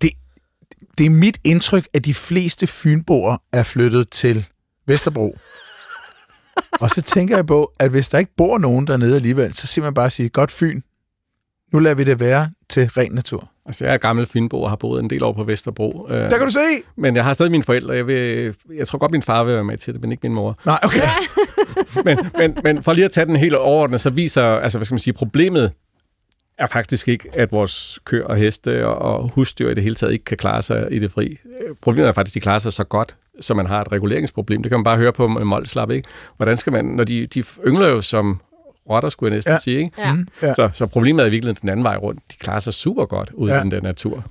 Det, 0.02 0.10
det 0.98 1.06
er 1.06 1.10
mit 1.10 1.38
indtryk, 1.44 1.88
at 1.94 2.04
de 2.04 2.14
fleste 2.14 2.66
fynboer 2.66 3.36
er 3.52 3.62
flyttet 3.62 4.10
til 4.10 4.46
Vesterbro. 4.86 5.36
og 6.80 6.90
så 6.90 7.02
tænker 7.02 7.36
jeg 7.36 7.46
på, 7.46 7.72
at 7.78 7.90
hvis 7.90 8.08
der 8.08 8.18
ikke 8.18 8.34
bor 8.36 8.58
nogen 8.58 8.86
dernede 8.86 9.16
alligevel, 9.16 9.54
så 9.54 9.66
siger 9.66 9.84
man 9.84 9.94
bare 9.94 10.10
sige, 10.10 10.28
godt 10.28 10.52
Fyn, 10.52 10.80
nu 11.72 11.78
lader 11.78 11.94
vi 11.94 12.04
det 12.04 12.20
være 12.20 12.50
til 12.68 12.86
ren 12.88 13.12
natur. 13.12 13.50
Altså, 13.66 13.84
jeg 13.84 13.94
er 13.94 13.98
gammel 13.98 14.26
Fynbo 14.26 14.62
og 14.62 14.68
har 14.68 14.76
boet 14.76 15.02
en 15.02 15.10
del 15.10 15.24
år 15.24 15.32
på 15.32 15.44
Vesterbro. 15.44 16.06
Øh, 16.10 16.16
Der 16.16 16.28
kan 16.38 16.46
du 16.46 16.50
se! 16.52 16.58
Men 16.96 17.16
jeg 17.16 17.24
har 17.24 17.32
stadig 17.32 17.50
mine 17.52 17.62
forældre. 17.64 17.94
Jeg, 17.94 18.06
vil, 18.06 18.54
jeg 18.74 18.88
tror 18.88 18.98
godt, 18.98 19.12
min 19.12 19.22
far 19.22 19.44
vil 19.44 19.54
være 19.54 19.64
med 19.64 19.78
til 19.78 19.94
det, 19.94 20.02
men 20.02 20.12
ikke 20.12 20.20
min 20.22 20.34
mor. 20.34 20.58
Nej, 20.66 20.78
okay. 20.82 21.00
men, 22.04 22.18
men, 22.38 22.56
men 22.64 22.82
for 22.82 22.92
lige 22.92 23.04
at 23.04 23.10
tage 23.10 23.24
den 23.26 23.36
helt 23.36 23.54
overordnet, 23.54 24.00
så 24.00 24.10
viser, 24.10 24.42
altså, 24.44 24.78
hvad 24.78 24.84
skal 24.84 24.92
man 24.94 24.98
sige, 24.98 25.14
problemet 25.14 25.72
er 26.58 26.66
faktisk 26.66 27.08
ikke, 27.08 27.28
at 27.32 27.52
vores 27.52 27.98
køer 28.04 28.24
og 28.26 28.36
heste 28.36 28.86
og 28.86 29.28
husdyr 29.28 29.70
i 29.70 29.74
det 29.74 29.82
hele 29.82 29.94
taget 29.94 30.12
ikke 30.12 30.24
kan 30.24 30.36
klare 30.36 30.62
sig 30.62 30.88
i 30.90 30.98
det 30.98 31.10
fri. 31.10 31.38
Problemet 31.82 32.08
er 32.08 32.12
faktisk, 32.12 32.32
at 32.32 32.34
de 32.34 32.40
klarer 32.40 32.58
sig 32.58 32.72
så 32.72 32.84
godt, 32.84 33.16
så 33.40 33.54
man 33.54 33.66
har 33.66 33.80
et 33.80 33.92
reguleringsproblem. 33.92 34.62
Det 34.62 34.70
kan 34.70 34.78
man 34.78 34.84
bare 34.84 34.96
høre 34.96 35.12
på 35.12 35.26
Molslap, 35.26 35.90
ikke? 35.90 36.08
Hvordan 36.36 36.56
skal 36.56 36.72
man, 36.72 36.84
når 36.84 37.04
de, 37.04 37.26
de 37.26 37.44
yngler 37.66 37.88
jo 37.88 38.00
som 38.00 38.40
rotter, 38.90 39.08
skulle 39.08 39.30
jeg 39.30 39.36
næsten 39.36 39.52
ja. 39.52 39.58
sige. 39.58 39.78
Ikke? 39.78 39.90
Ja. 39.98 40.12
Mm, 40.12 40.28
ja. 40.42 40.54
Så, 40.54 40.70
så 40.72 40.86
problemet 40.86 41.22
er 41.22 41.26
i 41.26 41.30
virkeligheden 41.30 41.60
den 41.60 41.68
anden 41.68 41.84
vej 41.84 41.96
rundt. 41.96 42.20
De 42.32 42.36
klarer 42.36 42.60
sig 42.60 42.74
super 42.74 43.04
godt 43.04 43.30
ude 43.34 43.52
ja. 43.52 43.58
i 43.58 43.62
den 43.62 43.70
der 43.70 43.80
natur. 43.80 44.24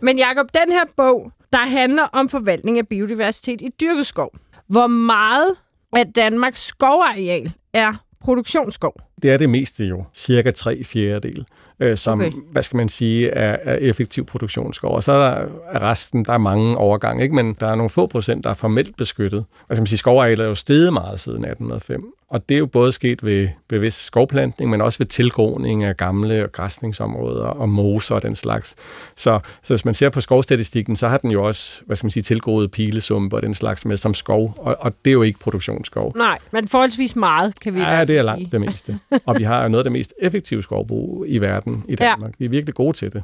Men 0.00 0.18
Jacob, 0.18 0.46
den 0.54 0.72
her 0.72 0.84
bog, 0.96 1.32
der 1.52 1.66
handler 1.66 2.02
om 2.02 2.28
forvaltning 2.28 2.78
af 2.78 2.88
biodiversitet 2.88 3.60
i 3.60 3.68
dyrket 3.80 4.06
skov. 4.06 4.30
Hvor 4.66 4.86
meget 4.86 5.50
af 5.96 6.06
Danmarks 6.16 6.64
skovareal 6.66 7.52
er 7.72 7.92
produktionsskov? 8.20 8.94
Det 9.22 9.32
er 9.32 9.36
det 9.36 9.50
meste 9.50 9.84
jo. 9.84 10.04
Cirka 10.14 10.50
tre 10.50 10.84
fjerdedel 10.84 11.46
øh, 11.80 11.96
som, 11.96 12.20
okay. 12.20 12.32
hvad 12.52 12.62
skal 12.62 12.76
man 12.76 12.88
sige, 12.88 13.30
er, 13.30 13.56
er 13.62 13.76
effektiv 13.76 14.26
produktionsskov. 14.26 14.94
Og 14.94 15.02
så 15.02 15.12
er, 15.12 15.34
der, 15.34 15.46
resten, 15.80 16.24
der 16.24 16.32
er 16.32 16.38
mange 16.38 16.76
overgange, 16.76 17.22
ikke? 17.22 17.34
men 17.34 17.56
der 17.60 17.66
er 17.66 17.74
nogle 17.74 17.90
få 17.90 18.06
procent, 18.06 18.44
der 18.44 18.50
er 18.50 18.54
formelt 18.54 18.96
beskyttet. 18.96 19.44
Hvad 19.66 19.76
skal 19.76 19.80
man 19.82 19.86
sige, 19.86 19.98
skovarealet 19.98 20.44
er 20.44 20.48
jo 20.48 20.54
steget 20.54 20.92
meget 20.92 21.20
siden 21.20 21.44
1805. 21.44 22.14
Og 22.34 22.48
det 22.48 22.54
er 22.54 22.58
jo 22.58 22.66
både 22.66 22.92
sket 22.92 23.24
ved 23.24 23.48
bevidst 23.68 24.04
skovplantning, 24.04 24.70
men 24.70 24.80
også 24.80 24.98
ved 24.98 25.06
tilgroning 25.06 25.84
af 25.84 25.96
gamle 25.96 26.48
græsningsområder 26.52 27.46
og 27.46 27.68
moser 27.68 28.14
og 28.14 28.22
den 28.22 28.34
slags. 28.34 28.74
Så, 29.16 29.40
så 29.62 29.74
hvis 29.74 29.84
man 29.84 29.94
ser 29.94 30.10
på 30.10 30.20
skovstatistikken, 30.20 30.96
så 30.96 31.08
har 31.08 31.18
den 31.18 31.30
jo 31.30 31.44
også, 31.44 31.82
hvad 31.86 31.96
skal 31.96 32.04
man 32.04 32.10
sige, 32.10 32.22
tilgroet 32.22 32.70
pilesumpe 32.70 33.36
og 33.36 33.42
den 33.42 33.54
slags 33.54 33.84
med 33.84 33.96
som 33.96 34.14
skov, 34.14 34.54
og, 34.58 34.76
og 34.80 34.94
det 35.04 35.10
er 35.10 35.12
jo 35.12 35.22
ikke 35.22 35.38
produktionsskov. 35.38 36.12
Nej, 36.16 36.38
men 36.50 36.68
forholdsvis 36.68 37.16
meget, 37.16 37.60
kan 37.60 37.74
vi 37.74 37.80
Ja, 37.80 38.04
det 38.04 38.18
er 38.18 38.22
langt 38.22 38.52
det 38.52 38.60
meste. 38.60 38.98
Og 39.26 39.38
vi 39.38 39.42
har 39.42 39.68
noget 39.68 39.80
af 39.80 39.84
det 39.84 39.92
mest 39.92 40.14
effektive 40.22 40.62
skovbrug 40.62 41.24
i 41.28 41.38
verden 41.38 41.84
i 41.88 41.94
Danmark. 41.94 42.30
Ja. 42.30 42.34
Vi 42.38 42.44
er 42.44 42.48
virkelig 42.48 42.74
gode 42.74 42.96
til 42.96 43.12
det. 43.12 43.22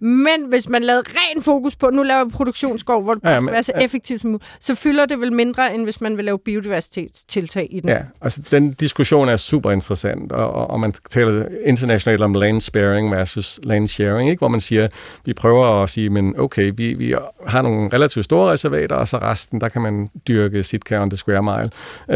Men 0.00 0.44
hvis 0.48 0.68
man 0.68 0.82
lavede 0.82 1.02
ren 1.08 1.42
fokus 1.42 1.76
på, 1.76 1.90
nu 1.90 2.02
laver 2.02 2.24
vi 2.24 2.30
produktionsskov, 2.30 3.02
hvor 3.02 3.14
det 3.14 3.24
ja, 3.24 3.38
skal 3.38 3.52
være 3.52 3.62
så 3.62 3.72
effektivt 3.80 4.20
som 4.20 4.30
muligt, 4.30 4.56
så 4.60 4.74
fylder 4.74 5.06
det 5.06 5.20
vel 5.20 5.32
mindre, 5.32 5.74
end 5.74 5.84
hvis 5.84 6.00
man 6.00 6.16
vil 6.16 6.24
lave 6.24 6.38
biodiversitetstiltag 6.38 7.68
i 7.70 7.80
den. 7.80 7.88
Ja, 7.88 7.98
altså 8.20 8.42
den 8.50 8.72
diskussion 8.72 9.28
er 9.28 9.36
super 9.36 9.70
interessant, 9.70 10.32
og, 10.32 10.70
og 10.70 10.80
man 10.80 10.92
taler 11.10 11.44
internationalt 11.64 12.22
om 12.22 12.34
land 12.34 12.60
sparing 12.60 13.10
versus 13.10 13.60
land 13.62 13.88
sharing, 13.88 14.30
ikke? 14.30 14.40
hvor 14.40 14.48
man 14.48 14.60
siger, 14.60 14.88
vi 15.24 15.32
prøver 15.32 15.82
at 15.82 15.90
sige, 15.90 16.10
men 16.10 16.34
okay, 16.38 16.72
vi, 16.76 16.94
vi 16.94 17.14
har 17.46 17.62
nogle 17.62 17.88
relativt 17.92 18.24
store 18.24 18.52
reservater, 18.52 18.96
og 18.96 19.08
så 19.08 19.18
resten, 19.18 19.60
der 19.60 19.68
kan 19.68 19.82
man 19.82 20.10
dyrke 20.28 20.62
sit 20.62 20.92
on 20.92 21.10
the 21.10 21.16
square 21.16 21.42
mile, 21.42 21.70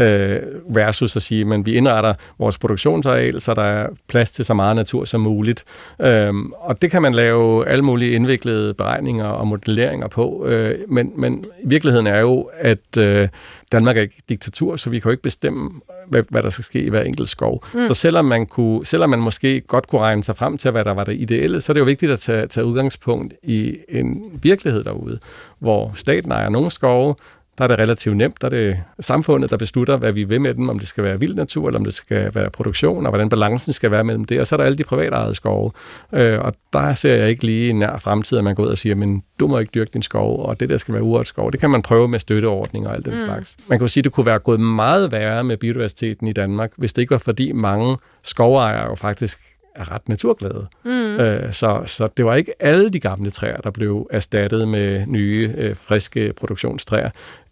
øh, 0.05 0.39
versus 0.75 1.15
at 1.15 1.21
sige, 1.21 1.45
men 1.45 1.65
vi 1.65 1.73
indretter 1.73 2.13
vores 2.39 2.57
produktionsareal, 2.57 3.41
så 3.41 3.53
der 3.53 3.63
er 3.63 3.87
plads 4.07 4.31
til 4.31 4.45
så 4.45 4.53
meget 4.53 4.75
natur 4.75 5.05
som 5.05 5.21
muligt. 5.21 5.63
Øh, 6.01 6.33
og 6.59 6.81
det 6.81 6.91
kan 6.91 7.01
man 7.01 7.13
lave 7.13 7.52
alle 7.61 7.83
mulige 7.83 8.11
indviklede 8.11 8.73
beregninger 8.73 9.25
og 9.25 9.47
modelleringer 9.47 10.07
på, 10.07 10.45
øh, 10.45 10.79
men, 10.89 11.11
men 11.15 11.45
virkeligheden 11.65 12.07
er 12.07 12.19
jo, 12.19 12.49
at 12.57 12.97
øh, 12.97 13.27
Danmark 13.71 13.97
er 13.97 14.01
ikke 14.01 14.23
diktatur, 14.29 14.75
så 14.75 14.89
vi 14.89 14.99
kan 14.99 15.09
jo 15.09 15.11
ikke 15.11 15.23
bestemme, 15.23 15.71
hvad, 16.07 16.23
hvad 16.29 16.43
der 16.43 16.49
skal 16.49 16.63
ske 16.63 16.81
i 16.83 16.89
hver 16.89 17.01
enkelt 17.01 17.29
skov. 17.29 17.63
Mm. 17.73 17.85
Så 17.85 17.93
selvom 17.93 18.25
man, 18.25 18.45
kunne, 18.45 18.85
selvom 18.85 19.09
man 19.09 19.19
måske 19.19 19.61
godt 19.61 19.87
kunne 19.87 20.01
regne 20.01 20.23
sig 20.23 20.35
frem 20.35 20.57
til, 20.57 20.71
hvad 20.71 20.85
der 20.85 20.93
var 20.93 21.03
det 21.03 21.15
ideelle, 21.19 21.61
så 21.61 21.71
er 21.71 21.73
det 21.73 21.79
jo 21.79 21.85
vigtigt 21.85 22.11
at 22.11 22.19
tage, 22.19 22.47
tage 22.47 22.65
udgangspunkt 22.65 23.33
i 23.43 23.77
en 23.89 24.39
virkelighed 24.41 24.83
derude, 24.83 25.19
hvor 25.59 25.91
staten 25.93 26.31
ejer 26.31 26.49
nogle 26.49 26.71
skove, 26.71 27.15
der 27.57 27.63
er 27.63 27.67
det 27.67 27.79
relativt 27.79 28.17
nemt. 28.17 28.41
Der 28.41 28.47
er 28.47 28.49
det 28.49 28.79
samfundet, 28.99 29.49
der 29.49 29.57
beslutter, 29.57 29.97
hvad 29.97 30.11
vi 30.11 30.23
vil 30.23 30.41
med 30.41 30.53
dem, 30.53 30.69
om 30.69 30.79
det 30.79 30.87
skal 30.87 31.03
være 31.03 31.19
vild 31.19 31.35
natur, 31.35 31.67
eller 31.67 31.79
om 31.79 31.85
det 31.85 31.93
skal 31.93 32.35
være 32.35 32.49
produktion, 32.49 33.05
og 33.05 33.11
hvordan 33.11 33.29
balancen 33.29 33.73
skal 33.73 33.91
være 33.91 34.03
mellem 34.03 34.25
det. 34.25 34.39
Og 34.39 34.47
så 34.47 34.55
er 34.55 34.57
der 34.57 34.63
alle 34.63 34.77
de 34.77 34.83
private 34.83 35.15
ejede 35.15 35.35
skove. 35.35 35.71
Øh, 36.13 36.39
og 36.39 36.53
der 36.73 36.93
ser 36.93 37.13
jeg 37.13 37.29
ikke 37.29 37.43
lige 37.45 37.73
nær 37.73 37.97
fremtid, 37.97 38.37
at 38.37 38.43
man 38.43 38.55
går 38.55 38.63
ud 38.63 38.69
og 38.69 38.77
siger, 38.77 38.95
men 38.95 39.23
du 39.39 39.47
må 39.47 39.59
ikke 39.59 39.71
dyrke 39.73 39.91
din 39.93 40.01
skov, 40.01 40.45
og 40.45 40.59
det 40.59 40.69
der 40.69 40.77
skal 40.77 40.93
være 40.93 41.03
urørt 41.03 41.27
skov. 41.27 41.51
Det 41.51 41.59
kan 41.59 41.69
man 41.69 41.81
prøve 41.81 42.07
med 42.07 42.19
støtteordninger 42.19 42.89
og 42.89 42.95
alt 42.95 43.05
den 43.05 43.13
mm. 43.13 43.19
slags. 43.19 43.57
Man 43.69 43.79
kan 43.79 43.87
sige, 43.87 44.01
at 44.01 44.05
det 44.05 44.11
kunne 44.11 44.25
være 44.25 44.39
gået 44.39 44.59
meget 44.59 45.11
værre 45.11 45.43
med 45.43 45.57
biodiversiteten 45.57 46.27
i 46.27 46.33
Danmark, 46.33 46.71
hvis 46.77 46.93
det 46.93 47.01
ikke 47.01 47.11
var 47.11 47.17
fordi 47.17 47.51
mange 47.51 47.97
skovejere 48.23 48.87
jo 48.89 48.95
faktisk 48.95 49.39
er 49.75 49.91
ret 49.91 50.09
naturglade. 50.09 50.67
Mm. 50.85 50.91
Øh, 50.91 51.53
så, 51.53 51.81
så 51.85 52.07
det 52.17 52.25
var 52.25 52.35
ikke 52.35 52.51
alle 52.59 52.89
de 52.89 52.99
gamle 52.99 53.31
træer, 53.31 53.57
der 53.57 53.71
blev 53.71 54.07
erstattet 54.11 54.67
med 54.67 55.05
nye, 55.07 55.53
øh, 55.57 55.75
friske 55.75 56.33
produktionstræer 56.37 57.09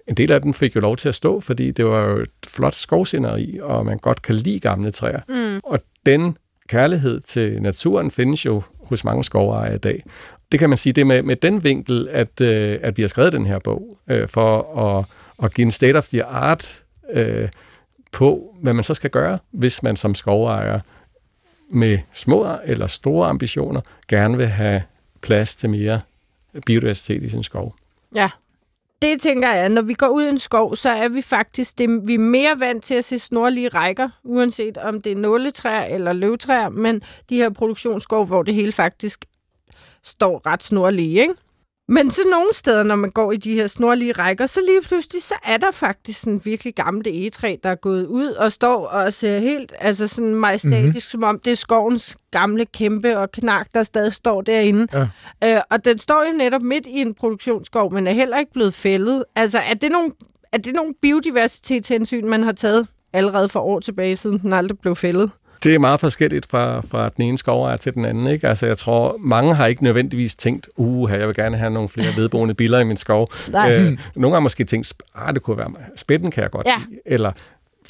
en 0.08 0.16
del 0.16 0.32
af 0.32 0.42
dem 0.42 0.54
fik 0.54 0.76
jo 0.76 0.82
lov 0.82 0.98
til 0.98 1.10
at 1.10 1.16
stå, 1.16 1.40
fordi 1.40 1.72
det 1.72 1.86
var 1.86 2.10
jo 2.10 2.18
et 2.18 2.30
flot 2.48 2.76
skovsceneri, 2.76 3.60
og 3.62 3.86
man 3.86 3.98
godt 3.98 4.22
kan 4.22 4.36
lide 4.36 4.60
gamle 4.60 4.92
træer. 4.92 5.22
Mm. 5.30 5.60
Og 5.64 5.80
den 6.06 6.38
kærlighed 6.68 7.20
til 7.20 7.62
naturen 7.62 8.12
findes 8.12 8.46
jo 8.46 8.62
hos 8.80 9.04
mange 9.04 9.24
skovejere 9.24 9.76
i 9.76 9.78
dag. 9.78 10.04
Det 10.52 10.60
kan 10.60 10.70
man 10.70 10.78
sige, 10.78 10.94
det 10.94 11.08
med, 11.08 11.24
med 11.24 11.36
den 11.36 11.64
vinkel, 11.64 12.08
at, 12.12 12.42
øh, 12.42 12.80
at 12.82 12.98
vi 12.98 13.04
har 13.04 13.08
skrevet 13.08 13.34
den 13.34 13.46
her 13.46 13.60
bog, 13.60 13.98
øh, 14.08 14.28
for 14.28 14.78
at, 14.88 15.06
at 15.44 15.54
give 15.54 15.66
en 15.66 15.72
state 15.72 15.98
of 15.98 16.08
the 16.08 16.24
art 16.24 16.84
øh, 17.12 17.50
på, 18.12 18.56
hvad 18.62 18.74
man 18.74 18.84
så 18.84 18.94
skal 18.94 19.10
gøre, 19.10 19.40
hvis 19.52 19.84
man 19.84 19.96
som 19.96 20.16
skovejer 20.16 20.80
med 21.70 22.00
små 22.14 22.48
eller 22.66 22.88
store 22.88 23.28
ambitioner 23.28 23.82
gerne 24.08 24.38
vil 24.38 24.48
have 24.48 24.84
plads 25.22 25.56
til 25.56 25.70
mere 25.70 26.02
biodiversitet 26.66 27.24
i 27.24 27.30
sin 27.30 27.44
skov. 27.44 27.76
Ja, 28.16 28.30
det 29.02 29.22
tænker 29.22 29.54
jeg, 29.54 29.70
når 29.70 29.82
vi 29.82 29.94
går 29.94 30.08
ud 30.08 30.24
i 30.24 30.30
en 30.30 30.38
skov, 30.38 30.76
så 30.76 30.90
er 30.90 31.10
vi 31.10 31.22
faktisk 31.22 31.78
det, 31.78 32.08
vi 32.08 32.14
er 32.14 32.20
mere 32.20 32.60
vant 32.60 32.84
til 32.84 32.94
at 32.94 33.06
se 33.06 33.20
snorlige 33.20 33.70
rækker, 33.70 34.10
uanset 34.24 34.78
om 34.78 35.02
det 35.02 35.12
er 35.12 35.16
nåletræer 35.16 35.96
eller 35.96 36.14
løvtræer, 36.14 36.70
men 36.70 37.04
de 37.30 37.36
her 37.36 37.50
produktionsskov, 37.50 38.26
hvor 38.26 38.44
det 38.44 38.54
hele 38.54 38.72
faktisk 38.72 39.26
står 40.04 40.42
ret 40.46 40.64
snorlige, 40.64 41.22
ikke? 41.22 41.34
Men 41.92 42.12
så 42.12 42.22
nogle 42.32 42.54
steder, 42.54 42.84
når 42.84 42.96
man 42.96 43.12
går 43.12 43.32
i 43.32 43.38
de 43.38 43.56
her 43.56 43.68
snorlige 43.68 44.12
rækker, 44.12 44.46
så 44.46 44.60
lige 44.68 44.82
pludselig, 44.82 45.24
så 45.24 45.34
er 45.46 45.58
der 45.58 45.72
faktisk 45.72 46.24
en 46.24 46.42
virkelig 46.46 46.76
gammel 46.76 47.08
egetræ, 47.08 47.56
der 47.64 47.70
er 47.70 47.76
gået 47.76 48.06
ud 48.06 48.28
og 48.28 48.52
står 48.52 48.88
og 48.88 49.14
ser 49.14 49.40
helt 49.40 49.74
altså 49.80 50.08
sådan 50.08 50.36
majestatisk, 50.36 50.86
mm-hmm. 50.86 51.00
som 51.00 51.24
om 51.24 51.40
det 51.40 51.52
er 51.52 51.56
skovens 51.56 52.18
gamle 52.32 52.66
kæmpe 52.66 53.18
og 53.18 53.32
knak, 53.32 53.68
der 53.74 53.84
stadig 53.84 54.14
står 54.14 54.42
derinde. 54.42 54.88
Ja. 55.42 55.56
Øh, 55.56 55.62
og 55.70 55.86
den 55.86 55.98
står 55.98 56.26
jo 56.32 56.38
netop 56.38 56.62
midt 56.62 56.86
i 56.86 57.02
en 57.02 57.14
produktionsskov, 57.14 57.94
men 57.94 58.08
er 58.08 58.12
heller 58.12 58.38
ikke 58.38 58.54
blevet 58.54 58.74
fældet. 58.74 59.24
Altså, 59.36 59.60
er 59.60 59.74
det 59.74 59.92
nogle, 59.92 60.12
er 60.52 60.58
det 60.58 60.74
nogle 60.74 60.94
biodiversitetshensyn, 61.02 62.26
man 62.26 62.44
har 62.44 62.52
taget 62.52 62.88
allerede 63.14 63.50
for 63.50 63.60
år 63.60 63.80
tilbage, 63.80 64.16
siden 64.16 64.40
den 64.40 64.54
aldrig 64.54 64.80
blev 64.80 64.96
fældet? 64.96 65.32
Det 65.64 65.76
er 65.76 65.80
meget 65.80 66.00
forskelligt 66.00 66.46
fra, 66.50 66.82
fra 66.82 67.10
den 67.10 67.24
ene 67.24 67.38
skovejer 67.38 67.78
til 67.78 67.94
den 67.94 68.06
anden. 68.06 68.28
Ikke? 68.28 68.48
Altså, 68.48 68.66
jeg 68.66 68.78
tror, 68.78 69.16
mange 69.20 69.54
har 69.56 69.66
ikke 69.68 69.84
nødvendigvis 69.84 70.36
tænkt, 70.36 70.68
uh, 70.76 71.12
jeg 71.12 71.28
vil 71.28 71.36
gerne 71.36 71.58
have 71.58 71.70
nogle 71.72 71.90
flere 71.90 72.08
vedboende 72.16 72.54
biller 72.54 72.80
i 72.80 72.84
min 72.84 72.98
skov. 72.98 73.30
Nej. 73.52 73.76
Øh, 73.76 73.98
nogle 74.16 74.36
har 74.36 74.40
måske 74.40 74.64
tænkt, 74.64 74.94
ah, 75.16 75.34
det 75.34 75.42
kunne 75.42 75.58
være 75.58 75.70
mig. 75.70 75.82
Spætten 75.96 76.32
kan 76.32 76.44
jeg 76.44 76.52
godt 76.52 76.68
Ja. 76.68 76.76
lide. 76.90 77.00
Eller 77.06 77.32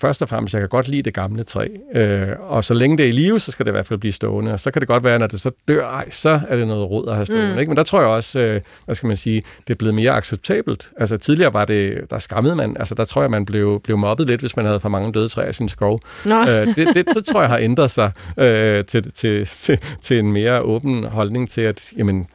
først 0.02 0.22
og 0.22 0.30
fremmest, 0.30 0.54
jeg 0.54 0.62
kan 0.62 0.70
godt 0.70 0.88
lide 0.88 1.02
det 1.02 1.14
gamle 1.14 1.43
træ. 1.43 1.68
Øh, 1.95 2.28
og 2.39 2.64
så 2.64 2.74
længe 2.74 2.97
det 2.97 3.04
er 3.04 3.10
i 3.10 3.12
live, 3.12 3.39
så 3.39 3.52
skal 3.52 3.66
det 3.66 3.72
i 3.72 3.74
hvert 3.74 3.86
fald 3.86 3.99
blive 3.99 4.12
stående. 4.12 4.54
Og 4.54 4.60
så 4.60 4.72
kan 4.72 4.80
det 4.80 4.88
godt 4.88 5.04
være, 5.04 5.20
når 5.20 5.28
det 5.28 5.41
så 5.41 5.52
dør, 5.68 5.88
ej, 5.88 6.10
så 6.10 6.41
er 6.49 6.56
det 6.56 6.68
noget 6.68 6.89
råd 6.89 7.08
at 7.08 7.16
have 7.16 7.26
stående. 7.26 7.54
Mm. 7.54 7.60
Ikke? 7.60 7.70
Men 7.70 7.78
der 7.78 7.84
tror 7.84 7.99
jeg 7.99 8.10
også, 8.10 8.39
øh, 8.39 8.62
hvad 8.86 8.95
skal 8.95 9.08
man 9.08 9.18
sige, 9.18 9.43
det 9.68 9.74
er 9.74 9.78
blevet 9.78 9.95
mere 9.95 10.12
acceptabelt. 10.12 10.89
Altså 10.97 11.18
tidligere 11.18 11.54
var 11.54 11.66
det, 11.66 11.97
der 12.10 12.20
skammede 12.20 12.56
man, 12.56 12.78
altså 12.80 12.95
der 12.95 13.06
tror 13.06 13.22
jeg, 13.22 13.32
man 13.32 13.45
blev, 13.45 13.82
blev 13.84 13.97
mobbet 13.97 14.28
lidt, 14.28 14.41
hvis 14.41 14.56
man 14.56 14.66
havde 14.66 14.80
for 14.80 14.89
mange 14.89 15.12
døde 15.12 15.30
træer 15.30 15.49
i 15.49 15.54
sin 15.54 15.70
skov. 15.70 16.02
Nå. 16.26 16.41
Øh, 16.41 16.47
det, 16.76 16.88
det, 16.95 17.06
det 17.16 17.26
tror 17.26 17.41
jeg 17.41 17.49
har 17.49 17.58
ændret 17.58 17.91
sig 17.91 18.12
øh, 18.38 18.86
til, 18.86 19.12
til, 19.12 19.45
til, 19.45 19.80
til 20.02 20.20
en 20.20 20.32
mere 20.32 20.62
åben 20.62 21.04
holdning 21.04 21.49
til, 21.49 21.62
at 21.62 21.93
jamen, 21.97 22.28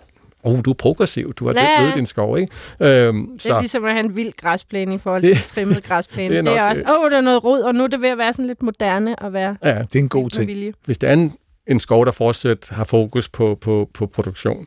oh, 0.47 0.59
du 0.65 0.71
er 0.71 0.75
progressiv, 0.75 1.35
du 1.35 1.47
har 1.47 1.53
Ja, 1.57 1.63
ja. 1.65 1.71
ja. 1.73 1.81
levet 1.83 1.95
din 1.95 2.07
skov, 2.07 2.39
ikke? 2.39 2.53
Øhm, 2.81 3.39
Det 3.39 3.47
er 3.51 3.59
ligesom 3.61 3.85
at 3.85 3.93
have 3.93 4.05
en 4.05 4.17
vild 4.17 4.33
græsplæne 4.41 4.95
i 4.95 4.99
forhold 4.99 5.23
til 5.23 5.31
Det- 5.31 5.45
trimmet 5.45 5.83
græsplæne. 5.85 6.29
det 6.35 6.39
er 6.39 6.43
Det 6.43 6.57
er, 6.59 6.69
også, 6.69 6.83
det. 6.83 6.91
åh, 6.91 7.05
oh, 7.05 7.11
der 7.11 7.17
er 7.17 7.21
noget 7.21 7.45
rod, 7.45 7.61
og 7.61 7.75
nu 7.75 7.83
er 7.85 7.89
det 7.89 8.01
ved 8.01 8.09
at 8.09 8.19
være 8.19 8.33
sådan 8.33 8.47
lidt 8.47 8.63
moderne 8.63 9.23
at 9.25 9.33
være 9.33 9.57
ja, 9.65 9.79
Det 9.79 9.95
er 9.95 9.99
en 9.99 10.09
god 10.09 10.31
ting. 10.31 10.47
vilje. 10.49 10.73
hvis 10.85 10.99
det 10.99 11.09
er 11.09 11.13
en, 11.13 11.33
en 11.67 11.81
skov, 11.81 12.05
der 12.07 12.13
fortsat 12.13 12.69
har 12.71 12.85
fokus 12.85 13.29
på, 13.29 13.59
på, 13.61 13.89
på 13.95 14.07
produktion, 14.07 14.67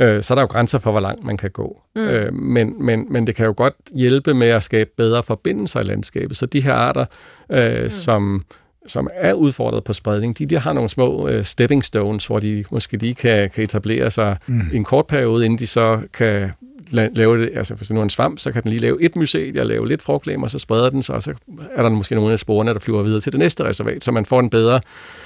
øh, 0.00 0.22
så 0.22 0.34
er 0.34 0.34
der 0.34 0.42
jo 0.42 0.46
grænser 0.46 0.78
for, 0.78 0.90
hvor 0.90 1.00
langt 1.00 1.24
man 1.24 1.36
kan 1.36 1.50
gå. 1.50 1.80
Mm. 1.96 2.00
Øh, 2.02 2.32
men, 2.34 2.84
men, 2.84 3.06
men 3.12 3.26
det 3.26 3.34
kan 3.34 3.46
jo 3.46 3.54
godt 3.56 3.74
hjælpe 3.94 4.34
med 4.34 4.48
at 4.48 4.62
skabe 4.62 4.90
bedre 4.96 5.22
forbindelser 5.22 5.80
i 5.80 5.82
landskabet. 5.82 6.36
Så 6.36 6.46
de 6.46 6.60
her 6.62 6.72
arter, 6.74 7.04
øh, 7.52 7.82
mm. 7.84 7.90
som, 7.90 8.44
som 8.88 9.08
er 9.14 9.32
udfordret 9.32 9.84
på 9.84 9.92
spredning, 9.92 10.38
de, 10.38 10.46
de 10.46 10.58
har 10.58 10.72
nogle 10.72 10.90
små 10.90 11.28
øh, 11.28 11.44
stepping 11.44 11.84
stones, 11.84 12.26
hvor 12.26 12.40
de 12.40 12.64
måske 12.70 12.96
lige 12.96 13.14
kan, 13.14 13.50
kan 13.50 13.64
etablere 13.64 14.10
sig 14.10 14.36
mm. 14.46 14.60
i 14.72 14.76
en 14.76 14.84
kort 14.84 15.06
periode, 15.06 15.44
inden 15.44 15.58
de 15.58 15.66
så 15.66 16.00
kan 16.12 16.50
la- 16.90 17.14
lave 17.14 17.42
det, 17.42 17.50
altså 17.54 17.74
hvis 17.74 17.88
det 17.88 17.94
nu 17.94 18.00
er 18.00 18.04
en 18.04 18.10
svamp, 18.10 18.38
så 18.38 18.52
kan 18.52 18.62
den 18.62 18.70
lige 18.70 18.80
lave 18.80 19.02
et 19.02 19.16
mycel, 19.16 19.60
og 19.60 19.66
lave 19.66 19.88
lidt 19.88 20.02
frugtlæm, 20.02 20.42
og 20.42 20.50
så 20.50 20.58
spreder 20.58 20.90
den 20.90 21.02
sig, 21.02 21.14
og 21.14 21.22
så 21.22 21.34
er 21.74 21.82
der 21.82 21.90
måske 21.90 22.14
nogle 22.14 22.32
af 22.32 22.38
sporene, 22.38 22.72
der 22.72 22.78
flyver 22.78 23.02
videre 23.02 23.20
til 23.20 23.32
det 23.32 23.38
næste 23.38 23.64
reservat, 23.64 24.04
så 24.04 24.12
man 24.12 24.24
får 24.24 24.40
en 24.40 24.50
bedre, 24.50 24.80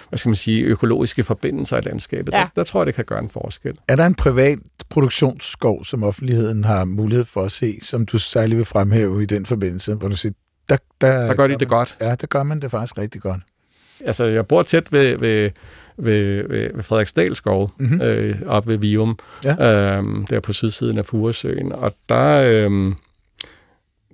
hvad 0.09 0.19
skal 0.19 0.29
man 0.29 0.37
sige, 0.37 0.63
økologiske 0.63 1.23
forbindelser 1.23 1.79
i 1.79 1.81
landskabet. 1.81 2.33
Ja. 2.33 2.39
Der, 2.39 2.47
der 2.57 2.65
tror 2.65 2.81
jeg, 2.81 2.87
det 2.87 2.95
kan 2.95 3.05
gøre 3.05 3.19
en 3.19 3.29
forskel. 3.29 3.79
Er 3.89 3.97
der 3.97 4.07
en 4.07 4.15
privat 4.15 4.59
produktionsskov, 4.89 5.85
som 5.85 6.03
offentligheden 6.03 6.65
har 6.65 6.85
mulighed 6.85 7.25
for 7.25 7.43
at 7.43 7.51
se, 7.51 7.79
som 7.83 8.07
du 8.07 8.19
særligt 8.19 8.59
vil 8.59 8.65
fremhæve 8.65 9.23
i 9.23 9.27
den 9.27 9.47
forbindelse, 9.47 9.95
hvor 9.95 10.09
du 10.09 10.17
siger, 10.17 10.33
der, 10.69 10.77
der, 11.01 11.27
Der 11.27 11.35
gør 11.35 11.47
de 11.47 11.59
det 11.59 11.69
godt. 11.69 11.97
Ja, 12.01 12.15
der 12.15 12.27
gør 12.27 12.43
man 12.43 12.61
det 12.61 12.71
faktisk 12.71 12.99
rigtig 12.99 13.21
godt. 13.21 13.41
Altså, 14.07 14.25
jeg 14.25 14.47
bor 14.47 14.63
tæt 14.63 14.93
ved, 14.93 15.17
ved, 15.19 15.51
ved, 15.97 16.49
ved, 16.49 16.71
ved 16.75 16.83
Frederiksdal 16.83 17.37
skov, 17.37 17.71
mm-hmm. 17.79 18.01
øh, 18.03 18.37
oppe 18.47 18.71
ved 18.71 18.79
Vium, 18.79 19.19
Ja. 19.45 19.97
øhm, 19.97 20.27
der 20.27 20.41
på 20.41 20.53
sydsiden 20.53 20.99
af 20.99 21.07
Furesøen. 21.07 21.73
Og 21.73 21.95
der, 22.09 22.43
øhm, 22.43 22.95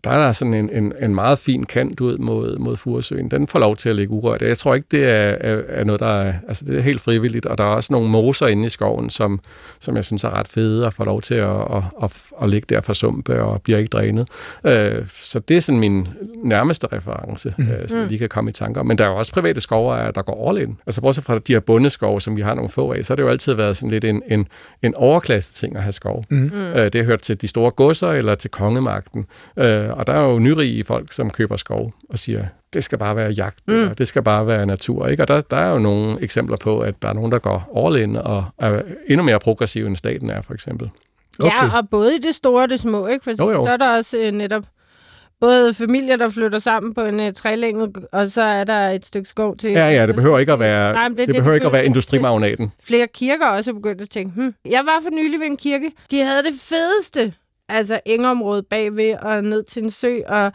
der 0.05 0.11
er 0.11 0.26
der 0.26 0.32
sådan 0.32 0.55
en, 0.55 0.70
en, 0.70 0.92
en 1.03 1.14
meget 1.14 1.38
fin 1.38 1.64
kant 1.64 2.01
ud 2.01 2.18
mod, 2.18 2.59
mod 2.59 2.76
Furesøen. 2.76 3.30
Den 3.30 3.49
får 3.49 3.59
lov 3.59 3.76
til 3.76 3.88
at 3.88 3.96
ligge 3.96 4.12
urørt. 4.12 4.42
Jeg 4.42 4.59
tror 4.59 4.74
ikke, 4.74 4.86
det 4.90 5.05
er, 5.05 5.36
er, 5.40 5.62
er 5.68 5.84
noget, 5.84 6.01
der 6.01 6.22
er, 6.22 6.34
altså 6.49 6.64
det 6.64 6.78
er 6.78 6.80
helt 6.80 7.01
frivilligt, 7.01 7.46
og 7.46 7.59
der 7.59 7.64
er 7.64 7.68
også 7.68 7.92
nogle 7.92 8.09
moser 8.09 8.46
inde 8.46 8.66
i 8.66 8.68
skoven, 8.68 9.11
som, 9.11 9.40
som 9.80 9.96
jeg 9.96 10.05
synes 10.05 10.24
er 10.24 10.30
ret 10.30 10.49
fede 10.49 10.86
at 10.86 10.92
få 10.92 11.05
lov 11.05 11.22
til 11.22 11.34
at, 11.34 11.51
at, 11.51 11.82
at, 12.03 12.16
at 12.42 12.49
ligge 12.49 12.66
der 12.74 12.80
for 12.80 12.92
sumpe 12.92 13.42
og 13.42 13.62
bliver 13.62 13.78
ikke 13.78 13.88
drænet. 13.88 14.28
Øh, 14.64 15.07
så 15.07 15.38
det 15.38 15.57
er 15.57 15.61
sådan 15.61 15.80
min 15.80 16.09
nærmeste 16.44 16.86
reference, 16.92 17.55
mm. 17.59 17.64
øh, 17.64 17.88
som 17.88 17.99
jeg 17.99 18.09
lige 18.09 18.18
kan 18.18 18.28
komme 18.28 18.51
i 18.51 18.53
tanker 18.53 18.80
om. 18.80 18.86
Men 18.86 18.99
der 18.99 19.05
er 19.05 19.09
jo 19.09 19.16
også 19.16 19.32
private 19.32 19.61
skovejere, 19.61 20.12
der 20.14 20.22
går 20.22 20.49
all 20.49 20.59
in. 20.59 20.78
Altså 20.86 21.01
bortset 21.01 21.24
fra 21.24 21.38
de 21.38 21.53
her 21.53 21.61
bundeskove, 21.61 22.20
som 22.20 22.36
vi 22.36 22.42
har 22.42 22.55
nogle 22.55 22.68
få 22.68 22.92
af, 22.92 23.05
så 23.05 23.12
har 23.12 23.16
det 23.16 23.22
jo 23.22 23.28
altid 23.28 23.55
været 23.55 23.76
sådan 23.76 23.90
lidt 23.90 24.05
en, 24.05 24.22
en, 24.28 24.49
en 24.82 24.94
overklasse 24.94 25.53
ting 25.53 25.76
at 25.76 25.82
have 25.82 25.92
skov. 25.92 26.24
Mm. 26.28 26.53
Øh, 26.55 26.92
det 26.92 26.94
har 26.94 27.05
hørt 27.05 27.22
til 27.22 27.40
de 27.40 27.49
store 27.49 27.70
godser 27.70 28.09
eller 28.11 28.34
til 28.34 28.51
kongemagten. 28.51 29.26
Øh, 29.57 29.88
og 29.93 30.07
der 30.07 30.12
er 30.12 30.32
jo 30.32 30.39
nyrige 30.39 30.84
folk, 30.84 31.12
som 31.12 31.30
køber 31.30 31.57
skov 31.57 31.93
og 32.11 32.18
siger, 32.18 32.45
det 32.72 32.84
skal 32.84 32.99
bare 32.99 33.16
være 33.16 33.30
jagt, 33.30 33.59
mm. 33.66 33.74
eller 33.74 33.95
det 33.95 34.09
skal 34.09 34.22
bare 34.22 34.47
være 34.47 34.66
natur. 34.66 35.07
Ikke? 35.07 35.22
Og 35.22 35.28
der, 35.28 35.41
der 35.41 35.57
er 35.57 35.70
jo 35.70 35.78
nogle 35.78 36.22
eksempler 36.22 36.57
på, 36.57 36.80
at 36.80 37.03
der 37.03 37.09
er 37.09 37.12
nogen, 37.12 37.32
der 37.32 37.39
går 37.39 37.86
all 37.86 38.03
in 38.03 38.16
og 38.16 38.45
er 38.59 38.82
endnu 39.07 39.24
mere 39.24 39.39
progressive, 39.39 39.86
end 39.86 39.97
staten 39.97 40.30
er, 40.30 40.41
for 40.41 40.55
eksempel. 40.55 40.91
Okay. 41.41 41.51
Ja, 41.62 41.76
og 41.78 41.89
både 41.91 42.16
i 42.16 42.18
det 42.18 42.34
store 42.34 42.62
og 42.62 42.70
det 42.70 42.80
små, 42.80 43.07
ikke? 43.07 43.24
For 43.24 43.30
Jo, 43.45 43.51
jo. 43.51 43.66
så 43.66 43.72
er 43.72 43.76
der 43.76 43.97
også 43.97 44.16
øh, 44.16 44.32
netop 44.32 44.64
både 45.41 45.74
familier, 45.74 46.16
der 46.16 46.28
flytter 46.28 46.59
sammen 46.59 46.95
på 46.95 47.01
en 47.01 47.20
uh, 47.20 47.32
trælænget, 47.32 47.97
og 48.12 48.28
så 48.28 48.43
er 48.43 48.64
der 48.64 48.89
et 48.91 49.07
stykke 49.07 49.28
skov 49.28 49.57
til... 49.57 49.70
Ja, 49.70 49.91
ja, 49.91 50.07
det 50.07 50.14
behøver 50.14 50.39
ikke 50.39 50.53
at 50.53 50.59
være, 50.59 50.93
Nej, 50.93 51.09
men 51.09 51.16
det, 51.16 51.28
det 51.28 51.36
behøver 51.36 51.55
ikke 51.55 51.66
at 51.66 51.72
være 51.72 51.84
industrimagnaten. 51.86 52.72
Flere 52.82 53.07
kirker 53.14 53.47
er 53.47 53.51
også 53.51 53.72
begyndt 53.72 54.01
at 54.01 54.11
tænke, 54.11 54.34
hm. 54.34 54.55
Jeg 54.64 54.80
var 54.84 55.01
for 55.03 55.11
nylig 55.11 55.41
ved 55.41 55.47
en 55.47 55.57
kirke. 55.57 55.93
De 56.11 56.20
havde 56.24 56.43
det 56.43 56.55
fedeste, 56.61 57.34
altså 57.68 58.00
engområdet 58.04 58.66
bagved 58.66 59.14
og 59.14 59.44
ned 59.44 59.62
til 59.62 59.82
en 59.82 59.90
sø, 59.90 60.20
og 60.26 60.52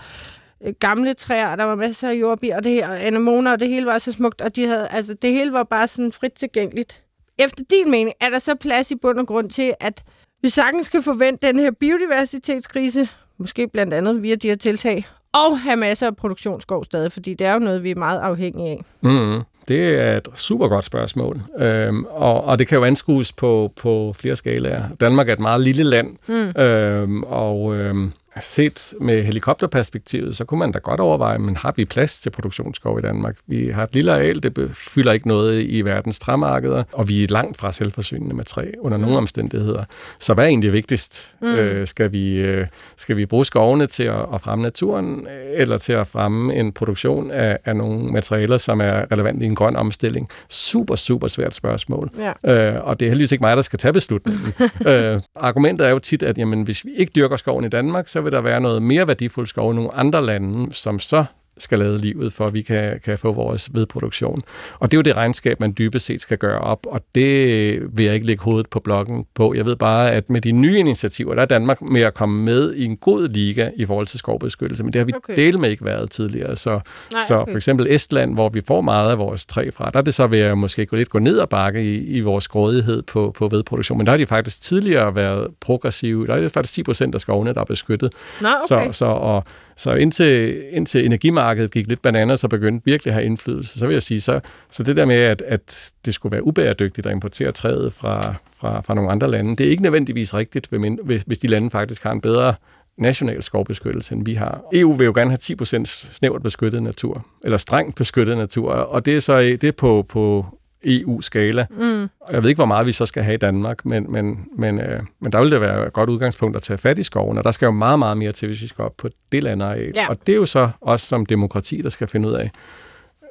øh, 0.64 0.74
gamle 0.80 1.14
træer, 1.14 1.56
der 1.56 1.64
var 1.64 1.76
masser 1.76 2.10
af 2.10 2.14
jordbier, 2.14 2.56
og, 2.56 2.64
det, 2.64 2.72
her, 2.72 2.90
og 2.90 3.06
anemoner, 3.06 3.52
og 3.52 3.60
det 3.60 3.68
hele 3.70 3.86
var 3.86 3.98
så 3.98 4.12
smukt, 4.12 4.42
og 4.42 4.56
de 4.56 4.68
havde, 4.68 4.88
altså, 4.88 5.14
det 5.14 5.32
hele 5.32 5.54
var 5.54 5.64
bare 5.64 5.88
sådan 5.88 6.12
frit 6.12 6.34
tilgængeligt. 6.34 7.04
Efter 7.38 7.64
din 7.70 7.92
mening, 7.92 8.16
er 8.22 8.30
der 8.30 8.40
så 8.40 8.56
plads 8.56 8.92
i 8.92 8.96
bund 8.96 9.20
og 9.20 9.28
grund 9.28 9.50
til, 9.50 9.74
at 9.80 10.04
vi 10.42 10.50
sagtens 10.50 10.86
skal 10.86 11.02
forvente 11.02 11.48
den 11.48 11.60
her 11.60 11.72
biodiversitetskrise, 11.72 13.10
måske 13.38 13.68
blandt 13.68 13.94
andet 13.94 14.22
via 14.24 14.36
de 14.36 14.48
her 14.48 14.56
tiltag, 14.56 15.06
og 15.34 15.60
have 15.60 15.78
masser 15.78 16.08
af 16.08 16.16
produktionsskov 16.16 16.84
stadig, 16.86 17.12
fordi 17.12 17.34
det 17.34 17.48
er 17.48 17.54
jo 17.54 17.60
noget, 17.60 17.84
vi 17.84 17.92
er 17.92 17.96
meget 17.96 18.20
afhængige 18.20 18.70
af. 18.70 18.84
Mm, 19.02 19.42
det 19.68 20.02
er 20.02 20.18
et 20.18 20.28
super 20.34 20.68
godt 20.68 20.86
spørgsmål, 20.86 21.42
øhm, 21.60 22.06
og, 22.06 22.44
og 22.44 22.60
det 22.60 22.68
kan 22.68 22.78
jo 22.78 22.84
anskues 22.84 23.32
på, 23.32 23.72
på 23.82 24.14
flere 24.16 24.36
skalaer. 24.36 24.84
Danmark 25.00 25.30
er 25.30 25.34
et 25.34 25.40
meget 25.40 25.62
lille 25.62 25.84
land, 25.84 26.08
mm. 26.28 26.62
øhm, 26.62 27.24
og 27.24 27.76
øhm, 27.76 28.12
set 28.42 28.94
med 29.02 29.24
helikopterperspektivet, 29.24 30.38
så 30.38 30.46
kunne 30.46 30.60
man 30.60 30.72
da 30.72 30.80
godt 30.80 31.00
overveje, 31.00 31.38
men 31.38 31.56
har 31.56 31.74
vi 31.76 31.86
plads 31.86 32.20
til 32.20 32.30
produktionsskov 32.30 33.00
i 33.00 33.02
Danmark? 33.02 33.36
Vi 33.48 33.70
har 33.70 33.84
et 33.84 33.94
lille 33.94 34.12
areal, 34.14 34.44
det 34.44 34.70
fylder 34.74 35.12
ikke 35.12 35.28
noget 35.28 35.64
i 35.70 35.82
verdens 35.82 36.20
træmarkeder, 36.20 36.84
og 36.92 37.10
vi 37.10 37.24
er 37.24 37.28
langt 37.28 37.58
fra 37.58 37.72
selvforsynende 37.72 38.36
med 38.36 38.46
træ 38.46 38.72
under 38.80 38.98
nogle 38.98 39.18
omstændigheder. 39.18 39.84
Så 40.20 40.34
hvad 40.34 40.44
er 40.44 40.48
egentlig 40.48 40.74
vigtigst? 40.74 41.36
Mm. 41.42 41.48
Øh, 41.48 41.88
skal, 41.88 42.14
vi, 42.14 42.36
øh, 42.36 42.68
skal 42.96 43.18
vi 43.18 43.26
bruge 43.26 43.46
skovene 43.46 43.88
til 43.88 44.04
at, 44.04 44.26
at 44.34 44.42
fremme 44.42 44.64
naturen, 44.64 45.28
eller 45.54 45.78
til 45.78 45.94
at 45.94 46.08
fremme 46.08 46.56
en 46.56 46.72
produktion 46.72 47.32
af, 47.32 47.58
af 47.66 47.76
nogle 47.76 48.08
materialer, 48.08 48.58
som 48.58 48.82
er 48.82 49.12
relevante 49.12 49.46
i 49.46 49.48
en 49.48 49.56
grøn 49.56 49.76
omstilling? 49.76 50.30
Super, 50.50 50.96
super 50.96 51.28
svært 51.28 51.56
spørgsmål. 51.56 52.10
Ja. 52.44 52.54
Øh, 52.54 52.88
og 52.88 53.00
det 53.00 53.06
er 53.06 53.10
heldigvis 53.10 53.32
ikke 53.32 53.42
mig, 53.42 53.56
der 53.56 53.62
skal 53.62 53.80
tage 53.80 53.94
beslutningen. 53.94 54.54
øh, 54.88 55.22
argumentet 55.36 55.88
er 55.88 55.92
jo 55.92 56.00
tit, 56.00 56.24
at 56.24 56.38
jamen, 56.38 56.62
hvis 56.62 56.86
vi 56.86 56.92
ikke 56.96 57.12
dyrker 57.16 57.36
skoven 57.36 57.66
i 57.66 57.70
Danmark, 57.70 58.08
så 58.08 58.22
vil 58.24 58.32
der 58.32 58.42
være 58.42 58.62
noget 58.62 58.82
mere 58.82 59.08
værdifuld 59.08 59.48
skov 59.48 59.72
i 59.72 59.76
nogle 59.76 59.94
andre 59.94 60.26
lande, 60.26 60.74
som 60.74 61.00
så 61.00 61.26
skal 61.58 61.80
lade 61.80 61.98
livet, 61.98 62.34
for 62.34 62.48
at 62.48 62.54
vi 62.54 62.62
kan, 62.62 63.00
kan 63.06 63.18
få 63.18 63.32
vores 63.32 63.70
vedproduktion. 63.74 64.42
Og 64.80 64.92
det 64.92 64.98
er 64.98 65.00
jo 65.00 65.02
det 65.02 65.16
regnskab, 65.16 65.60
man 65.60 65.74
dybest 65.78 66.06
set 66.06 66.22
skal 66.22 66.38
gøre 66.38 66.60
op, 66.60 66.86
og 66.86 67.02
det 67.16 67.98
vil 67.98 68.06
jeg 68.06 68.14
ikke 68.14 68.26
lægge 68.26 68.44
hovedet 68.44 68.70
på 68.70 68.80
blokken 68.80 69.26
på. 69.36 69.54
Jeg 69.54 69.66
ved 69.66 69.76
bare, 69.76 70.12
at 70.12 70.30
med 70.30 70.42
de 70.42 70.52
nye 70.52 70.80
initiativer, 70.80 71.36
der 71.36 71.42
er 71.42 71.46
Danmark 71.46 71.82
med 71.82 72.02
at 72.02 72.14
komme 72.14 72.44
med 72.46 72.74
i 72.74 72.86
en 72.86 72.98
god 72.98 73.28
liga 73.28 73.70
i 73.76 73.86
forhold 73.86 74.08
til 74.08 74.20
skovbeskyttelse, 74.20 74.84
men 74.84 74.94
det 74.94 75.00
har 75.00 75.06
vi 75.06 75.14
Okay. 75.14 75.34
okay. 75.34 75.46
del 75.46 75.60
med 75.60 75.70
ikke 75.70 75.86
været 75.86 76.12
tidligere. 76.12 76.56
Så, 76.56 76.80
Nej, 77.12 77.22
så 77.28 77.36
okay. 77.36 77.52
for 77.52 77.58
eksempel 77.58 77.88
Estland, 77.90 78.34
hvor 78.34 78.50
vi 78.50 78.62
får 78.68 78.82
meget 78.82 79.12
af 79.12 79.18
vores 79.18 79.46
træ 79.46 79.70
fra, 79.70 79.90
der 79.94 80.00
er 80.00 80.04
det 80.04 80.14
så 80.14 80.28
ved 80.28 80.40
at 80.40 80.58
måske 80.58 80.86
gå 80.86 80.96
lidt 80.96 81.10
gå 81.10 81.20
ned 81.20 81.38
og 81.38 81.50
bakke 81.50 81.84
i, 81.84 82.06
i 82.06 82.22
vores 82.22 82.48
grådighed 82.48 83.02
på, 83.02 83.32
på 83.38 83.48
vedproduktion. 83.48 83.98
Men 83.98 84.06
der 84.06 84.12
har 84.12 84.18
de 84.18 84.26
faktisk 84.26 84.62
tidligere 84.62 85.16
været 85.16 85.48
progressive. 85.62 86.28
Der 86.28 86.34
er 86.34 86.42
det 86.42 86.52
faktisk 86.52 86.74
10 86.74 86.84
procent 86.84 87.16
af 87.16 87.22
skovene, 87.22 87.54
der 87.54 87.62
er 87.62 87.66
beskyttet. 87.66 88.14
Nå, 88.42 88.48
okay. 88.48 88.88
Så, 88.92 88.98
så, 88.98 89.06
og, 89.06 89.44
så 89.76 89.94
indtil, 89.94 90.64
indtil 90.72 91.06
energimarkedet 91.06 91.72
gik 91.72 91.88
lidt 91.88 92.02
bananer, 92.02 92.36
så 92.36 92.48
begyndte 92.48 92.86
virkelig 92.86 93.12
at 93.12 93.14
have 93.14 93.26
indflydelse. 93.26 93.80
Så 93.80 93.88
vil 93.88 93.94
jeg 93.94 94.02
sige, 94.02 94.22
så, 94.22 94.40
så 94.70 94.84
det 94.84 94.96
der 94.96 95.06
med, 95.06 95.16
at, 95.16 95.42
at 95.42 95.92
det 96.06 96.14
skulle 96.14 96.32
være 96.32 96.48
ubæredygtigt 96.48 97.08
at 97.08 97.14
importere 97.14 97.52
træet 97.52 97.94
fra, 97.94 98.36
fra, 98.60 98.82
fra 98.82 98.94
nogle 98.94 99.12
andre 99.12 99.32
lande, 99.32 99.56
det 99.56 99.66
er 99.66 99.70
ikke 99.70 99.84
nødvendigvis 99.84 100.34
rigtigt, 100.34 100.68
hvis, 101.04 101.24
hvis 101.28 101.40
de 101.40 101.48
lande 101.48 101.70
faktisk 101.70 102.04
har 102.04 102.12
en 102.12 102.22
bedre 102.22 102.54
national 102.98 103.44
skovbeskyttelse, 103.44 104.16
end 104.16 104.26
vi 104.26 104.34
har. 104.34 104.62
EU 104.74 104.94
vil 104.94 105.06
jo 105.06 105.12
gerne 105.16 105.30
have 105.30 105.58
10% 105.82 105.86
snævert 105.86 106.44
beskyttet 106.44 106.84
natur, 106.84 107.26
eller 107.44 107.58
strengt 107.58 107.96
beskyttet 107.96 108.38
natur, 108.38 108.72
og 108.72 109.06
det 109.06 109.16
er 109.16 109.20
så 109.20 109.40
det 109.40 109.64
er 109.64 109.72
på, 109.72 110.06
på 110.10 110.46
EU-skala. 110.86 111.66
Mm. 111.70 112.10
Jeg 112.32 112.44
ved 112.44 112.50
ikke, 112.50 112.60
hvor 112.60 112.66
meget 112.66 112.88
vi 112.88 112.92
så 112.92 113.06
skal 113.06 113.24
have 113.24 113.34
i 113.34 113.38
Danmark, 113.38 113.86
men, 113.86 114.12
men, 114.12 114.46
men, 114.58 114.80
øh, 114.80 115.02
men 115.20 115.32
der 115.32 115.42
vil 115.42 115.52
det 115.52 115.62
være 115.62 115.88
et 115.88 115.94
godt 115.94 116.10
udgangspunkt 116.10 116.56
at 116.56 116.62
tage 116.62 116.78
fat 116.78 116.98
i 116.98 117.04
skoven, 117.04 117.38
og 117.38 117.44
der 117.44 117.52
skal 117.52 117.66
jo 117.66 117.72
meget, 117.72 118.00
meget 118.00 118.18
mere 118.18 118.32
til, 118.32 118.48
hvis 118.48 118.62
vi 118.62 118.68
skal 118.68 118.84
op 118.84 118.98
på 118.98 119.10
det 119.32 119.44
landareal. 119.44 119.92
Ja. 119.96 120.10
Og 120.10 120.18
det 120.28 120.34
er 120.34 120.38
jo 120.38 120.46
så 120.46 120.70
også 120.82 121.08
som 121.08 121.26
demokrati, 121.26 121.82
der 121.82 121.90
skal 121.90 122.08
finde 122.08 122.30
ud 122.30 122.34
af, 122.34 122.52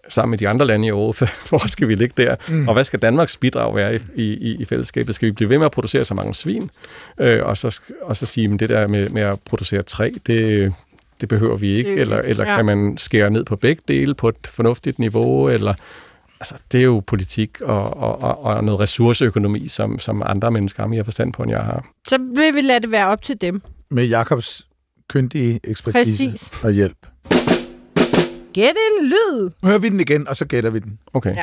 sammen 0.09 0.31
med 0.31 0.39
de 0.39 0.49
andre 0.49 0.67
lande 0.67 0.87
i 0.87 0.89
Europa, 0.89 1.27
hvor 1.49 1.69
skal 1.69 1.89
vi 1.89 1.95
ligge 1.95 2.23
der, 2.23 2.37
mm. 2.49 2.69
og 2.69 2.75
hvad 2.75 2.85
skal 2.85 2.99
Danmarks 2.99 3.37
bidrag 3.37 3.77
være 3.77 3.95
i, 3.95 4.23
i, 4.23 4.57
i 4.57 4.65
fællesskabet? 4.65 5.15
Skal 5.15 5.27
vi 5.27 5.33
blive 5.33 5.51
ved 5.51 5.59
med 5.59 5.67
at 5.67 5.73
producere 5.73 6.05
så 6.05 6.15
mange 6.15 6.35
svin, 6.35 6.71
øh, 7.19 7.45
og, 7.45 7.57
så, 7.57 7.81
og 8.03 8.17
så 8.17 8.27
sige, 8.27 8.55
at 8.55 8.61
det 8.61 8.69
der 8.69 8.87
med, 8.87 9.09
med 9.09 9.23
at 9.23 9.41
producere 9.41 9.83
træ, 9.83 10.11
det, 10.27 10.75
det 11.21 11.29
behøver 11.29 11.57
vi 11.57 11.69
ikke, 11.69 11.97
er 11.97 12.01
eller, 12.01 12.19
eller 12.19 12.51
ja. 12.51 12.57
kan 12.57 12.65
man 12.65 12.99
skære 12.99 13.31
ned 13.31 13.45
på 13.45 13.57
begge 13.57 13.83
dele 13.89 14.15
på 14.15 14.29
et 14.29 14.47
fornuftigt 14.47 14.99
niveau, 14.99 15.49
eller 15.49 15.75
altså, 16.43 16.55
det 16.73 16.81
er 16.81 16.85
jo 16.85 17.03
politik 17.07 17.61
og, 17.61 17.97
og, 17.97 18.23
og, 18.23 18.45
og 18.45 18.65
noget 18.65 18.81
ressourceøkonomi, 18.81 19.69
som, 19.69 19.99
som 19.99 20.23
andre 20.27 20.51
mennesker 20.51 20.83
har 20.83 20.89
mere 20.89 21.05
forstand 21.05 21.33
på, 21.33 21.43
end 21.43 21.51
jeg 21.53 21.61
har. 21.61 21.87
Så 22.09 22.19
vil 22.19 22.55
vi 22.55 22.61
lade 22.61 22.81
det 22.81 22.91
være 22.91 23.07
op 23.07 23.23
til 23.23 23.41
dem. 23.41 23.63
Med 23.91 24.05
Jakobs 24.07 24.67
kyndige 25.09 25.61
ekspertise 25.65 26.31
Præcis. 26.31 26.65
og 26.65 26.71
hjælp. 26.73 27.07
Gæt 28.53 28.75
en 29.01 29.07
lyd. 29.07 29.51
Nu 29.63 29.69
hører 29.69 29.79
vi 29.79 29.89
den 29.89 30.01
igen, 30.01 30.29
og 30.29 30.37
så 30.37 30.47
gætter 30.47 30.71
vi 30.71 30.79
den. 30.79 30.99
Okay. 31.13 31.37
Ja. 31.37 31.43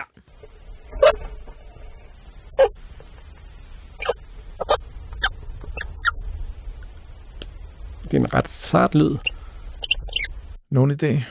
Det 8.04 8.14
er 8.14 8.18
en 8.18 8.34
ret 8.34 8.48
sart 8.48 8.96
lyd. 8.96 9.18
Nogen 10.72 10.92
idé? 10.92 11.24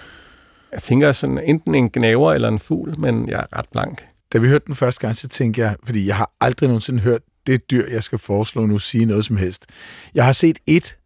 Jeg 0.72 0.82
tænker 0.82 1.12
sådan 1.12 1.38
enten 1.38 1.74
en 1.74 1.90
gnaver 1.90 2.32
eller 2.32 2.48
en 2.48 2.58
fugl, 2.58 3.00
men 3.00 3.28
jeg 3.28 3.40
er 3.52 3.58
ret 3.58 3.66
blank. 3.72 4.06
Da 4.32 4.38
vi 4.38 4.48
hørte 4.48 4.64
den 4.66 4.74
første 4.74 5.00
gang, 5.00 5.16
så 5.16 5.28
tænkte 5.28 5.60
jeg, 5.60 5.76
fordi 5.84 6.06
jeg 6.06 6.16
har 6.16 6.30
aldrig 6.40 6.68
nogensinde 6.68 7.00
hørt 7.00 7.20
det 7.46 7.70
dyr, 7.70 7.86
jeg 7.90 8.02
skal 8.02 8.18
foreslå 8.18 8.66
nu, 8.66 8.78
sige 8.78 9.04
noget 9.04 9.24
som 9.24 9.36
helst. 9.36 9.66
Jeg 10.14 10.24
har 10.24 10.32
set 10.32 10.58
et 10.66 10.96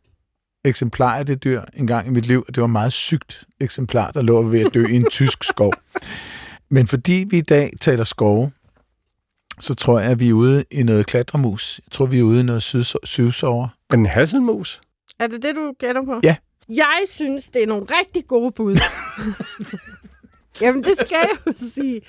eksemplar 0.65 1.15
af 1.17 1.27
det 1.27 1.45
dyr 1.45 1.61
en 1.77 1.87
gang 1.87 2.07
i 2.07 2.11
mit 2.11 2.27
liv, 2.27 2.45
og 2.49 2.55
det 2.55 2.61
var 2.61 2.67
et 2.67 2.71
meget 2.73 2.93
sygt 2.93 3.45
eksemplar, 3.61 4.11
der 4.11 4.23
lå 4.23 4.43
ved 4.43 4.61
at 4.67 4.75
dø 4.75 4.87
i 4.87 4.97
en 4.97 5.07
tysk 5.19 5.45
skov. 5.45 5.73
Men 6.71 6.87
fordi 6.87 7.27
vi 7.31 7.39
i 7.39 7.41
dag 7.41 7.73
taler 7.81 8.05
skove, 8.05 8.53
så 9.61 9.75
tror 9.75 10.01
jeg, 10.01 10.11
at 10.11 10.21
vi 10.21 10.29
er 10.29 10.33
ude 10.33 10.65
i 10.71 10.83
noget 10.83 11.07
klatremus. 11.07 11.81
Jeg 11.87 11.93
tror, 11.93 12.07
vi 12.07 12.19
er 12.19 12.23
ude 12.23 12.41
i 12.41 12.43
noget 12.43 12.63
syvs- 12.63 12.95
syvsover. 13.05 13.69
En 13.95 14.07
hasselmus? 14.07 14.81
Er 15.19 15.27
det 15.27 15.43
det, 15.43 15.57
du 15.57 15.73
gætter 15.79 16.05
på? 16.05 16.21
Ja. 16.25 16.37
Jeg 16.69 17.03
synes, 17.07 17.51
det 17.51 17.63
er 17.63 17.67
nogle 17.67 17.87
rigtig 18.01 18.27
gode 18.27 18.53
bud. 18.53 18.77
Jamen, 20.61 20.85
det 20.85 20.99
skal 20.99 21.19
jeg 21.23 21.37
jo 21.47 21.53
sige. 21.73 22.01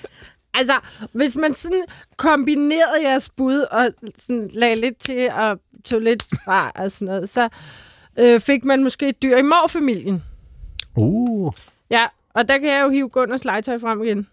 Altså, 0.54 0.80
hvis 1.12 1.36
man 1.36 1.52
sådan 1.54 1.84
kombinerede 2.16 3.02
jeres 3.08 3.30
bud 3.30 3.60
og 3.70 3.88
sådan 4.18 4.50
lagde 4.52 4.76
lidt 4.76 4.98
til 4.98 5.30
og 5.30 5.60
tog 5.84 6.00
lidt 6.00 6.24
fra 6.44 6.72
og 6.74 6.90
sådan 6.92 7.06
noget, 7.14 7.28
så 7.28 7.48
øh, 8.18 8.40
fik 8.40 8.64
man 8.64 8.82
måske 8.82 9.08
et 9.08 9.22
dyr 9.22 9.36
i 9.36 9.42
morfamilien. 9.42 10.22
Uh. 10.96 11.52
Ja, 11.90 12.06
og 12.34 12.48
der 12.48 12.58
kan 12.58 12.68
jeg 12.68 12.82
jo 12.82 12.88
hive 12.90 13.08
Gunners 13.08 13.44
legetøj 13.44 13.78
frem 13.78 14.02
igen. 14.04 14.28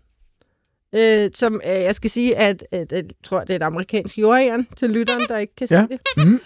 Øh, 0.95 1.32
som 1.36 1.61
øh, 1.65 1.72
jeg 1.72 1.95
skal 1.95 2.09
sige, 2.09 2.38
at, 2.38 2.63
at, 2.72 2.91
jeg 2.91 3.03
tror, 3.24 3.39
det 3.39 3.49
er 3.49 3.55
et 3.55 3.63
amerikansk 3.63 4.17
jordæren 4.17 4.67
til 4.78 4.89
lytteren, 4.89 5.22
der 5.30 5.38
ikke 5.38 5.55
kan 5.55 5.67
Ja. 5.72 5.82
se 5.82 5.88
det. 5.88 6.28
Mm. 6.28 6.39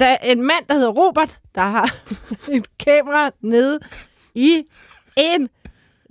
Der 0.00 0.06
er 0.06 0.16
en 0.16 0.42
mand, 0.42 0.64
der 0.68 0.74
hedder 0.74 0.90
Robert, 0.90 1.38
der 1.54 1.60
har 1.60 1.96
et 2.56 2.78
kamera 2.78 3.30
nede 3.40 3.78
i 4.34 4.62
en 5.16 5.48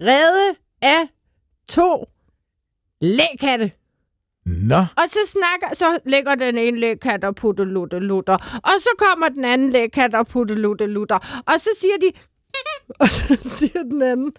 rede 0.02 0.56
af 0.82 1.08
to 1.70 2.10
lægkatte. 3.02 3.72
Nå, 4.46 4.76
Og 4.78 5.04
så 5.08 5.20
snakker, 5.32 5.76
så 5.76 6.00
lægger 6.06 6.36
den 6.36 6.58
ene 6.58 6.80
lægkat 6.80 7.24
og 7.24 7.36
putter 7.36 7.64
lutter 7.64 8.00
lutter. 8.00 8.34
Og 8.64 8.72
så 8.80 8.90
kommer 8.98 9.30
den 9.30 9.46
anden 9.46 9.70
lægkat 9.70 10.16
og 10.16 10.28
putter 10.28 10.56
lutter 10.56 10.86
lutter. 10.88 11.44
Og 11.48 11.60
så 11.60 11.70
siger 11.80 11.94
de, 12.02 12.12
og 13.00 13.10
så 13.10 13.38
siger 13.44 13.84
den 13.84 14.02
anden, 14.02 14.32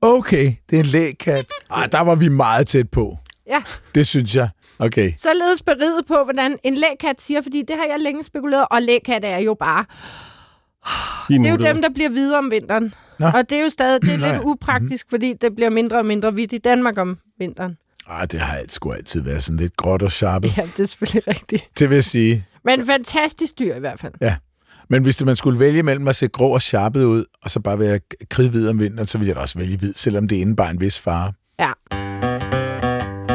okay, 0.00 0.52
det 0.70 0.76
er 0.78 0.80
en 0.80 0.86
lægkat. 0.86 1.46
Ej, 1.70 1.86
der 1.86 2.00
var 2.00 2.14
vi 2.14 2.28
meget 2.28 2.66
tæt 2.66 2.90
på. 2.90 3.18
ja, 3.46 3.62
Det 3.94 4.06
synes 4.06 4.34
jeg. 4.36 4.48
Okay. 4.78 5.12
således 5.16 5.62
beriget 5.62 6.06
på, 6.08 6.24
hvordan 6.24 6.58
en 6.64 6.74
lægkat 6.74 7.20
siger, 7.20 7.42
fordi 7.42 7.62
det 7.68 7.76
har 7.76 7.84
jeg 7.84 8.00
længe 8.00 8.24
spekuleret, 8.24 8.66
og 8.70 8.82
lægkat 8.82 9.24
er 9.24 9.38
jo 9.38 9.54
bare 9.54 9.84
De 11.28 11.34
er 11.34 11.38
Det 11.38 11.46
er 11.46 11.50
jo 11.50 11.56
dem, 11.56 11.82
der 11.82 11.88
bliver 11.94 12.08
hvide 12.08 12.38
om 12.38 12.50
vinteren. 12.50 12.94
Nå. 13.18 13.26
Og 13.34 13.50
det 13.50 13.58
er 13.58 13.62
jo 13.62 13.68
stadig 13.68 14.02
det 14.02 14.14
er 14.14 14.18
ja. 14.18 14.32
lidt 14.32 14.42
upraktisk, 14.44 15.06
fordi 15.10 15.34
det 15.40 15.54
bliver 15.54 15.70
mindre 15.70 15.98
og 15.98 16.06
mindre 16.06 16.30
hvidt 16.30 16.52
i 16.52 16.58
Danmark 16.58 16.98
om 16.98 17.18
vinteren. 17.38 17.76
Ej, 18.10 18.24
det 18.26 18.40
har 18.40 18.56
alt- 18.56 18.72
sgu 18.72 18.92
altid 18.92 19.20
været 19.20 19.42
sådan 19.42 19.56
lidt 19.56 19.76
gråt 19.76 20.02
og 20.02 20.12
sharpet. 20.12 20.56
Ja, 20.56 20.62
det 20.62 20.80
er 20.80 20.86
selvfølgelig 20.86 21.28
rigtigt. 21.28 21.64
Det 21.78 21.90
vil 21.90 22.04
sige. 22.04 22.44
Men 22.64 22.86
fantastisk 22.86 23.58
dyr 23.58 23.74
i 23.74 23.80
hvert 23.80 24.00
fald. 24.00 24.12
Men 24.90 25.02
hvis 25.02 25.24
man 25.24 25.36
skulle 25.36 25.58
vælge 25.58 25.82
mellem 25.82 26.08
at 26.08 26.16
se 26.16 26.28
grå 26.28 26.48
og 26.54 26.62
sharpet 26.62 27.04
ud, 27.04 27.24
og 27.42 27.50
så 27.50 27.60
bare 27.60 27.78
være 27.78 28.00
kridhvid 28.30 28.68
om 28.68 28.80
vinteren, 28.80 29.06
så 29.06 29.18
ville 29.18 29.28
jeg 29.28 29.36
da 29.36 29.40
også 29.40 29.58
vælge 29.58 29.76
hvid, 29.78 29.94
selvom 29.94 30.28
det 30.28 30.36
indebar 30.36 30.68
en 30.68 30.80
vis 30.80 31.00
fare. 31.00 31.32
Ja. 31.58 31.72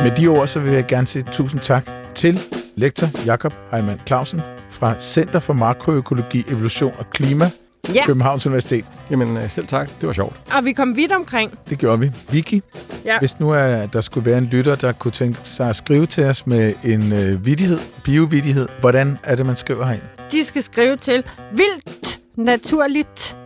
Med 0.04 0.12
de 0.12 0.28
ord, 0.28 0.48
så 0.48 0.60
vil 0.60 0.74
jeg 0.74 0.86
gerne 0.88 1.08
sige 1.08 1.24
tusind 1.32 1.62
tak 1.62 1.90
til 2.16 2.40
lektor 2.76 3.08
Jakob 3.26 3.54
Heimann 3.72 4.00
Clausen 4.08 4.42
fra 4.70 4.96
Center 5.00 5.40
for 5.40 5.54
Makroøkologi, 5.54 6.44
Evolution 6.50 6.94
og 6.98 7.10
Klima, 7.10 7.50
Ja, 7.94 8.06
Københavns 8.06 8.46
Universitet. 8.48 8.86
Jamen, 9.12 9.38
øh, 9.38 9.50
selv 9.50 9.68
tak. 9.68 9.90
Det 10.02 10.08
var 10.08 10.14
sjovt. 10.14 10.36
og 10.54 10.66
vi 10.66 10.74
kom 10.74 10.96
vidt 10.96 11.12
omkring. 11.12 11.52
Det 11.70 11.78
gjorde 11.78 12.00
vi. 12.00 12.12
Vicky, 12.32 12.62
Ja. 13.06 13.20
hvis 13.20 13.40
nu 13.40 13.50
er, 13.50 13.86
der 13.86 14.02
skulle 14.02 14.26
være 14.30 14.38
en 14.38 14.46
lytter, 14.46 14.76
der 14.76 14.92
kunne 14.92 15.12
tænke 15.12 15.40
sig 15.44 15.70
at 15.70 15.76
skrive 15.76 16.06
til 16.06 16.24
os 16.26 16.48
med 16.48 16.74
en 16.84 17.14
øh, 17.14 17.46
vidighed, 17.46 17.80
biovidighed, 18.04 18.68
hvordan 18.80 19.18
er 19.24 19.36
det, 19.36 19.46
man 19.46 19.56
skriver 19.56 19.86
herind? 19.86 20.02
De 20.32 20.44
skal 20.44 20.64
skrive 20.64 20.98
til 20.98 21.24
vildt 21.54 22.21
naturligt. 22.36 23.38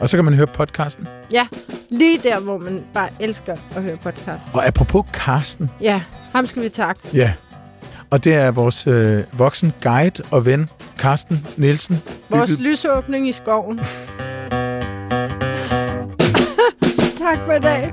Og 0.00 0.08
så 0.08 0.16
kan 0.16 0.24
man 0.24 0.34
høre 0.34 0.46
podcasten. 0.46 1.08
Ja, 1.32 1.46
lige 1.90 2.18
der, 2.22 2.40
hvor 2.40 2.58
man 2.58 2.82
bare 2.94 3.08
elsker 3.20 3.56
at 3.76 3.82
høre 3.82 3.96
podcast. 3.96 4.42
Og 4.54 4.66
apropos 4.66 5.04
Karsten, 5.12 5.70
Ja, 5.80 6.02
ham 6.32 6.46
skal 6.46 6.62
vi 6.62 6.68
takke. 6.68 7.00
ja, 7.14 7.32
og 8.10 8.24
det 8.24 8.34
er 8.34 8.50
vores 8.50 8.86
øh, 8.86 9.22
voksen 9.38 9.72
guide 9.82 10.22
og 10.30 10.46
ven, 10.46 10.68
Karsten 10.98 11.46
Nielsen. 11.56 12.02
Vores 12.30 12.50
Hygget- 12.50 12.60
lysåbning 12.62 13.28
i 13.28 13.32
skoven. 13.32 13.78
tak 17.24 17.38
for 17.46 17.52
i 17.52 17.60
dag. 17.60 17.92